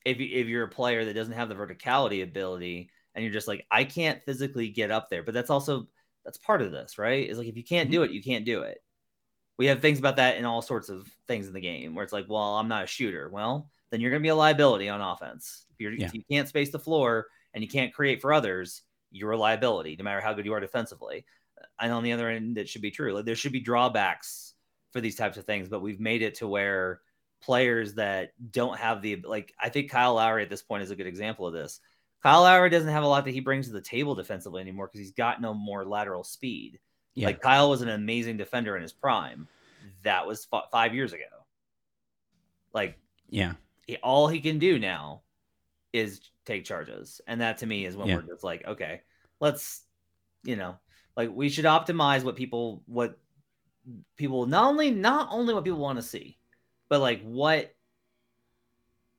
if 0.06 0.20
you, 0.20 0.30
if 0.32 0.46
you're 0.46 0.66
a 0.66 0.70
player 0.70 1.04
that 1.06 1.16
doesn't 1.16 1.34
have 1.34 1.50
the 1.50 1.56
verticality 1.56 2.22
ability 2.22 2.92
and 3.16 3.24
you're 3.24 3.34
just 3.34 3.48
like 3.48 3.66
I 3.72 3.84
can't 3.84 4.22
physically 4.24 4.70
get 4.70 4.92
up 4.92 5.10
there. 5.10 5.24
But 5.24 5.34
that's 5.34 5.50
also 5.50 5.88
that's 6.26 6.38
part 6.38 6.62
of 6.62 6.72
this 6.72 6.98
right? 6.98 7.28
Is 7.30 7.38
like 7.38 7.48
if 7.48 7.58
you 7.58 7.64
can't 7.64 7.90
Mm-hmm. 7.90 7.92
do 7.92 8.04
it 8.04 8.12
you 8.12 8.24
can't 8.24 8.46
do 8.46 8.62
it. 8.62 8.82
We 9.58 9.66
have 9.68 9.82
things 9.82 10.00
about 10.00 10.16
that 10.18 10.38
in 10.38 10.46
all 10.46 10.62
sorts 10.62 10.88
of 10.90 11.08
things 11.28 11.48
in 11.48 11.54
the 11.54 11.60
game 11.62 11.96
where 11.96 12.04
it's 12.04 12.14
like 12.14 12.26
well 12.30 12.56
I'm 12.58 12.68
not 12.68 12.84
a 12.86 12.88
shooter. 12.88 13.30
Well 13.30 13.70
then 13.92 14.02
you're 14.02 14.12
going 14.12 14.22
to 14.22 14.26
be 14.26 14.30
a 14.30 14.36
liability 14.36 14.88
on 14.90 15.02
offense. 15.02 15.66
If, 15.72 15.80
you're, 15.80 15.92
Yeah. 15.94 16.06
if 16.06 16.14
you 16.14 16.24
can't 16.30 16.48
space 16.48 16.70
the 16.72 16.80
floor 16.80 17.28
and 17.54 17.64
you 17.64 17.70
can't 17.70 17.94
create 17.94 18.22
for 18.22 18.32
others 18.34 18.84
you're 19.12 19.32
a 19.32 19.38
liability 19.38 19.96
no 19.98 20.04
matter 20.04 20.22
how 20.22 20.34
good 20.34 20.46
you 20.46 20.54
are 20.54 20.60
defensively. 20.60 21.26
And 21.80 21.92
on 21.92 22.04
the 22.04 22.14
other 22.14 22.30
end 22.30 22.58
it 22.58 22.70
should 22.70 22.82
be 22.84 22.92
true. 22.92 23.14
Like 23.14 23.26
there 23.26 23.36
should 23.36 23.52
be 23.52 23.60
drawbacks 23.60 24.54
for 24.94 25.02
these 25.02 25.16
types 25.16 25.38
of 25.38 25.46
things 25.46 25.68
but 25.70 25.82
we've 25.82 26.00
made 26.00 26.22
it 26.22 26.36
to 26.36 26.48
where 26.48 27.02
players 27.42 27.94
that 27.96 28.34
don't 28.52 28.78
have 28.78 29.02
the 29.02 29.16
like 29.26 29.54
I 29.60 29.70
think 29.70 29.90
Kyle 29.90 30.16
Lowry 30.16 30.44
at 30.44 30.50
this 30.50 30.62
point 30.62 30.84
is 30.84 30.92
a 30.92 30.96
good 30.96 31.08
example 31.08 31.48
of 31.48 31.54
this. 31.54 31.80
Kyle 32.22 32.42
Lowry 32.42 32.70
doesn't 32.70 32.90
have 32.92 33.04
a 33.04 33.08
lot 33.08 33.26
that 33.26 33.32
he 33.32 33.40
brings 33.40 33.68
to 33.68 33.74
the 33.74 33.82
table 33.82 34.14
defensively 34.16 34.62
anymore 34.62 34.88
because 34.88 35.00
he's 35.00 35.12
got 35.14 35.42
no 35.42 35.54
more 35.54 35.86
lateral 35.86 36.24
speed. 36.24 36.80
Yeah. 37.16 37.28
Like 37.28 37.42
Kyle 37.42 37.70
was 37.70 37.82
an 37.82 37.90
amazing 37.90 38.38
defender 38.38 38.76
in 38.76 38.82
his 38.82 38.94
prime. 38.94 39.48
That 40.04 40.26
was 40.28 40.48
f- 40.52 40.70
five 40.72 40.94
years 40.94 41.14
ago. 41.14 41.24
Like 42.74 42.98
Yeah. 43.30 43.54
he, 43.88 43.98
all 43.98 44.28
he 44.28 44.42
can 44.42 44.60
do 44.60 44.80
now 44.80 45.22
is 45.94 46.22
take 46.46 46.66
charges, 46.66 47.22
and 47.28 47.42
that 47.42 47.58
to 47.60 47.66
me 47.66 47.86
is 47.86 47.96
when 47.96 48.08
Yeah. 48.08 48.16
we're 48.18 48.22
just 48.24 48.44
like, 48.44 48.66
okay, 48.66 49.02
let's, 49.40 49.84
you 50.44 50.56
know, 50.56 50.78
like 51.16 51.30
we 51.34 51.50
should 51.50 51.66
optimize 51.66 52.24
what 52.24 52.36
people 52.36 52.84
what 52.86 53.18
people 54.16 54.46
not 54.46 54.66
only 54.66 54.92
not 54.92 55.30
only 55.32 55.54
what 55.54 55.64
people 55.64 55.80
want 55.80 55.98
to 55.98 56.04
see, 56.04 56.38
but 56.90 57.00
like 57.02 57.22
what 57.24 57.76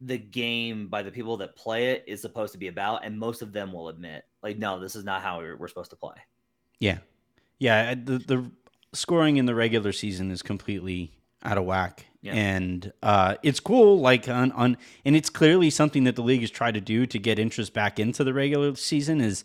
the 0.00 0.18
game 0.18 0.88
by 0.88 1.02
the 1.02 1.10
people 1.10 1.36
that 1.38 1.56
play 1.56 1.90
it 1.90 2.04
is 2.06 2.20
supposed 2.20 2.52
to 2.52 2.58
be 2.58 2.68
about, 2.68 3.04
and 3.04 3.18
most 3.18 3.42
of 3.42 3.52
them 3.52 3.72
will 3.72 3.88
admit, 3.88 4.24
like, 4.42 4.58
no, 4.58 4.80
this 4.80 4.96
is 4.96 5.04
not 5.04 5.22
how 5.22 5.38
we're, 5.38 5.56
we're 5.56 5.68
supposed 5.68 5.90
to 5.90 5.96
play. 5.96 6.14
Yeah, 6.78 6.98
yeah. 7.58 7.94
The 7.94 8.18
the 8.18 8.50
scoring 8.92 9.36
in 9.36 9.46
the 9.46 9.54
regular 9.54 9.92
season 9.92 10.30
is 10.30 10.42
completely 10.42 11.12
out 11.42 11.58
of 11.58 11.64
whack, 11.64 12.06
Yeah. 12.22 12.32
and 12.34 12.92
uh, 13.02 13.36
it's 13.42 13.60
cool. 13.60 14.00
Like 14.00 14.28
on 14.28 14.52
on, 14.52 14.76
and 15.04 15.14
it's 15.14 15.30
clearly 15.30 15.68
something 15.70 16.04
that 16.04 16.16
the 16.16 16.22
league 16.22 16.40
has 16.40 16.50
tried 16.50 16.74
to 16.74 16.80
do 16.80 17.06
to 17.06 17.18
get 17.18 17.38
interest 17.38 17.74
back 17.74 17.98
into 17.98 18.24
the 18.24 18.32
regular 18.32 18.74
season. 18.76 19.20
Is 19.20 19.44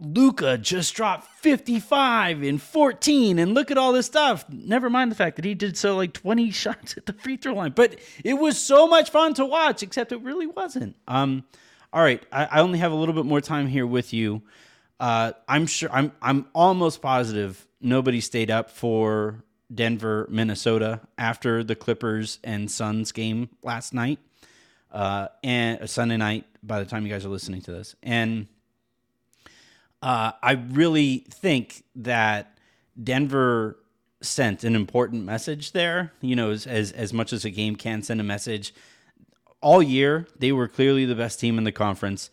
Luka 0.00 0.56
just 0.56 0.94
dropped 0.94 1.26
fifty 1.26 1.78
five 1.78 2.42
and 2.42 2.60
fourteen, 2.60 3.38
and 3.38 3.54
look 3.54 3.70
at 3.70 3.78
all 3.78 3.92
this 3.92 4.06
stuff. 4.06 4.46
Never 4.48 4.88
mind 4.88 5.10
the 5.10 5.16
fact 5.16 5.36
that 5.36 5.44
he 5.44 5.54
did 5.54 5.76
so 5.76 5.96
like 5.96 6.14
twenty 6.14 6.50
shots 6.50 6.96
at 6.96 7.06
the 7.06 7.12
free 7.12 7.36
throw 7.36 7.52
line, 7.54 7.72
but 7.72 7.98
it 8.24 8.34
was 8.34 8.58
so 8.58 8.86
much 8.86 9.10
fun 9.10 9.34
to 9.34 9.44
watch. 9.44 9.82
Except 9.82 10.12
it 10.12 10.22
really 10.22 10.46
wasn't. 10.46 10.96
Um, 11.06 11.44
all 11.92 12.02
right, 12.02 12.24
I, 12.32 12.46
I 12.46 12.60
only 12.60 12.78
have 12.78 12.92
a 12.92 12.94
little 12.94 13.14
bit 13.14 13.26
more 13.26 13.40
time 13.40 13.66
here 13.66 13.86
with 13.86 14.12
you. 14.12 14.42
Uh, 14.98 15.32
I'm 15.48 15.66
sure. 15.66 15.90
I'm. 15.92 16.12
I'm 16.22 16.46
almost 16.54 17.02
positive 17.02 17.66
nobody 17.80 18.20
stayed 18.20 18.50
up 18.50 18.70
for 18.70 19.44
Denver, 19.74 20.26
Minnesota 20.30 21.00
after 21.18 21.62
the 21.62 21.74
Clippers 21.74 22.38
and 22.42 22.70
Suns 22.70 23.12
game 23.12 23.50
last 23.62 23.92
night, 23.92 24.18
uh, 24.92 25.28
and 25.44 25.82
uh, 25.82 25.86
Sunday 25.86 26.16
night. 26.16 26.46
By 26.62 26.78
the 26.78 26.84
time 26.88 27.06
you 27.06 27.12
guys 27.12 27.24
are 27.24 27.30
listening 27.30 27.62
to 27.62 27.72
this, 27.72 27.96
and 28.02 28.46
uh, 30.02 30.32
I 30.42 30.52
really 30.52 31.26
think 31.28 31.84
that 31.96 32.58
Denver 33.02 33.76
sent 34.22 34.64
an 34.64 34.74
important 34.74 35.24
message 35.24 35.72
there. 35.72 36.12
You 36.20 36.36
know, 36.36 36.50
as, 36.50 36.66
as 36.66 36.92
as 36.92 37.12
much 37.12 37.32
as 37.32 37.44
a 37.44 37.50
game 37.50 37.76
can 37.76 38.02
send 38.02 38.20
a 38.20 38.24
message. 38.24 38.74
All 39.62 39.82
year, 39.82 40.26
they 40.38 40.52
were 40.52 40.68
clearly 40.68 41.04
the 41.04 41.14
best 41.14 41.38
team 41.38 41.58
in 41.58 41.64
the 41.64 41.72
conference. 41.72 42.30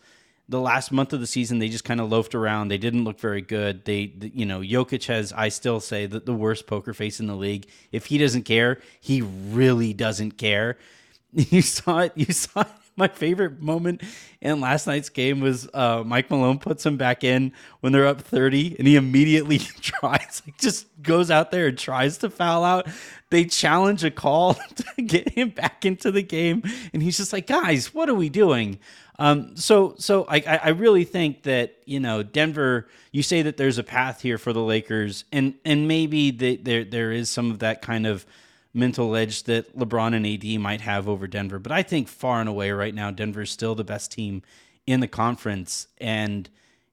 The 0.48 0.60
last 0.60 0.90
month 0.90 1.12
of 1.12 1.20
the 1.20 1.26
season, 1.26 1.58
they 1.58 1.68
just 1.68 1.84
kind 1.84 2.00
of 2.00 2.08
loafed 2.08 2.34
around. 2.34 2.68
They 2.68 2.78
didn't 2.78 3.04
look 3.04 3.20
very 3.20 3.42
good. 3.42 3.84
They, 3.84 4.14
you 4.32 4.46
know, 4.46 4.60
Jokic 4.60 5.04
has, 5.04 5.30
I 5.34 5.50
still 5.50 5.78
say, 5.78 6.06
the, 6.06 6.20
the 6.20 6.32
worst 6.32 6.66
poker 6.66 6.94
face 6.94 7.20
in 7.20 7.26
the 7.26 7.36
league. 7.36 7.66
If 7.92 8.06
he 8.06 8.16
doesn't 8.16 8.44
care, 8.44 8.80
he 8.98 9.20
really 9.20 9.92
doesn't 9.92 10.32
care. 10.32 10.78
You 11.30 11.60
saw 11.60 11.98
it. 11.98 12.12
You 12.16 12.32
saw 12.32 12.62
it 12.62 12.68
my 13.08 13.08
favorite 13.08 13.62
moment 13.62 14.02
in 14.40 14.60
last 14.60 14.86
night's 14.86 15.08
game 15.08 15.40
was 15.40 15.68
uh, 15.72 16.02
Mike 16.04 16.30
Malone 16.30 16.58
puts 16.58 16.84
him 16.84 16.96
back 16.96 17.22
in 17.22 17.52
when 17.80 17.92
they're 17.92 18.06
up 18.06 18.20
30 18.20 18.76
and 18.78 18.88
he 18.88 18.96
immediately 18.96 19.58
tries, 19.80 20.42
like 20.44 20.58
just 20.58 20.86
goes 21.00 21.30
out 21.30 21.50
there 21.50 21.68
and 21.68 21.78
tries 21.78 22.18
to 22.18 22.28
foul 22.28 22.64
out. 22.64 22.88
They 23.30 23.44
challenge 23.44 24.02
a 24.04 24.10
call 24.10 24.54
to 24.76 25.02
get 25.02 25.30
him 25.30 25.50
back 25.50 25.84
into 25.84 26.10
the 26.10 26.22
game. 26.22 26.62
And 26.92 27.02
he's 27.02 27.16
just 27.16 27.32
like, 27.32 27.46
guys, 27.46 27.94
what 27.94 28.08
are 28.08 28.14
we 28.14 28.28
doing? 28.28 28.80
Um, 29.20 29.56
so, 29.56 29.94
so 29.98 30.26
I, 30.28 30.60
I 30.62 30.68
really 30.70 31.04
think 31.04 31.42
that, 31.44 31.76
you 31.84 31.98
know, 32.00 32.22
Denver, 32.22 32.88
you 33.10 33.22
say 33.22 33.42
that 33.42 33.56
there's 33.56 33.78
a 33.78 33.82
path 33.82 34.22
here 34.22 34.38
for 34.38 34.52
the 34.52 34.62
Lakers 34.62 35.24
and, 35.32 35.54
and 35.64 35.88
maybe 35.88 36.30
the, 36.30 36.56
there, 36.56 36.84
there 36.84 37.12
is 37.12 37.30
some 37.30 37.50
of 37.50 37.60
that 37.60 37.82
kind 37.82 38.06
of, 38.06 38.26
mental 38.74 39.16
edge 39.16 39.44
that 39.44 39.76
LeBron 39.76 40.14
and 40.14 40.26
AD 40.26 40.60
might 40.60 40.80
have 40.80 41.08
over 41.08 41.26
Denver. 41.26 41.58
But 41.58 41.72
I 41.72 41.82
think 41.82 42.08
far 42.08 42.40
and 42.40 42.48
away 42.48 42.70
right 42.70 42.94
now, 42.94 43.10
Denver 43.10 43.42
is 43.42 43.50
still 43.50 43.74
the 43.74 43.84
best 43.84 44.12
team 44.12 44.42
in 44.86 45.00
the 45.00 45.08
conference, 45.08 45.88
and 45.98 46.48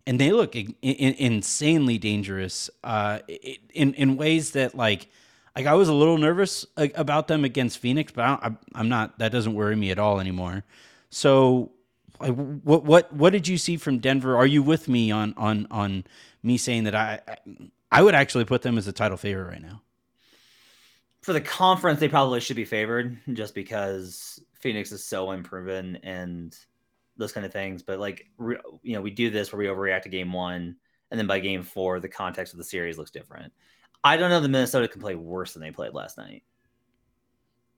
and 0.08 0.20
they 0.20 0.32
look 0.32 0.56
in, 0.56 0.76
in, 0.82 1.14
insanely 1.14 1.98
dangerous 1.98 2.70
uh, 2.84 3.20
in 3.74 3.94
in 3.94 4.18
ways 4.18 4.52
that 4.52 4.76
like 4.76 5.08
like 5.56 5.66
I 5.66 5.74
was 5.74 5.88
a 5.88 5.94
little 5.94 6.18
nervous 6.18 6.66
about 6.78 7.28
them 7.28 7.46
against 7.46 7.80
Phoenix, 7.80 8.12
but 8.12 8.24
I, 8.24 8.52
I'm 8.74 8.90
not. 8.90 9.20
That 9.20 9.32
doesn't 9.32 9.54
worry 9.54 9.76
me 9.76 9.92
at 9.92 10.00
all 10.00 10.20
anymore. 10.20 10.64
So. 11.10 11.72
What 12.18 12.86
what 12.86 13.12
what 13.12 13.32
did 13.32 13.46
you 13.50 13.58
see 13.58 13.76
from 13.76 14.00
Denver? 14.00 14.38
Are 14.38 14.46
you 14.46 14.64
with 14.64 14.88
me 14.88 15.12
on 15.12 15.34
on 15.36 15.68
on 15.70 16.06
me 16.42 16.58
saying 16.58 16.86
that 16.86 16.96
I 16.96 17.20
I 17.92 18.02
would 18.02 18.16
actually 18.16 18.46
put 18.46 18.62
them 18.62 18.78
as 18.78 18.88
a 18.88 18.94
title 18.94 19.18
favorite 19.18 19.50
right 19.50 19.62
now? 19.62 19.82
For 21.26 21.34
the 21.34 21.42
conference, 21.42 22.00
they 22.00 22.08
probably 22.08 22.40
should 22.40 22.56
be 22.56 22.66
favored 22.66 23.18
just 23.34 23.56
because 23.56 24.40
Phoenix 24.60 24.92
is 24.92 25.04
so 25.04 25.32
unproven 25.32 25.96
and 26.04 26.56
those 27.18 27.32
kind 27.32 27.48
of 27.48 27.52
things. 27.52 27.82
But 27.82 27.98
like, 27.98 28.28
re, 28.38 28.58
you 28.84 28.94
know, 28.94 29.02
we 29.02 29.10
do 29.10 29.32
this 29.32 29.52
where 29.52 29.58
we 29.58 29.66
overreact 29.66 30.04
to 30.04 30.10
game 30.10 30.32
one, 30.32 30.76
and 31.10 31.20
then 31.20 31.26
by 31.26 31.40
game 31.40 31.64
four, 31.64 32.00
the 32.00 32.08
context 32.08 32.54
of 32.54 32.60
the 32.60 32.64
series 32.64 33.00
looks 33.00 33.10
different. 33.10 33.52
I 34.04 34.18
don't 34.18 34.30
know 34.30 34.40
that 34.40 34.50
Minnesota 34.50 34.88
can 34.88 35.02
play 35.02 35.16
worse 35.16 35.54
than 35.54 35.64
they 35.64 35.72
played 35.72 35.96
last 35.96 36.16
night. 36.16 36.44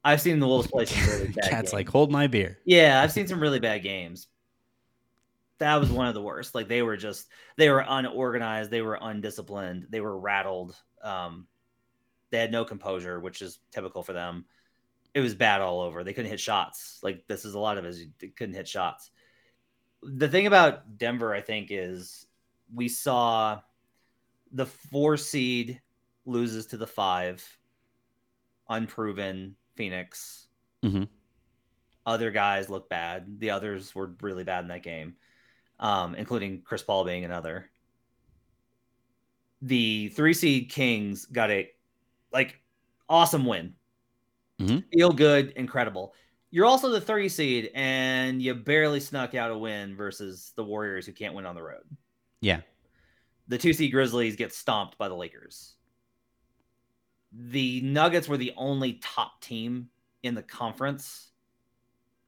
I've 0.03 0.19
seen 0.19 0.41
the 0.41 0.47
Wolves 0.47 0.67
play 0.67 0.83
some 0.83 1.07
really 1.09 1.27
bad. 1.33 1.49
KAT's 1.49 1.71
games. 1.71 1.73
like, 1.73 1.87
hold 1.87 2.11
my 2.11 2.27
beer. 2.27 2.59
Yeah, 2.65 3.01
I've 3.01 3.13
seen 3.13 3.29
some 3.29 3.39
really 3.39 3.61
bad 3.61 3.81
games. 3.81 4.27
That 5.59 5.77
was 5.77 5.89
one 5.89 6.07
of 6.07 6.15
the 6.15 6.21
worst. 6.21 6.53
Like 6.53 6.67
they 6.67 6.81
were 6.81 6.97
just 6.97 7.27
they 7.55 7.69
were 7.69 7.85
unorganized, 7.87 8.71
they 8.71 8.81
were 8.81 8.99
undisciplined, 9.01 9.87
they 9.89 10.01
were 10.01 10.19
rattled. 10.19 10.75
Um, 11.01 11.47
they 12.29 12.39
had 12.39 12.51
no 12.51 12.65
composure, 12.65 13.19
which 13.19 13.41
is 13.41 13.59
typical 13.71 14.03
for 14.03 14.13
them. 14.13 14.45
It 15.13 15.21
was 15.21 15.33
bad 15.33 15.61
all 15.61 15.81
over. 15.81 16.03
They 16.03 16.13
couldn't 16.13 16.29
hit 16.31 16.39
shots. 16.39 16.99
Like 17.01 17.25
this 17.27 17.45
is 17.45 17.53
a 17.53 17.59
lot 17.59 17.77
of. 17.77 17.85
They 18.19 18.27
couldn't 18.27 18.55
hit 18.55 18.67
shots. 18.67 19.11
The 20.03 20.27
thing 20.27 20.47
about 20.47 20.97
Denver, 20.97 21.33
I 21.33 21.41
think, 21.41 21.69
is 21.71 22.27
we 22.73 22.87
saw 22.87 23.59
the 24.51 24.65
four 24.65 25.17
seed 25.17 25.81
loses 26.25 26.67
to 26.67 26.77
the 26.77 26.87
five, 26.87 27.43
unproven 28.69 29.55
Phoenix. 29.75 30.47
Mm-hmm. 30.83 31.03
Other 32.05 32.31
guys 32.31 32.69
look 32.69 32.89
bad. 32.89 33.39
The 33.39 33.49
others 33.49 33.95
were 33.95 34.11
really 34.21 34.43
bad 34.43 34.63
in 34.63 34.67
that 34.69 34.83
game, 34.83 35.15
um, 35.79 36.15
including 36.15 36.61
Chris 36.61 36.83
Paul 36.83 37.03
being 37.03 37.25
another. 37.25 37.69
The 39.61 40.09
three 40.09 40.33
seed 40.33 40.69
Kings 40.69 41.25
got 41.25 41.49
a 41.49 41.69
like 42.37 42.61
awesome 43.09 43.45
win. 43.47 43.73
Mm-hmm. 44.61 44.79
Feel 44.93 45.11
good, 45.11 45.53
incredible. 45.55 46.13
You're 46.51 46.67
also 46.67 46.89
the 46.89 47.01
30 47.01 47.29
seed, 47.29 47.71
and 47.73 48.41
you 48.41 48.53
barely 48.53 48.99
snuck 48.99 49.33
out 49.33 49.49
a 49.49 49.57
win 49.57 49.95
versus 49.95 50.53
the 50.55 50.63
Warriors, 50.63 51.07
who 51.07 51.13
can't 51.13 51.33
win 51.33 51.47
on 51.47 51.55
the 51.55 51.63
road. 51.63 51.83
Yeah. 52.41 52.61
The 53.47 53.57
two 53.57 53.73
seed 53.73 53.91
Grizzlies 53.91 54.35
get 54.35 54.53
stomped 54.53 54.99
by 54.99 55.09
the 55.09 55.15
Lakers. 55.15 55.73
The 57.31 57.81
Nuggets 57.81 58.27
were 58.27 58.37
the 58.37 58.53
only 58.55 58.93
top 58.93 59.41
team 59.41 59.89
in 60.21 60.35
the 60.35 60.43
conference 60.43 61.31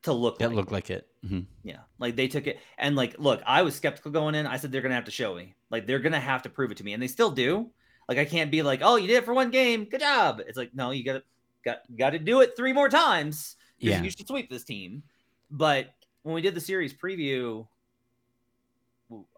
to 0.03 0.11
look 0.11 0.39
that 0.39 0.47
like 0.47 0.55
looked 0.55 0.71
like 0.71 0.89
it. 0.89 1.07
Mm-hmm. 1.23 1.41
Yeah, 1.63 1.81
like 1.99 2.15
they 2.15 2.27
took 2.27 2.47
it, 2.47 2.59
and 2.77 2.95
like, 2.95 3.15
look, 3.19 3.41
I 3.45 3.61
was 3.61 3.75
skeptical 3.75 4.11
going 4.11 4.33
in. 4.33 4.47
I 4.47 4.57
said 4.57 4.71
they're 4.71 4.81
gonna 4.81 4.95
have 4.95 5.05
to 5.05 5.11
show 5.11 5.35
me, 5.35 5.55
like 5.69 5.85
they're 5.85 5.99
gonna 5.99 6.19
have 6.19 6.41
to 6.43 6.49
prove 6.49 6.71
it 6.71 6.77
to 6.77 6.83
me, 6.83 6.93
and 6.93 7.03
they 7.03 7.07
still 7.07 7.31
do. 7.31 7.69
Like 8.09 8.17
I 8.17 8.25
can't 8.25 8.49
be 8.49 8.63
like, 8.63 8.81
oh, 8.83 8.95
you 8.95 9.05
did 9.05 9.17
it 9.17 9.25
for 9.25 9.35
one 9.35 9.51
game, 9.51 9.85
good 9.85 9.99
job. 9.99 10.41
It's 10.47 10.57
like, 10.57 10.73
no, 10.73 10.89
you 10.89 11.03
got 11.03 11.13
to 11.13 11.23
got 11.63 11.77
got 11.95 12.09
to 12.09 12.19
do 12.19 12.41
it 12.41 12.57
three 12.57 12.73
more 12.73 12.89
times. 12.89 13.55
Yeah, 13.77 14.01
you 14.01 14.09
should 14.09 14.27
sweep 14.27 14.49
this 14.49 14.63
team. 14.63 15.03
But 15.51 15.93
when 16.23 16.33
we 16.33 16.41
did 16.41 16.55
the 16.55 16.59
series 16.59 16.91
preview, 16.91 17.67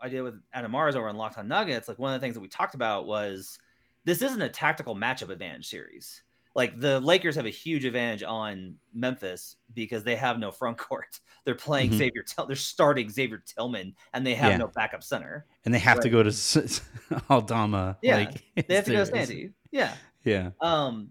I 0.01 0.07
did 0.07 0.21
with 0.21 0.35
Adam 0.53 0.71
Mares 0.71 0.95
over 0.95 1.09
on 1.09 1.17
Locked 1.17 1.37
On 1.37 1.49
Nuggets. 1.49 1.89
Like 1.89 1.99
one 1.99 2.13
of 2.13 2.21
the 2.21 2.23
things 2.23 2.35
that 2.35 2.39
we 2.39 2.47
talked 2.47 2.73
about 2.73 3.05
was 3.05 3.59
this 4.05 4.21
isn't 4.21 4.41
a 4.41 4.47
tactical 4.47 4.95
matchup 4.95 5.29
advantage 5.29 5.67
series. 5.67 6.21
Like 6.53 6.79
the 6.79 6.99
Lakers 6.99 7.35
have 7.35 7.45
a 7.45 7.49
huge 7.51 7.85
advantage 7.85 8.23
on 8.23 8.75
Memphis 8.93 9.55
because 9.73 10.03
they 10.03 10.15
have 10.15 10.37
no 10.37 10.51
front 10.51 10.77
court. 10.77 11.19
They're 11.45 11.55
playing 11.55 11.89
mm-hmm. 11.89 11.97
Xavier. 11.97 12.23
Till- 12.23 12.45
they're 12.45 12.55
starting 12.55 13.09
Xavier 13.09 13.41
Tillman, 13.43 13.95
and 14.13 14.25
they 14.27 14.35
have 14.35 14.51
yeah. 14.51 14.57
no 14.57 14.67
backup 14.67 15.03
center. 15.03 15.47
And 15.65 15.73
they 15.73 15.79
have 15.79 15.97
right. 15.97 16.03
to 16.03 16.09
go 16.11 16.21
to 16.21 16.81
Aldama. 17.31 17.97
Yeah, 18.03 18.17
like, 18.17 18.43
they 18.67 18.75
have 18.75 18.85
to 18.85 18.91
go 18.91 19.03
to 19.03 19.05
Santi. 19.11 19.49
Yeah, 19.71 19.95
yeah. 20.23 20.51
Um, 20.61 21.09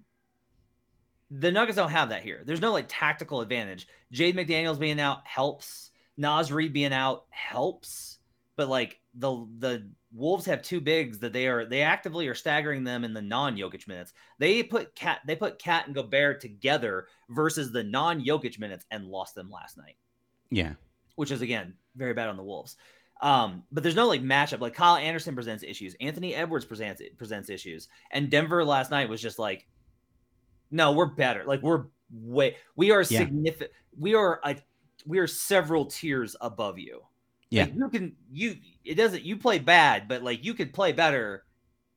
the 1.33 1.51
Nuggets 1.51 1.75
don't 1.75 1.91
have 1.91 2.11
that 2.11 2.23
here. 2.23 2.43
There's 2.45 2.61
no 2.61 2.73
like 2.73 2.87
tactical 2.89 3.41
advantage. 3.41 3.89
Jaden 4.15 4.35
McDaniels 4.35 4.79
being 4.79 5.01
out 5.01 5.27
helps. 5.27 5.91
Naz 6.17 6.53
Reid 6.53 6.73
being 6.73 6.93
out 6.93 7.25
helps, 7.31 8.19
but 8.57 8.69
like 8.69 9.01
the 9.15 9.47
the 9.59 9.91
Wolves 10.13 10.45
have 10.47 10.63
two 10.63 10.81
bigs 10.81 11.19
that 11.21 11.33
they 11.33 11.47
are 11.47 11.65
they 11.65 11.83
actively 11.83 12.27
are 12.29 12.35
staggering 12.35 12.83
them 12.83 13.05
in 13.05 13.15
the 13.15 13.23
non-Jokic 13.23 13.87
minutes. 13.87 14.13
They 14.39 14.63
put 14.63 14.95
KAT 14.95 15.21
they 15.27 15.37
put 15.37 15.63
KAT 15.63 15.87
and 15.87 15.95
Gobert 15.95 16.41
together 16.41 17.07
versus 17.31 17.71
the 17.71 17.85
non-Jokic 17.85 18.59
minutes 18.59 18.85
and 18.91 19.07
lost 19.07 19.35
them 19.35 19.51
last 19.51 19.77
night. 19.77 19.97
Yeah. 20.51 20.73
Which 21.15 21.31
is 21.31 21.43
again 21.43 21.75
very 21.97 22.13
bad 22.13 22.29
on 22.29 22.37
the 22.37 22.43
Wolves. 22.43 22.77
Um, 23.23 23.65
but 23.71 23.83
there's 23.83 23.95
no 23.95 24.09
like 24.09 24.23
matchup. 24.23 24.61
Like 24.61 24.75
Kyle 24.75 24.97
Anderson 24.97 25.35
presents 25.35 25.63
issues. 25.63 25.95
Anthony 26.01 26.35
Edwards 26.35 26.65
presents 26.65 27.03
presents 27.17 27.51
issues. 27.51 27.89
And 28.11 28.31
Denver 28.31 28.65
last 28.65 28.91
night 28.91 29.09
was 29.09 29.21
just 29.21 29.39
like, 29.39 29.67
no, 30.71 30.93
we're 30.93 31.07
better. 31.07 31.45
Like 31.47 31.63
we're 31.63 31.85
way 32.13 32.57
we 32.77 32.91
are 32.91 33.03
yeah. 33.03 33.21
significant. 33.21 33.71
We 33.99 34.15
are 34.15 34.41
a 34.45 34.57
we 35.07 35.19
are 35.19 35.27
several 35.27 35.87
tiers 35.87 36.35
above 36.41 36.79
you. 36.79 37.03
Yeah. 37.51 37.65
Like 37.65 37.75
you 37.75 37.89
can 37.89 38.17
you 38.33 38.57
it 38.85 38.95
doesn't 38.95 39.25
you 39.25 39.37
play 39.37 39.59
bad, 39.59 40.09
but 40.09 40.23
like 40.23 40.45
you 40.45 40.55
could 40.55 40.73
play 40.73 40.93
better 40.93 41.45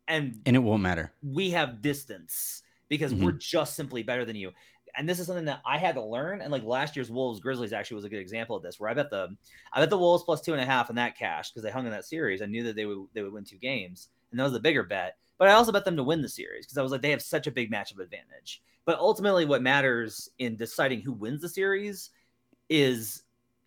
and 0.08 0.42
and 0.46 0.56
it 0.56 0.60
won't 0.60 0.82
matter. 0.82 1.14
We 1.24 1.52
have 1.52 1.82
distance 1.82 2.64
because 2.90 3.14
mm-hmm. 3.14 3.26
we're 3.26 3.32
just 3.34 3.76
simply 3.76 4.04
better 4.04 4.26
than 4.26 4.36
you. 4.36 4.52
And 4.96 5.10
this 5.10 5.20
is 5.20 5.26
something 5.26 5.46
that 5.46 5.62
I 5.66 5.80
had 5.80 5.96
to 5.96 6.04
learn. 6.04 6.42
And 6.42 6.52
like 6.52 6.64
last 6.64 6.96
year's 6.96 7.10
Wolves 7.10 7.40
Grizzlies 7.40 7.74
actually 7.74 7.96
was 7.96 8.06
a 8.06 8.10
good 8.10 8.20
example 8.20 8.56
of 8.56 8.62
this, 8.62 8.80
where 8.80 8.90
I 8.90 8.94
bet 8.94 9.10
the 9.10 9.36
I 9.72 9.80
bet 9.80 9.90
the 9.90 9.98
Wolves 9.98 10.24
plus 10.24 10.42
two 10.42 10.54
and 10.54 10.62
a 10.62 10.66
half 10.66 10.90
in 10.90 10.96
that 10.98 11.18
cash 11.18 11.50
because 11.50 11.64
they 11.64 11.72
hung 11.72 11.86
in 11.86 11.92
that 11.92 12.06
series. 12.06 12.42
I 12.42 12.46
knew 12.46 12.64
that 12.64 12.76
they 12.76 12.86
would 12.86 13.08
they 13.14 13.22
would 13.22 13.34
win 13.34 13.44
two 13.44 13.58
games, 13.58 14.10
and 14.32 14.40
that 14.40 14.44
was 14.44 14.54
the 14.54 14.60
bigger 14.60 14.84
bet. 14.84 15.18
But 15.38 15.48
I 15.48 15.54
also 15.54 15.72
bet 15.72 15.86
them 15.86 15.98
to 15.98 16.04
win 16.04 16.22
the 16.22 16.30
series 16.30 16.66
because 16.66 16.78
I 16.78 16.84
was 16.84 16.92
like 16.92 17.02
they 17.02 17.12
have 17.12 17.22
such 17.22 17.48
a 17.48 17.52
big 17.52 17.72
matchup 17.72 18.00
advantage. 18.00 18.62
But 18.86 19.00
ultimately, 19.00 19.46
what 19.46 19.62
matters 19.62 20.30
in 20.40 20.56
deciding 20.56 21.02
who 21.02 21.14
wins 21.14 21.42
the 21.42 21.50
series 21.50 22.12
is 22.70 23.24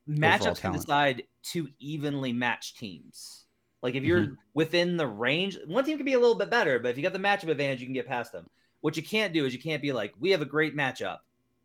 matchups 0.09 0.61
can 0.61 0.73
decide 0.73 1.25
two 1.47 1.69
evenly 1.79 2.33
matched 2.33 2.79
teams. 2.79 3.45
Like 3.83 3.95
if 3.95 4.05
you're 4.05 4.23
mm-hmm. 4.23 4.35
within 4.55 4.97
the 4.97 5.07
range, 5.07 5.59
one 5.67 5.85
team 5.85 5.97
can 5.97 6.07
be 6.07 6.15
a 6.15 6.19
little 6.19 6.35
bit 6.35 6.51
better, 6.51 6.79
but 6.79 6.89
if 6.89 6.97
you 6.97 7.03
got 7.03 7.13
the 7.13 7.19
matchup 7.19 7.49
advantage, 7.49 7.81
you 7.81 7.87
can 7.87 7.95
get 7.95 8.09
past 8.09 8.33
them. 8.33 8.49
What 8.81 8.97
you 8.97 9.03
can't 9.03 9.33
do 9.33 9.45
is 9.45 9.53
you 9.53 9.61
can't 9.61 9.83
be 9.83 9.93
like, 9.93 10.15
we 10.19 10.31
have 10.31 10.43
a 10.43 10.47
great 10.47 10.77
matchup, 10.77 11.19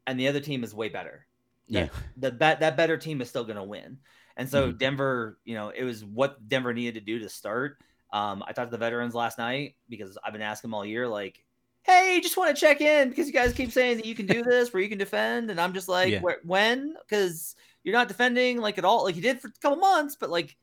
and 0.08 0.20
the 0.20 0.28
other 0.28 0.40
team 0.40 0.64
is 0.64 0.74
way 0.74 0.90
better. 0.90 1.26
Yeah, 1.68 1.88
that 2.18 2.40
that, 2.40 2.60
that 2.60 2.78
better 2.78 2.98
team 2.98 3.22
is 3.22 3.30
still 3.30 3.44
going 3.44 3.58
to 3.58 3.64
win. 3.64 3.98
And 4.38 4.50
so 4.50 4.68
mm-hmm. 4.68 4.78
Denver, 4.78 5.40
you 5.46 5.56
know, 5.56 5.70
it 5.70 5.84
was 5.84 6.04
what 6.04 6.48
Denver 6.48 6.74
needed 6.74 6.96
to 6.96 7.02
do 7.02 7.20
to 7.20 7.30
start. 7.30 7.78
Um, 8.14 8.44
I 8.46 8.52
talked 8.54 8.72
to 8.72 8.78
the 8.78 8.78
veterans 8.78 9.16
last 9.16 9.38
night 9.38 9.76
because 9.90 10.18
I've 10.24 10.34
been 10.34 10.42
asking 10.42 10.70
them 10.70 10.76
all 10.76 10.86
year, 10.86 11.08
like, 11.08 11.44
hey, 11.84 12.20
just 12.22 12.38
want 12.38 12.56
to 12.56 12.60
check 12.60 12.82
in 12.82 13.10
because 13.10 13.28
you 13.28 13.34
guys 13.34 13.54
keep 13.54 13.72
saying 13.72 13.98
that 13.98 14.06
you 14.06 14.16
can 14.16 14.26
do 14.26 14.44
this, 14.48 14.74
where 14.74 14.84
you 14.84 14.90
can 14.90 14.98
defend, 14.98 15.50
and 15.50 15.60
I'm 15.60 15.74
just 15.74 15.88
like, 15.88 16.12
yeah. 16.12 16.22
when? 16.44 16.96
Because 17.08 17.56
you're 17.84 17.94
not 17.96 18.08
defending 18.08 18.58
like 18.60 18.78
at 18.78 18.86
all, 18.86 19.04
like 19.04 19.16
you 19.16 19.22
did 19.22 19.40
for 19.42 19.48
a 19.48 19.52
couple 19.62 19.78
months, 19.78 20.16
but 20.20 20.30
like, 20.30 20.56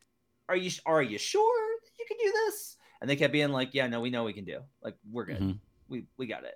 are 0.48 0.56
you 0.56 0.70
are 0.86 1.02
you 1.02 1.18
sure 1.18 1.70
you 1.98 2.04
can 2.06 2.16
do 2.18 2.32
this? 2.46 2.76
And 3.00 3.08
they 3.08 3.16
kept 3.16 3.32
being 3.32 3.50
like, 3.50 3.74
"Yeah, 3.74 3.86
no, 3.86 4.00
we 4.00 4.10
know 4.10 4.24
we 4.24 4.32
can 4.32 4.44
do. 4.44 4.60
Like, 4.82 4.96
we're 5.10 5.24
good. 5.26 5.38
Mhm. 5.40 5.58
We 5.88 6.04
we 6.16 6.26
got 6.26 6.44
it." 6.44 6.54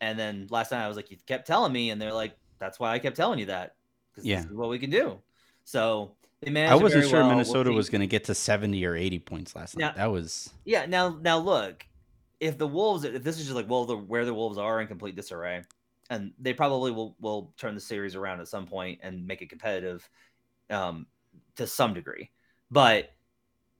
And 0.00 0.18
then 0.18 0.46
last 0.50 0.72
night 0.72 0.84
I 0.84 0.88
was 0.88 0.96
like, 0.96 1.10
"You 1.10 1.16
kept 1.26 1.46
telling 1.46 1.72
me," 1.72 1.90
and 1.90 2.00
they're 2.00 2.12
like, 2.12 2.36
"That's 2.58 2.80
why 2.80 2.92
I 2.92 2.98
kept 2.98 3.16
telling 3.16 3.38
you 3.38 3.46
that 3.46 3.76
because 4.10 4.26
Yeah. 4.26 4.40
this 4.42 4.46
is 4.50 4.56
what 4.56 4.68
we 4.68 4.78
can 4.78 4.90
do." 4.90 5.20
So 5.64 6.16
they 6.40 6.50
managed. 6.50 6.72
I 6.72 6.82
wasn't 6.82 7.04
sure 7.04 7.20
well. 7.20 7.28
We'll 7.28 7.36
Minnesota 7.36 7.72
was 7.72 7.88
going 7.88 8.00
to 8.00 8.06
get 8.06 8.24
to 8.24 8.34
70 8.34 8.84
or 8.84 8.96
80 8.96 9.18
points 9.20 9.54
last 9.54 9.76
night. 9.76 9.96
Now- 9.96 10.02
that 10.04 10.12
was 10.12 10.50
Yeah. 10.64 10.86
Now, 10.86 11.18
now 11.22 11.38
look, 11.38 11.86
if 12.40 12.58
the 12.58 12.66
Wolves, 12.66 13.04
if 13.04 13.22
this 13.22 13.38
is 13.38 13.44
just 13.44 13.54
like, 13.54 13.68
well, 13.68 13.84
the 13.84 13.96
where 13.96 14.24
the 14.24 14.34
Wolves 14.34 14.58
are 14.58 14.80
in 14.80 14.88
complete 14.88 15.14
disarray, 15.14 15.62
and 16.10 16.32
they 16.38 16.52
probably 16.52 16.90
will 16.90 17.16
will 17.20 17.52
turn 17.56 17.74
the 17.74 17.80
series 17.80 18.14
around 18.14 18.40
at 18.40 18.48
some 18.48 18.66
point 18.66 19.00
and 19.02 19.26
make 19.26 19.42
it 19.42 19.48
competitive, 19.50 20.08
um, 20.70 21.06
to 21.56 21.66
some 21.66 21.94
degree. 21.94 22.30
But 22.70 23.10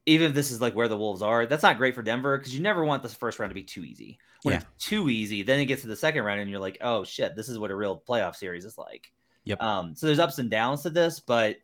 even 0.06 0.28
if 0.28 0.34
this 0.34 0.50
is 0.50 0.60
like 0.60 0.74
where 0.74 0.88
the 0.88 0.96
Wolves 0.96 1.22
are, 1.22 1.46
that's 1.46 1.62
not 1.62 1.78
great 1.78 1.94
for 1.94 2.02
Denver 2.02 2.36
because 2.36 2.54
you 2.54 2.62
never 2.62 2.84
want 2.84 3.02
this 3.02 3.14
first 3.14 3.38
round 3.38 3.50
to 3.50 3.54
be 3.54 3.62
too 3.62 3.84
easy. 3.84 4.18
When 4.42 4.52
Yeah. 4.52 4.58
it's 4.58 4.84
too 4.84 5.08
easy, 5.08 5.42
then 5.42 5.60
it 5.60 5.66
gets 5.66 5.82
to 5.82 5.88
the 5.88 5.96
second 5.96 6.24
round 6.24 6.40
and 6.40 6.50
you're 6.50 6.60
like, 6.60 6.78
oh 6.82 7.04
shit, 7.04 7.34
this 7.34 7.48
is 7.48 7.58
what 7.58 7.70
a 7.70 7.76
real 7.76 8.02
playoff 8.06 8.36
series 8.36 8.64
is 8.64 8.76
like. 8.76 9.10
Yep. 9.44 9.62
Um, 9.62 9.94
so 9.94 10.06
there's 10.06 10.18
ups 10.18 10.38
and 10.38 10.50
downs 10.50 10.82
to 10.82 10.90
this, 10.90 11.20
but 11.20 11.56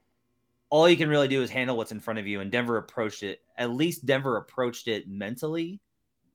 all 0.70 0.88
you 0.88 0.96
can 0.96 1.08
really 1.08 1.28
do 1.28 1.42
is 1.42 1.50
handle 1.50 1.76
what's 1.76 1.92
in 1.92 2.00
front 2.00 2.18
of 2.18 2.26
you. 2.26 2.40
And 2.40 2.50
Denver 2.50 2.78
approached 2.78 3.22
it, 3.22 3.42
at 3.56 3.70
least 3.70 4.06
Denver 4.06 4.36
approached 4.36 4.88
it 4.88 5.08
mentally 5.08 5.80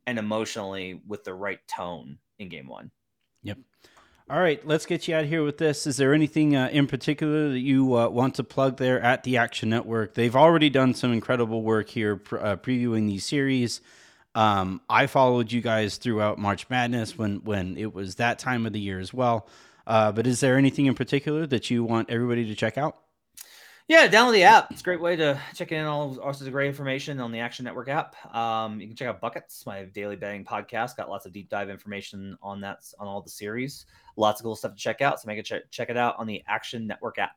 and 0.05 0.19
emotionally 0.19 1.01
with 1.07 1.23
the 1.23 1.33
right 1.33 1.65
tone 1.67 2.19
in 2.37 2.49
game 2.49 2.67
one. 2.67 2.91
All 4.27 4.39
right, 4.39 4.65
let's 4.65 4.87
get 4.87 5.07
you 5.07 5.13
out 5.13 5.25
here 5.25 5.43
with 5.43 5.59
this. 5.59 5.85
Is 5.85 5.97
there 5.97 6.11
anything 6.11 6.55
uh, 6.55 6.69
in 6.71 6.87
particular 6.87 7.49
that 7.49 7.59
you 7.59 7.95
uh, 7.95 8.09
want 8.09 8.33
to 8.35 8.43
plug 8.43 8.77
there 8.77 8.99
at 8.99 9.23
the 9.23 9.37
Action 9.37 9.69
Network? 9.69 10.15
They've 10.15 10.35
already 10.35 10.71
done 10.71 10.95
some 10.95 11.13
incredible 11.13 11.61
work 11.61 11.89
here 11.89 12.15
pr- 12.15 12.39
uh, 12.39 12.55
previewing 12.55 13.07
these 13.07 13.23
series. 13.23 13.81
Um, 14.33 14.81
I 14.89 15.05
followed 15.05 15.51
you 15.51 15.61
guys 15.61 15.97
throughout 15.97 16.39
March 16.39 16.67
Madness 16.71 17.15
when 17.15 17.43
when 17.43 17.77
it 17.77 17.93
was 17.93 18.15
that 18.15 18.39
time 18.39 18.65
of 18.65 18.73
the 18.73 18.79
year 18.79 18.99
as 18.99 19.13
well. 19.13 19.47
Uh, 19.85 20.11
but 20.11 20.25
is 20.25 20.39
there 20.39 20.57
anything 20.57 20.87
in 20.87 20.95
particular 20.95 21.45
that 21.45 21.69
you 21.69 21.83
want 21.83 22.09
everybody 22.09 22.47
to 22.47 22.55
check 22.55 22.79
out? 22.79 22.97
Yeah, 23.87 24.07
download 24.07 24.33
the 24.33 24.43
app. 24.43 24.71
It's 24.71 24.81
a 24.81 24.83
great 24.83 24.99
way 24.99 25.15
to 25.15 25.39
check 25.53 25.71
in 25.71 25.85
all 25.85 26.15
sorts 26.15 26.41
of 26.41 26.51
great 26.51 26.67
information 26.67 27.19
on 27.19 27.31
the 27.31 27.39
Action 27.39 27.65
Network 27.65 27.87
app. 27.87 28.15
Um, 28.35 28.79
you 28.81 28.87
can 28.87 28.95
check 28.95 29.07
out 29.07 29.21
Buckets, 29.21 29.63
my 29.67 29.83
daily 29.83 30.15
betting 30.15 30.43
podcast. 30.43 30.97
Got 30.97 31.07
lots 31.07 31.27
of 31.27 31.33
deep 31.33 31.49
dive 31.49 31.69
information 31.69 32.35
on 32.41 32.61
that 32.61 32.79
on 32.99 33.07
all 33.07 33.21
the 33.21 33.29
series. 33.29 33.85
Lots 34.17 34.41
of 34.41 34.45
cool 34.45 34.55
stuff 34.55 34.71
to 34.71 34.77
check 34.77 35.01
out. 35.01 35.21
So 35.21 35.27
make 35.27 35.37
it 35.37 35.45
check 35.45 35.69
check 35.69 35.91
it 35.91 35.97
out 35.97 36.15
on 36.17 36.25
the 36.25 36.41
Action 36.47 36.87
Network 36.87 37.19
app. 37.19 37.35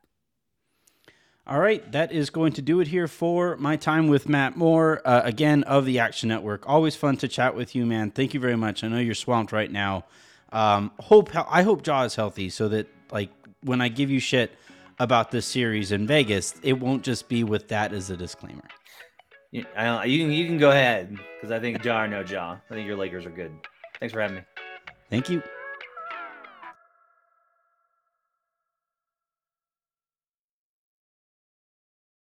All 1.45 1.59
right, 1.59 1.91
that 1.91 2.11
is 2.11 2.31
going 2.31 2.53
to 2.53 2.63
do 2.63 2.79
it 2.79 2.87
here 2.87 3.07
for 3.07 3.55
my 3.57 3.75
time 3.75 4.07
with 4.07 4.27
Matt 4.27 4.57
Moore, 4.57 5.01
uh, 5.05 5.21
again 5.23 5.63
of 5.63 5.85
the 5.85 5.99
Action 5.99 6.29
Network. 6.29 6.67
Always 6.67 6.95
fun 6.95 7.17
to 7.17 7.27
chat 7.27 7.55
with 7.55 7.75
you, 7.75 7.85
man. 7.85 8.09
Thank 8.09 8.33
you 8.33 8.39
very 8.39 8.55
much. 8.55 8.83
I 8.83 8.87
know 8.87 8.99
you're 8.99 9.13
swamped 9.13 9.51
right 9.51 9.71
now. 9.71 10.05
Um, 10.51 10.91
hope 10.99 11.29
I 11.35 11.61
hope 11.61 11.85
Ja 11.85 12.05
is 12.05 12.15
healthy 12.15 12.49
so 12.49 12.69
that 12.69 12.87
like 13.11 13.29
when 13.61 13.81
I 13.81 13.89
give 13.89 14.09
you 14.09 14.19
shit 14.19 14.51
about 14.99 15.31
this 15.31 15.45
series 15.45 15.91
in 15.91 16.05
Vegas, 16.05 16.55
it 16.63 16.73
won't 16.73 17.03
just 17.03 17.27
be 17.29 17.43
with 17.43 17.67
that 17.69 17.93
as 17.93 18.09
a 18.09 18.17
disclaimer. 18.17 18.63
You, 19.51 19.65
I 19.75 20.05
you 20.05 20.19
can 20.19 20.31
you 20.31 20.45
can 20.45 20.57
go 20.57 20.69
ahead 20.69 21.17
because 21.35 21.51
I 21.51 21.59
think 21.59 21.83
Ja 21.83 22.03
or 22.03 22.07
no 22.07 22.21
Ja. 22.21 22.57
I 22.69 22.73
think 22.73 22.85
your 22.85 22.97
Lakers 22.97 23.25
are 23.25 23.31
good. 23.31 23.51
Thanks 23.99 24.13
for 24.13 24.21
having 24.21 24.37
me. 24.37 24.43
Thank 25.09 25.29
you. 25.29 25.41